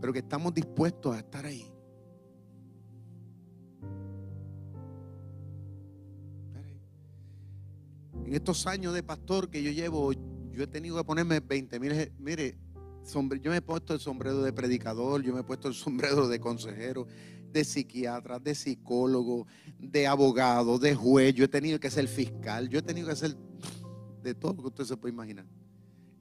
Pero 0.00 0.10
que 0.10 0.20
estamos 0.20 0.54
dispuestos 0.54 1.14
a 1.14 1.18
estar 1.18 1.44
ahí. 1.44 1.70
En 8.24 8.34
estos 8.34 8.66
años 8.66 8.94
de 8.94 9.02
pastor 9.02 9.50
que 9.50 9.62
yo 9.62 9.70
llevo, 9.70 10.12
yo 10.14 10.62
he 10.62 10.66
tenido 10.66 10.96
que 10.96 11.04
ponerme 11.04 11.40
20 11.40 11.78
mil. 11.78 11.92
Mire, 12.18 12.56
yo 13.12 13.50
me 13.50 13.58
he 13.58 13.60
puesto 13.60 13.92
el 13.92 14.00
sombrero 14.00 14.42
de 14.42 14.54
predicador, 14.54 15.22
yo 15.22 15.34
me 15.34 15.40
he 15.40 15.44
puesto 15.44 15.68
el 15.68 15.74
sombrero 15.74 16.26
de 16.26 16.40
consejero, 16.40 17.06
de 17.52 17.64
psiquiatra, 17.64 18.38
de 18.38 18.54
psicólogo, 18.54 19.46
de 19.78 20.06
abogado, 20.06 20.78
de 20.78 20.94
juez. 20.94 21.34
Yo 21.34 21.44
he 21.44 21.48
tenido 21.48 21.78
que 21.78 21.90
ser 21.90 22.08
fiscal, 22.08 22.70
yo 22.70 22.78
he 22.78 22.82
tenido 22.82 23.08
que 23.08 23.16
ser 23.16 23.36
de 24.22 24.34
todo 24.34 24.54
lo 24.54 24.62
que 24.62 24.68
usted 24.68 24.84
se 24.84 24.96
puede 24.96 25.12
imaginar. 25.12 25.59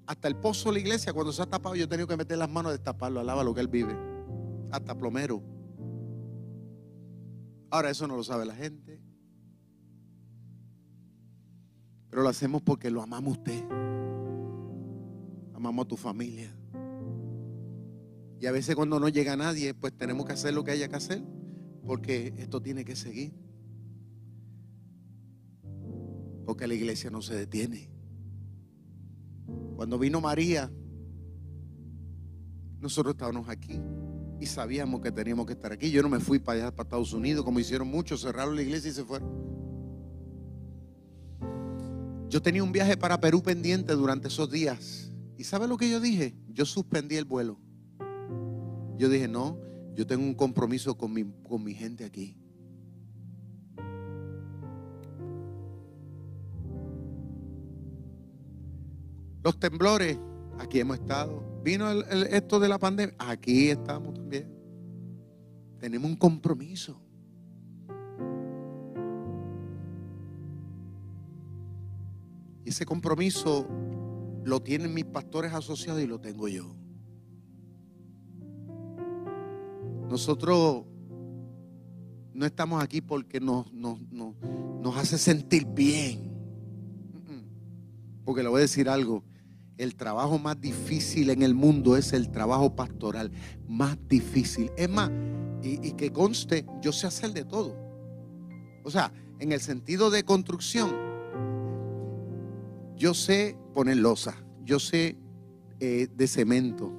Hasta 0.10 0.28
el 0.28 0.36
pozo 0.36 0.70
de 0.70 0.74
la 0.74 0.80
iglesia, 0.80 1.14
cuando 1.14 1.32
se 1.32 1.40
ha 1.40 1.46
tapado, 1.46 1.76
yo 1.76 1.84
he 1.84 1.88
tenido 1.88 2.08
que 2.08 2.18
meter 2.18 2.36
las 2.36 2.50
manos 2.50 2.72
a 2.72 2.74
destaparlo, 2.74 3.20
alaba 3.20 3.44
lo 3.44 3.54
que 3.54 3.62
él 3.62 3.68
vive. 3.68 3.96
Hasta 4.72 4.98
plomero. 4.98 5.44
Ahora 7.70 7.92
eso 7.92 8.08
no 8.08 8.18
lo 8.18 8.24
sabe 8.24 8.44
la 8.44 8.56
gente. 8.56 9.00
Pero 12.10 12.24
lo 12.24 12.30
hacemos 12.30 12.64
porque 12.64 12.90
lo 12.90 13.04
amamos 13.04 13.36
a 13.36 13.40
usted. 13.40 13.64
Amamos 15.54 15.86
a 15.86 15.88
tu 15.88 15.96
familia. 15.96 16.52
Y 18.42 18.48
a 18.48 18.52
veces 18.52 18.76
cuando 18.76 19.00
no 19.00 19.10
llega 19.10 19.38
nadie, 19.38 19.76
pues 19.76 19.96
tenemos 19.96 20.26
que 20.26 20.34
hacer 20.34 20.56
lo 20.56 20.64
que 20.64 20.72
haya 20.72 20.88
que 20.88 20.96
hacer. 20.96 21.22
Porque 21.86 22.34
esto 22.40 22.60
tiene 22.64 22.84
que 22.84 22.96
seguir. 22.96 23.32
Porque 26.48 26.66
la 26.66 26.74
iglesia 26.74 27.12
no 27.12 27.22
se 27.22 27.36
detiene. 27.36 27.99
Cuando 29.80 29.98
vino 29.98 30.20
María, 30.20 30.70
nosotros 32.82 33.14
estábamos 33.14 33.48
aquí 33.48 33.80
y 34.38 34.46
sabíamos 34.46 35.00
que 35.00 35.10
teníamos 35.10 35.46
que 35.46 35.54
estar 35.54 35.72
aquí. 35.72 35.90
Yo 35.90 36.02
no 36.02 36.10
me 36.10 36.20
fui 36.20 36.38
para 36.38 36.68
Estados 36.68 37.14
Unidos, 37.14 37.46
como 37.46 37.62
hicieron 37.62 37.88
muchos, 37.88 38.20
cerraron 38.20 38.58
la 38.58 38.62
iglesia 38.62 38.92
y 38.92 38.94
se 38.94 39.06
fueron. 39.06 39.32
Yo 42.28 42.42
tenía 42.42 42.62
un 42.62 42.74
viaje 42.74 42.98
para 42.98 43.22
Perú 43.22 43.42
pendiente 43.42 43.94
durante 43.94 44.28
esos 44.28 44.52
días. 44.52 45.14
¿Y 45.38 45.46
sabe 45.46 45.66
lo 45.66 45.78
que 45.78 45.90
yo 45.90 46.02
dije? 46.02 46.36
Yo 46.50 46.66
suspendí 46.66 47.16
el 47.16 47.24
vuelo. 47.24 47.58
Yo 48.98 49.08
dije, 49.08 49.30
no, 49.30 49.58
yo 49.96 50.06
tengo 50.06 50.26
un 50.26 50.36
compromiso 50.36 50.98
con 50.98 51.14
mi, 51.14 51.24
con 51.48 51.64
mi 51.64 51.74
gente 51.74 52.04
aquí. 52.04 52.36
Los 59.44 59.60
temblores, 59.60 60.20
aquí 60.60 60.80
hemos 60.80 60.98
estado. 60.98 61.62
Vino 61.64 61.90
esto 61.92 62.60
de 62.60 62.68
la 62.68 62.78
pandemia, 62.78 63.16
aquí 63.20 63.70
estamos 63.70 64.14
también. 64.14 64.54
Tenemos 65.80 66.10
un 66.10 66.18
compromiso. 66.18 67.02
Y 72.66 72.70
ese 72.70 72.86
compromiso 72.86 73.66
lo 74.44 74.62
tienen 74.62 74.94
mis 74.94 75.06
pastores 75.06 75.54
asociados 75.54 76.02
y 76.02 76.08
lo 76.08 76.20
tengo 76.20 76.48
yo. 76.48 76.76
Nosotros 80.10 80.86
no 82.34 82.46
estamos 82.46 82.84
aquí 82.84 83.00
porque 83.00 83.40
nos, 83.40 83.68
hace 84.96 85.18
sentir 85.18 85.66
bien. 85.66 86.30
Porque 88.26 88.44
le 88.44 88.50
voy 88.50 88.60
a 88.60 88.62
decir 88.62 88.90
algo. 88.90 89.24
El 89.80 89.96
trabajo 89.96 90.38
más 90.38 90.60
difícil 90.60 91.30
en 91.30 91.42
el 91.42 91.56
mundo 91.56 91.96
es 91.96 92.12
el 92.12 92.30
trabajo 92.32 92.76
pastoral. 92.76 93.32
Más 93.66 93.98
difícil. 94.10 94.70
Es 94.76 94.90
más, 94.90 95.10
y, 95.64 95.94
que 95.94 96.12
conste, 96.12 96.66
yo 96.82 96.92
sé 96.92 97.08
hacer 97.08 97.32
de 97.32 97.46
todo. 97.46 97.78
O 98.84 98.92
sea, 98.92 99.14
en 99.40 99.54
el 99.54 99.62
sentido 99.62 100.10
de 100.10 100.26
construcción, 100.26 100.92
yo 102.98 103.14
sé 103.14 103.56
poner 103.74 103.96
losa, 103.96 104.36
yo 104.66 104.80
sé 104.80 105.16
eh, 105.80 106.10
de 106.14 106.28
cemento, 106.28 106.92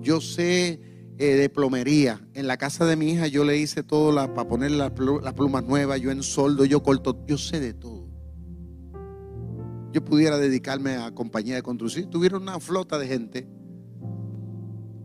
yo 0.00 0.20
sé 0.20 0.80
eh, 1.18 1.34
de 1.34 1.48
plomería. 1.48 2.24
En 2.34 2.46
la 2.46 2.56
casa 2.58 2.86
de 2.86 2.94
mi 2.94 3.10
hija 3.10 3.26
yo 3.26 3.42
le 3.42 3.58
hice 3.58 3.82
todo 3.82 4.14
para 4.14 4.48
poner 4.48 4.70
las 4.70 4.92
plumas 4.92 5.64
nuevas, 5.64 6.00
yo 6.00 6.12
en 6.12 6.22
soldo, 6.22 6.64
yo 6.64 6.80
corto, 6.80 7.26
yo 7.26 7.38
sé 7.38 7.58
de 7.58 7.74
todo 7.74 8.03
yo 9.94 10.04
pudiera 10.04 10.36
dedicarme 10.38 10.96
a 10.96 11.12
compañía 11.14 11.54
de 11.54 11.62
construcción. 11.62 12.10
Tuviera 12.10 12.36
una 12.36 12.58
flota 12.58 12.98
de 12.98 13.06
gente. 13.06 13.46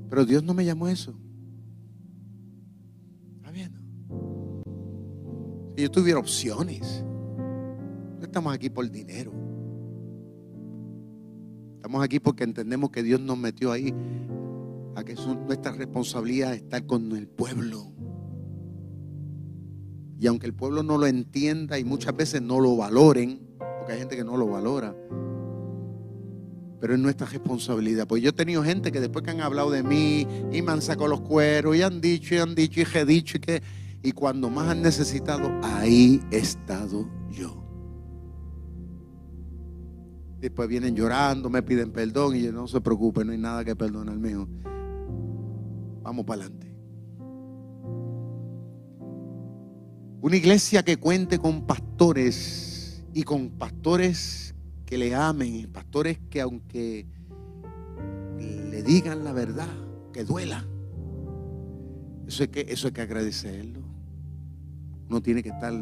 Pero 0.09 0.25
Dios 0.25 0.43
no 0.43 0.55
me 0.55 0.65
llamó 0.65 0.87
eso. 0.87 1.13
¿Está 3.35 3.51
viendo? 3.51 3.79
Si 5.75 5.83
yo 5.83 5.91
tuviera 5.91 6.17
opciones. 6.17 7.05
No 8.17 8.23
estamos 8.23 8.51
aquí 8.51 8.71
por 8.71 8.89
dinero. 8.89 9.31
Estamos 11.75 12.03
aquí 12.03 12.19
porque 12.19 12.43
entendemos 12.43 12.89
que 12.89 13.03
Dios 13.03 13.21
nos 13.21 13.37
metió 13.37 13.71
ahí. 13.71 13.93
A 14.95 15.03
que 15.03 15.11
es 15.11 15.27
nuestra 15.27 15.71
responsabilidad 15.71 16.55
estar 16.55 16.83
con 16.87 17.15
el 17.15 17.27
pueblo. 17.27 17.93
Y 20.17 20.25
aunque 20.25 20.47
el 20.47 20.55
pueblo 20.55 20.81
no 20.81 20.97
lo 20.97 21.05
entienda 21.05 21.77
y 21.77 21.83
muchas 21.83 22.15
veces 22.15 22.41
no 22.41 22.59
lo 22.59 22.75
valoren, 22.75 23.48
hay 23.91 23.99
gente 23.99 24.15
que 24.15 24.23
no 24.23 24.37
lo 24.37 24.47
valora. 24.47 24.95
Pero 26.79 26.93
es 26.93 26.99
nuestra 26.99 27.27
responsabilidad. 27.27 28.07
Pues 28.07 28.23
yo 28.23 28.29
he 28.29 28.33
tenido 28.33 28.63
gente 28.63 28.91
que 28.91 28.99
después 28.99 29.23
que 29.23 29.31
han 29.31 29.41
hablado 29.41 29.69
de 29.69 29.83
mí 29.83 30.25
y 30.51 30.61
me 30.61 30.71
han 30.71 30.81
sacado 30.81 31.07
los 31.07 31.21
cueros 31.21 31.75
y 31.75 31.81
han 31.81 31.99
dicho 31.99 32.35
y 32.35 32.37
han 32.37 32.55
dicho 32.55 32.79
y 32.79 32.97
he 32.97 33.05
dicho 33.05 33.37
y 33.37 33.39
que, 33.41 33.61
Y 34.01 34.13
cuando 34.13 34.49
más 34.49 34.69
han 34.69 34.81
necesitado, 34.81 35.51
ahí 35.61 36.21
he 36.31 36.37
estado 36.37 37.09
yo. 37.29 37.65
Después 40.39 40.69
vienen 40.69 40.95
llorando, 40.95 41.49
me 41.49 41.61
piden 41.61 41.91
perdón 41.91 42.37
y 42.37 42.43
yo 42.43 42.53
no 42.53 42.65
se 42.65 42.79
preocupe, 42.79 43.25
no 43.25 43.33
hay 43.33 43.37
nada 43.37 43.65
que 43.65 43.75
perdonar, 43.75 44.17
mío. 44.17 44.47
Vamos 46.01 46.25
para 46.25 46.43
adelante. 46.43 46.73
Una 50.21 50.35
iglesia 50.35 50.83
que 50.83 50.97
cuente 50.97 51.39
con 51.39 51.65
pastores 51.65 52.68
y 53.13 53.23
con 53.23 53.49
pastores 53.51 54.55
que 54.85 54.97
le 54.97 55.13
amen, 55.15 55.69
pastores 55.71 56.19
que 56.29 56.41
aunque 56.41 57.07
le 58.37 58.83
digan 58.83 59.23
la 59.23 59.33
verdad, 59.33 59.67
que 60.13 60.23
duela, 60.23 60.65
eso 62.27 62.43
hay 62.43 62.49
que, 62.49 62.65
eso 62.67 62.87
hay 62.87 62.93
que 62.93 63.01
agradecerlo. 63.01 63.81
Uno 65.09 65.21
tiene 65.21 65.41
que 65.41 65.49
estar 65.49 65.73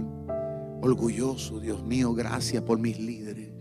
orgulloso, 0.82 1.60
Dios 1.60 1.84
mío, 1.84 2.14
gracias 2.14 2.64
por 2.64 2.80
mis 2.80 3.00
líderes. 3.00 3.52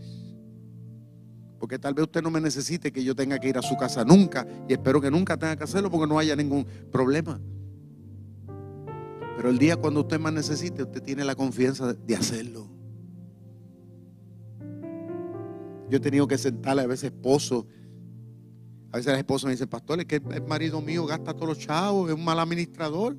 Porque 1.59 1.79
tal 1.79 1.95
vez 1.95 2.05
usted 2.05 2.23
no 2.23 2.31
me 2.31 2.41
necesite 2.41 2.93
que 2.93 3.03
yo 3.03 3.17
tenga 3.17 3.39
que 3.39 3.49
ir 3.49 3.59
a 3.59 3.63
su 3.63 3.77
casa 3.77 4.05
nunca. 4.05 4.47
Y 4.69 4.75
espero 4.75 5.01
que 5.01 5.11
nunca 5.11 5.37
tenga 5.37 5.57
que 5.57 5.65
hacerlo 5.65 5.91
porque 5.91 6.07
no 6.07 6.19
haya 6.19 6.37
ningún 6.37 6.65
problema. 6.93 7.41
Pero 9.37 9.51
el 9.51 9.59
día 9.59 9.77
cuando 9.77 10.01
usted 10.01 10.21
más 10.21 10.33
necesite, 10.33 10.83
usted 10.83 11.03
tiene 11.03 11.25
la 11.25 11.35
confianza 11.35 11.93
de 11.93 12.15
hacerlo. 12.15 12.76
Yo 15.89 15.99
he 15.99 16.01
tenido 16.01 16.27
que 16.27 16.39
sentarle 16.39 16.83
a 16.83 16.87
veces 16.87 17.13
esposo. 17.13 17.67
A 18.93 18.97
veces 18.97 19.13
la 19.13 19.19
esposa 19.19 19.47
me 19.47 19.53
dice, 19.53 19.67
pastor, 19.67 20.01
es 20.01 20.07
que 20.07 20.17
el 20.17 20.43
marido 20.47 20.81
mío 20.81 21.07
gasta 21.07 21.35
todos 21.35 21.49
los 21.49 21.59
chavos, 21.59 22.09
es 22.11 22.17
un 22.17 22.25
mal 22.25 22.39
administrador. 22.39 23.17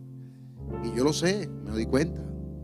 Y 0.84 0.96
yo 0.96 1.04
lo 1.04 1.14
sé, 1.14 1.50
me 1.64 1.72
doy 1.72 1.86
cuenta. 1.86 2.24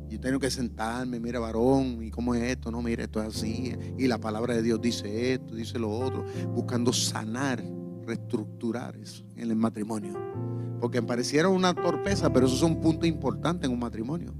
Yo 0.10 0.20
tengo 0.20 0.40
que 0.40 0.52
sentarme, 0.52 1.20
mira 1.20 1.40
varón, 1.40 2.04
¿y 2.04 2.12
cómo 2.12 2.36
es 2.36 2.44
esto? 2.44 2.70
No, 2.70 2.82
mira, 2.82 3.04
esto 3.04 3.22
es 3.22 3.36
así. 3.36 3.76
Y 3.98 4.08
la 4.08 4.20
palabra 4.20 4.54
de 4.54 4.62
Dios 4.62 4.80
dice 4.80 5.34
esto, 5.34 5.56
dice 5.56 5.80
lo 5.80 5.90
otro, 5.90 6.24
buscando 6.54 6.94
sanar, 6.94 7.64
reestructurar 8.06 8.96
eso 8.96 9.26
en 9.36 9.50
el 9.50 9.56
matrimonio. 9.56 10.14
Porque 10.80 11.02
pareciera 11.02 11.50
una 11.50 11.74
torpeza, 11.74 12.32
pero 12.32 12.46
eso 12.46 12.56
es 12.56 12.62
un 12.62 12.80
punto 12.80 13.06
importante 13.08 13.66
en 13.66 13.72
un 13.72 13.80
matrimonio. 13.80 14.36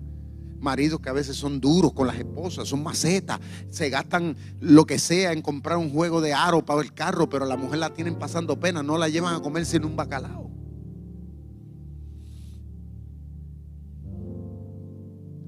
Maridos 0.64 1.02
que 1.02 1.10
a 1.10 1.14
veces 1.14 1.36
son 1.36 1.60
duros 1.60 1.92
con 1.92 2.08
las 2.08 2.16
esposas, 2.16 2.70
son 2.70 2.82
macetas, 2.82 3.38
se 3.70 3.90
gastan 3.90 4.38
lo 4.62 4.86
que 4.86 4.98
sea 4.98 5.34
en 5.34 5.42
comprar 5.42 5.78
un 5.78 5.92
juego 5.92 6.22
de 6.22 6.34
aro 6.34 6.64
para 6.64 6.82
el 6.82 6.94
carro, 6.94 7.28
pero 7.28 7.46
la 7.46 7.58
mujer 7.58 7.80
la 7.80 7.94
tienen 7.94 8.16
pasando 8.16 8.58
pena, 8.58 8.82
no 8.82 8.98
la 8.98 9.10
llevan 9.10 9.36
a 9.36 9.42
comerse 9.42 9.76
en 9.76 9.84
un 9.84 9.98
bacalao. 9.98 10.50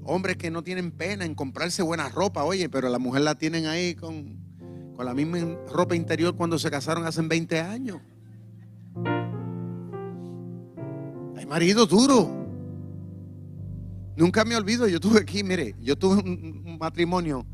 Hombres 0.04 0.36
que 0.36 0.50
no 0.50 0.62
tienen 0.62 0.90
pena 0.90 1.24
en 1.24 1.34
comprarse 1.34 1.82
buena 1.82 2.10
ropa, 2.10 2.44
oye, 2.44 2.68
pero 2.68 2.90
la 2.90 2.98
mujer 2.98 3.22
la 3.22 3.36
tienen 3.36 3.64
ahí 3.66 3.94
con, 3.94 4.36
con 4.94 5.06
la 5.06 5.14
misma 5.14 5.38
ropa 5.72 5.96
interior 5.96 6.36
cuando 6.36 6.58
se 6.58 6.70
casaron 6.70 7.06
hace 7.06 7.22
20 7.22 7.58
años. 7.58 8.02
Hay 11.36 11.46
maridos 11.46 11.88
duros. 11.88 12.45
Nunca 14.16 14.44
me 14.46 14.56
olvido, 14.56 14.88
yo 14.88 14.98
tuve 14.98 15.20
aquí, 15.20 15.44
mire, 15.44 15.74
yo 15.80 15.96
tuve 15.96 16.22
un, 16.22 16.78
matrimonio 16.78 17.46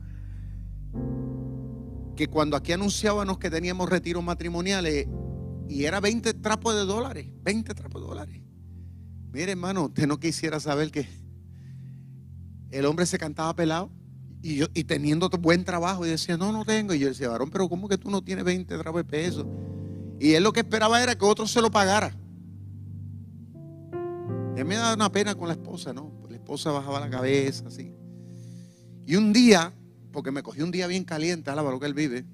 que 2.15 2.29
cuando 2.29 2.57
aquí 2.57 2.73
anunciábamos 2.73 3.39
que 3.39 3.51
teníamos 3.51 3.89
retiros 3.89 4.23
matrimoniales 4.23 5.09
y 5.69 5.85
era 5.85 6.01
20 6.01 6.35
trapos 6.35 6.75
de 6.75 6.85
dólares, 6.85 7.27
20 7.43 7.75
trapos 7.75 8.01
de 8.01 8.07
dólares. 8.07 8.43
Mire, 9.33 9.53
hermano, 9.53 9.87
usted 9.87 10.07
no 10.07 10.21
quisiera 10.21 10.61
saber 10.61 10.91
que 10.93 11.09
el 12.71 12.87
hombre 12.87 13.07
se 13.07 13.19
cantaba 13.19 13.55
pelado 13.57 13.91
y 14.43 14.57
yo 14.57 14.67
y 14.75 14.85
teniendo 14.85 15.29
buen 15.31 15.65
trabajo 15.65 16.07
y 16.07 16.11
decía, 16.11 16.37
no, 16.37 16.53
no 16.53 16.65
tengo. 16.65 16.95
Y 16.95 16.99
yo 17.01 17.09
decía, 17.09 17.29
varón, 17.29 17.51
pero 17.51 17.69
¿cómo 17.69 17.89
que 17.89 17.99
tú 17.99 18.11
no 18.11 18.23
tienes 18.23 18.45
20 18.45 18.77
trapos 18.77 19.01
de 19.01 19.05
pesos? 19.05 19.47
Y 20.21 20.35
él 20.35 20.45
lo 20.45 20.53
que 20.53 20.61
esperaba 20.61 21.03
era 21.03 21.17
que 21.17 21.25
otro 21.25 21.47
se 21.47 21.61
lo 21.61 21.71
pagara. 21.71 22.15
Y 24.57 24.65
me 24.65 24.77
da 24.77 24.95
una 24.95 25.11
pena 25.11 25.35
con 25.35 25.49
la 25.49 25.55
esposa, 25.55 25.93
¿no? 25.93 26.22
La 26.43 26.45
esposa 26.45 26.73
bajaba 26.73 26.99
la 26.99 27.09
cabeza, 27.09 27.69
así. 27.69 27.95
Y 29.07 29.15
un 29.15 29.33
día, 29.33 29.73
porque 30.11 30.33
me 30.33 30.43
cogió 30.43 30.65
un 30.65 30.73
día 30.73 30.89
bien 30.89 31.05
caliente, 31.05 31.51
alaba 31.51 31.71
lo 31.71 31.79
que 31.79 31.87
él 31.87 31.95
vive. 31.95 32.25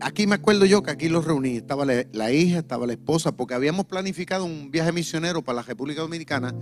Aquí 0.00 0.26
me 0.26 0.36
acuerdo 0.36 0.64
yo 0.64 0.82
que 0.82 0.90
aquí 0.90 1.10
los 1.10 1.26
reuní. 1.26 1.58
Estaba 1.58 1.84
la, 1.84 2.06
la 2.12 2.32
hija, 2.32 2.60
estaba 2.60 2.86
la 2.86 2.94
esposa, 2.94 3.32
porque 3.32 3.52
habíamos 3.52 3.84
planificado 3.84 4.46
un 4.46 4.70
viaje 4.70 4.90
misionero 4.90 5.42
para 5.42 5.56
la 5.56 5.62
República 5.64 6.00
Dominicana. 6.00 6.54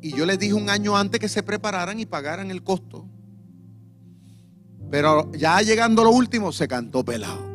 Y 0.00 0.14
yo 0.14 0.26
les 0.26 0.38
dije 0.38 0.54
un 0.54 0.70
año 0.70 0.96
antes 0.96 1.18
que 1.18 1.28
se 1.28 1.42
prepararan 1.42 1.98
y 1.98 2.06
pagaran 2.06 2.52
el 2.52 2.62
costo. 2.62 3.08
Pero 4.92 5.28
ya 5.32 5.60
llegando 5.60 6.04
lo 6.04 6.12
último, 6.12 6.52
se 6.52 6.68
cantó 6.68 7.04
pelado. 7.04 7.50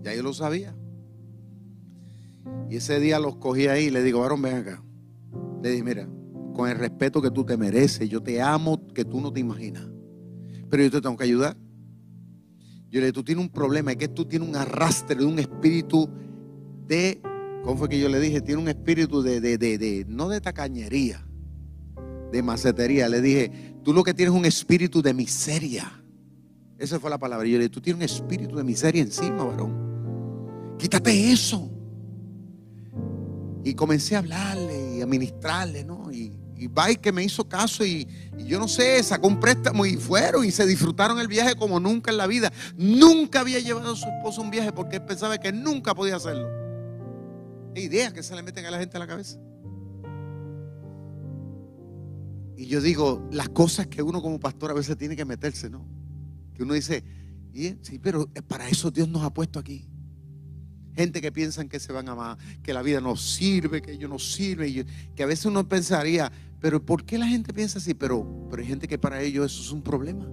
Ya 0.00 0.14
yo 0.14 0.22
lo 0.22 0.32
sabía. 0.32 0.74
Y 2.70 2.76
ese 2.76 2.98
día 3.00 3.18
los 3.18 3.36
cogí 3.36 3.66
ahí 3.66 3.84
y 3.84 3.90
le 3.90 4.02
digo, 4.02 4.20
varón, 4.20 4.40
ven 4.40 4.56
acá. 4.56 4.82
Le 5.62 5.70
dije, 5.70 5.82
mira, 5.82 6.08
con 6.54 6.68
el 6.68 6.76
respeto 6.76 7.22
que 7.22 7.30
tú 7.30 7.44
te 7.44 7.56
mereces, 7.56 8.08
yo 8.08 8.22
te 8.22 8.40
amo 8.40 8.88
que 8.88 9.04
tú 9.04 9.20
no 9.20 9.32
te 9.32 9.40
imaginas. 9.40 9.86
Pero 10.68 10.82
yo 10.82 10.90
te 10.90 11.00
tengo 11.00 11.16
que 11.16 11.24
ayudar. 11.24 11.56
Yo 12.90 13.00
le 13.00 13.06
dije, 13.06 13.12
tú 13.12 13.24
tienes 13.24 13.44
un 13.44 13.50
problema, 13.50 13.92
es 13.92 13.96
que 13.96 14.08
tú 14.08 14.24
tienes 14.24 14.48
un 14.48 14.56
arrastre 14.56 15.16
de 15.16 15.24
un 15.24 15.38
espíritu 15.38 16.08
de, 16.86 17.20
¿cómo 17.62 17.76
fue 17.76 17.88
que 17.88 18.00
yo 18.00 18.08
le 18.08 18.18
dije? 18.18 18.40
Tiene 18.40 18.62
un 18.62 18.68
espíritu 18.68 19.22
de, 19.22 19.40
de, 19.40 19.58
de, 19.58 19.78
de 19.78 20.04
no 20.08 20.28
de 20.28 20.40
tacañería, 20.40 21.26
de 22.32 22.42
macetería. 22.42 23.08
Le 23.08 23.20
dije, 23.20 23.74
tú 23.84 23.92
lo 23.92 24.02
que 24.02 24.14
tienes 24.14 24.34
es 24.34 24.40
un 24.40 24.46
espíritu 24.46 25.02
de 25.02 25.12
miseria. 25.12 26.02
Esa 26.78 26.98
fue 26.98 27.10
la 27.10 27.18
palabra. 27.18 27.46
Yo 27.46 27.52
le 27.52 27.64
dije, 27.64 27.70
tú 27.70 27.80
tienes 27.80 27.98
un 27.98 28.04
espíritu 28.04 28.56
de 28.56 28.64
miseria 28.64 29.02
encima, 29.02 29.44
varón. 29.44 30.76
Quítate 30.78 31.30
eso. 31.30 31.70
Y 33.64 33.74
comencé 33.74 34.16
a 34.16 34.20
hablarle 34.20 34.87
y 34.98 35.02
a 35.02 35.84
¿no? 35.84 36.12
Y, 36.12 36.32
y 36.58 36.66
va 36.66 36.92
que 36.94 37.12
me 37.12 37.22
hizo 37.22 37.48
caso 37.48 37.84
y, 37.84 38.06
yo 38.36 38.58
no 38.58 38.66
sé, 38.66 39.02
sacó 39.02 39.28
un 39.28 39.38
préstamo 39.38 39.86
y 39.86 39.96
fueron 39.96 40.44
y 40.44 40.50
se 40.50 40.66
disfrutaron 40.66 41.18
el 41.20 41.28
viaje 41.28 41.54
como 41.54 41.78
nunca 41.78 42.10
en 42.10 42.16
la 42.16 42.26
vida. 42.26 42.52
Nunca 42.76 43.40
había 43.40 43.60
llevado 43.60 43.92
a 43.92 43.96
su 43.96 44.06
esposo 44.06 44.42
un 44.42 44.50
viaje 44.50 44.72
porque 44.72 44.96
él 44.96 45.04
pensaba 45.04 45.38
que 45.38 45.52
nunca 45.52 45.94
podía 45.94 46.16
hacerlo. 46.16 46.48
Hay 47.76 47.84
ideas 47.84 48.12
que 48.12 48.22
se 48.22 48.34
le 48.34 48.42
meten 48.42 48.66
a 48.66 48.70
la 48.70 48.78
gente 48.78 48.96
a 48.96 49.00
la 49.00 49.06
cabeza. 49.06 49.38
Y 52.56 52.66
yo 52.66 52.80
digo, 52.80 53.28
las 53.30 53.48
cosas 53.50 53.86
que 53.86 54.02
uno 54.02 54.20
como 54.20 54.40
pastor 54.40 54.72
a 54.72 54.74
veces 54.74 54.98
tiene 54.98 55.14
que 55.14 55.24
meterse, 55.24 55.70
¿no? 55.70 55.86
Que 56.54 56.64
uno 56.64 56.74
dice, 56.74 57.04
sí, 57.82 58.00
pero 58.02 58.28
para 58.48 58.68
eso 58.68 58.90
Dios 58.90 59.08
nos 59.08 59.22
ha 59.22 59.32
puesto 59.32 59.60
aquí. 59.60 59.88
Gente 60.94 61.20
que 61.20 61.30
piensan 61.30 61.68
que 61.68 61.78
se 61.78 61.92
van 61.92 62.08
a 62.08 62.12
amar, 62.12 62.38
que 62.62 62.72
la 62.72 62.82
vida 62.82 63.00
no 63.00 63.16
sirve, 63.16 63.80
que 63.80 63.92
ellos 63.92 64.10
no 64.10 64.18
sirven, 64.18 64.86
que 65.14 65.22
a 65.22 65.26
veces 65.26 65.46
uno 65.46 65.68
pensaría, 65.68 66.32
pero 66.60 66.84
¿por 66.84 67.04
qué 67.04 67.18
la 67.18 67.26
gente 67.26 67.52
piensa 67.52 67.78
así? 67.78 67.94
Pero, 67.94 68.48
pero 68.50 68.62
hay 68.62 68.68
gente 68.68 68.88
que 68.88 68.98
para 68.98 69.22
ellos 69.22 69.52
eso 69.52 69.62
es 69.62 69.72
un 69.72 69.82
problema. 69.82 70.28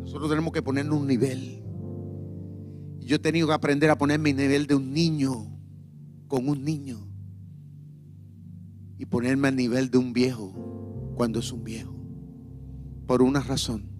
Nosotros 0.00 0.30
tenemos 0.30 0.52
que 0.52 0.62
ponernos 0.62 0.98
un 0.98 1.06
nivel. 1.06 1.62
Yo 3.00 3.16
he 3.16 3.18
tenido 3.18 3.46
que 3.46 3.54
aprender 3.54 3.90
a 3.90 3.98
poner 3.98 4.18
mi 4.18 4.32
nivel 4.32 4.66
de 4.66 4.74
un 4.74 4.92
niño 4.92 5.54
con 6.28 6.48
un 6.48 6.64
niño 6.64 7.08
y 8.98 9.06
ponerme 9.06 9.48
al 9.48 9.56
nivel 9.56 9.90
de 9.90 9.98
un 9.98 10.12
viejo 10.12 11.12
cuando 11.14 11.40
es 11.40 11.52
un 11.52 11.64
viejo. 11.64 11.94
Por 13.06 13.22
una 13.22 13.40
razón. 13.40 13.90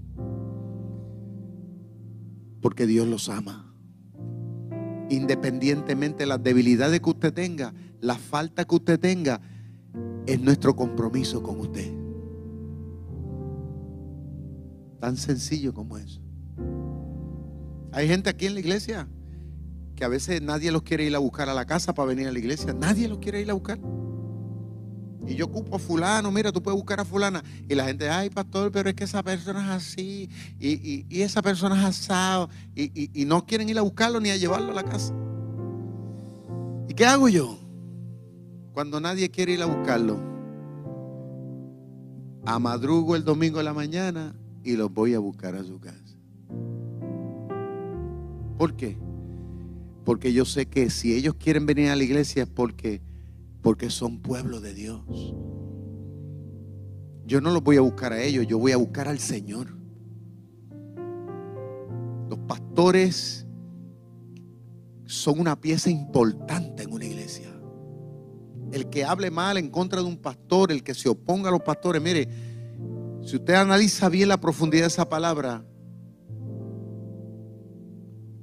Porque 2.60 2.86
Dios 2.86 3.06
los 3.06 3.28
ama 3.28 3.67
independientemente 5.10 6.24
de 6.24 6.26
las 6.26 6.42
debilidades 6.42 7.00
que 7.00 7.10
usted 7.10 7.32
tenga, 7.32 7.72
la 8.00 8.16
falta 8.16 8.64
que 8.64 8.74
usted 8.74 9.00
tenga, 9.00 9.40
es 10.26 10.40
nuestro 10.40 10.76
compromiso 10.76 11.42
con 11.42 11.60
usted. 11.60 11.92
Tan 15.00 15.16
sencillo 15.16 15.72
como 15.72 15.96
eso. 15.96 16.20
Hay 17.92 18.08
gente 18.08 18.30
aquí 18.30 18.46
en 18.46 18.54
la 18.54 18.60
iglesia 18.60 19.08
que 19.96 20.04
a 20.04 20.08
veces 20.08 20.42
nadie 20.42 20.70
los 20.70 20.82
quiere 20.82 21.04
ir 21.04 21.14
a 21.16 21.18
buscar 21.18 21.48
a 21.48 21.54
la 21.54 21.66
casa 21.66 21.94
para 21.94 22.08
venir 22.08 22.28
a 22.28 22.32
la 22.32 22.38
iglesia. 22.38 22.72
Nadie 22.72 23.08
los 23.08 23.18
quiere 23.18 23.40
ir 23.40 23.50
a 23.50 23.54
buscar. 23.54 23.80
Y 25.26 25.34
yo 25.34 25.46
ocupo 25.46 25.76
a 25.76 25.78
fulano, 25.78 26.30
mira, 26.30 26.52
tú 26.52 26.62
puedes 26.62 26.76
buscar 26.76 27.00
a 27.00 27.04
fulana. 27.04 27.42
Y 27.68 27.74
la 27.74 27.84
gente, 27.84 28.08
ay, 28.08 28.30
pastor, 28.30 28.70
pero 28.70 28.88
es 28.88 28.94
que 28.94 29.04
esa 29.04 29.22
persona 29.22 29.60
es 29.64 29.70
así. 29.70 30.30
Y, 30.58 30.68
y, 30.68 31.06
y 31.08 31.22
esa 31.22 31.42
persona 31.42 31.78
es 31.78 31.84
asado. 31.84 32.48
Y, 32.74 33.10
y, 33.20 33.24
no 33.24 33.44
quieren 33.44 33.68
ir 33.68 33.78
a 33.78 33.82
buscarlo 33.82 34.20
ni 34.20 34.30
a 34.30 34.36
llevarlo 34.36 34.70
a 34.72 34.74
la 34.74 34.84
casa. 34.84 35.12
¿Y 36.88 36.94
qué 36.94 37.04
hago 37.04 37.28
yo? 37.28 37.58
Cuando 38.72 39.00
nadie 39.00 39.30
quiere 39.30 39.52
ir 39.52 39.62
a 39.62 39.66
buscarlo. 39.66 40.18
A 42.46 42.58
madrugo 42.58 43.16
el 43.16 43.24
domingo 43.24 43.58
de 43.58 43.64
la 43.64 43.74
mañana 43.74 44.34
y 44.64 44.76
los 44.76 44.92
voy 44.92 45.14
a 45.14 45.18
buscar 45.18 45.54
a 45.56 45.64
su 45.64 45.78
casa. 45.80 46.16
¿Por 48.56 48.74
qué? 48.74 48.96
Porque 50.04 50.32
yo 50.32 50.44
sé 50.44 50.66
que 50.66 50.88
si 50.88 51.14
ellos 51.14 51.34
quieren 51.34 51.66
venir 51.66 51.90
a 51.90 51.96
la 51.96 52.02
iglesia 52.02 52.44
es 52.44 52.48
porque 52.48 53.02
porque 53.62 53.90
son 53.90 54.20
pueblo 54.20 54.60
de 54.60 54.74
Dios. 54.74 55.02
Yo 57.26 57.40
no 57.40 57.50
los 57.50 57.62
voy 57.62 57.76
a 57.76 57.80
buscar 57.80 58.12
a 58.12 58.22
ellos, 58.22 58.46
yo 58.46 58.58
voy 58.58 58.72
a 58.72 58.76
buscar 58.76 59.08
al 59.08 59.18
Señor. 59.18 59.68
Los 62.28 62.38
pastores 62.46 63.46
son 65.04 65.40
una 65.40 65.60
pieza 65.60 65.90
importante 65.90 66.84
en 66.84 66.92
una 66.92 67.04
iglesia. 67.04 67.48
El 68.72 68.88
que 68.90 69.04
hable 69.04 69.30
mal 69.30 69.56
en 69.56 69.70
contra 69.70 70.00
de 70.00 70.06
un 70.06 70.18
pastor, 70.18 70.70
el 70.70 70.82
que 70.82 70.94
se 70.94 71.08
oponga 71.08 71.48
a 71.48 71.52
los 71.52 71.62
pastores, 71.62 72.00
mire, 72.02 72.28
si 73.22 73.36
usted 73.36 73.54
analiza 73.54 74.08
bien 74.08 74.28
la 74.28 74.40
profundidad 74.40 74.84
de 74.84 74.88
esa 74.88 75.08
palabra, 75.08 75.64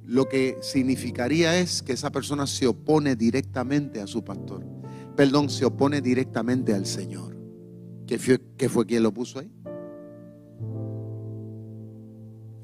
lo 0.04 0.28
que 0.28 0.58
significaría 0.60 1.58
es 1.58 1.82
que 1.82 1.92
esa 1.92 2.10
persona 2.10 2.46
se 2.46 2.66
opone 2.68 3.16
directamente 3.16 4.00
a 4.00 4.06
su 4.06 4.22
pastor. 4.22 4.75
Perdón, 5.16 5.48
se 5.48 5.64
opone 5.64 6.00
directamente 6.00 6.74
al 6.74 6.86
Señor. 6.86 7.36
¿Qué 8.06 8.18
fue, 8.18 8.40
qué 8.56 8.68
fue 8.68 8.86
quien 8.86 9.02
lo 9.02 9.12
puso 9.12 9.40
ahí? 9.40 9.50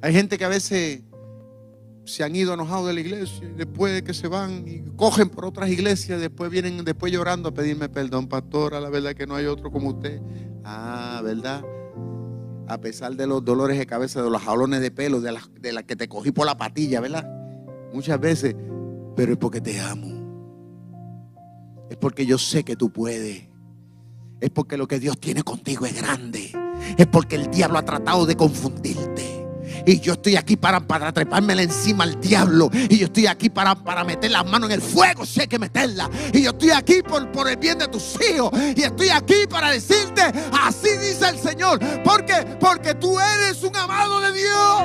Hay 0.02 0.12
gente 0.12 0.36
que 0.36 0.44
a 0.44 0.48
veces 0.48 1.02
se 2.04 2.24
han 2.24 2.34
ido 2.34 2.54
enojados 2.54 2.88
de 2.88 2.94
la 2.94 3.00
iglesia 3.00 3.48
y 3.48 3.54
después 3.54 3.94
de 3.94 4.02
que 4.02 4.12
se 4.12 4.26
van 4.28 4.64
y 4.66 4.82
cogen 4.96 5.30
por 5.30 5.44
otras 5.44 5.70
iglesias, 5.70 6.20
después 6.20 6.50
vienen 6.50 6.84
después 6.84 7.12
llorando 7.12 7.50
a 7.50 7.54
pedirme 7.54 7.88
perdón, 7.88 8.28
pastora, 8.28 8.80
la 8.80 8.90
verdad 8.90 9.14
que 9.14 9.26
no 9.26 9.36
hay 9.36 9.46
otro 9.46 9.70
como 9.70 9.90
usted. 9.90 10.20
Ah, 10.64 11.20
¿verdad? 11.24 11.64
A 12.68 12.80
pesar 12.80 13.14
de 13.14 13.26
los 13.26 13.44
dolores 13.44 13.78
de 13.78 13.86
cabeza, 13.86 14.22
de 14.22 14.30
los 14.30 14.42
jalones 14.42 14.80
de 14.80 14.90
pelo, 14.90 15.20
de 15.20 15.32
las 15.32 15.48
de 15.60 15.72
la 15.72 15.82
que 15.84 15.96
te 15.96 16.08
cogí 16.08 16.32
por 16.32 16.46
la 16.46 16.56
patilla, 16.56 17.00
¿verdad? 17.00 17.28
Muchas 17.92 18.18
veces, 18.20 18.56
pero 19.16 19.32
es 19.32 19.38
porque 19.38 19.60
te 19.60 19.80
amo. 19.80 20.21
Es 21.92 21.98
porque 21.98 22.24
yo 22.24 22.38
sé 22.38 22.64
que 22.64 22.74
tú 22.74 22.90
puedes. 22.90 23.42
Es 24.40 24.48
porque 24.48 24.78
lo 24.78 24.88
que 24.88 24.98
Dios 24.98 25.20
tiene 25.20 25.42
contigo 25.42 25.84
es 25.84 25.94
grande. 25.94 26.50
Es 26.96 27.06
porque 27.06 27.36
el 27.36 27.50
diablo 27.50 27.76
ha 27.76 27.84
tratado 27.84 28.24
de 28.24 28.34
confundirte. 28.34 29.46
Y 29.84 30.00
yo 30.00 30.14
estoy 30.14 30.36
aquí 30.36 30.56
para, 30.56 30.80
para 30.80 31.12
trepármela 31.12 31.60
encima 31.60 32.04
al 32.04 32.18
diablo. 32.18 32.70
Y 32.72 32.96
yo 32.96 33.08
estoy 33.08 33.26
aquí 33.26 33.50
para, 33.50 33.74
para 33.74 34.04
meter 34.04 34.30
las 34.30 34.46
manos 34.46 34.70
en 34.70 34.76
el 34.76 34.80
fuego, 34.80 35.26
sé 35.26 35.46
que 35.46 35.58
meterla. 35.58 36.08
Y 36.32 36.40
yo 36.40 36.52
estoy 36.52 36.70
aquí 36.70 37.02
por, 37.02 37.30
por 37.30 37.46
el 37.46 37.58
bien 37.58 37.76
de 37.76 37.88
tus 37.88 38.16
hijos. 38.32 38.50
Y 38.74 38.84
estoy 38.84 39.10
aquí 39.10 39.46
para 39.46 39.70
decirte, 39.70 40.22
así 40.62 40.88
dice 40.96 41.28
el 41.28 41.38
Señor. 41.38 41.78
¿Por 42.02 42.24
qué? 42.24 42.56
Porque 42.58 42.94
tú 42.94 43.20
eres 43.20 43.62
un 43.62 43.76
amado 43.76 44.18
de 44.22 44.32
Dios. 44.32 44.82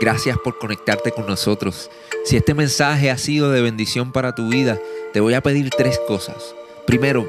Gracias 0.00 0.36
por 0.44 0.56
conectarte 0.60 1.10
con 1.10 1.26
nosotros. 1.26 1.90
Si 2.24 2.36
este 2.36 2.54
mensaje 2.54 3.10
ha 3.10 3.18
sido 3.18 3.50
de 3.50 3.62
bendición 3.62 4.12
para 4.12 4.34
tu 4.34 4.48
vida, 4.48 4.78
te 5.12 5.20
voy 5.20 5.34
a 5.34 5.40
pedir 5.40 5.70
tres 5.70 5.98
cosas. 6.06 6.54
Primero, 6.86 7.28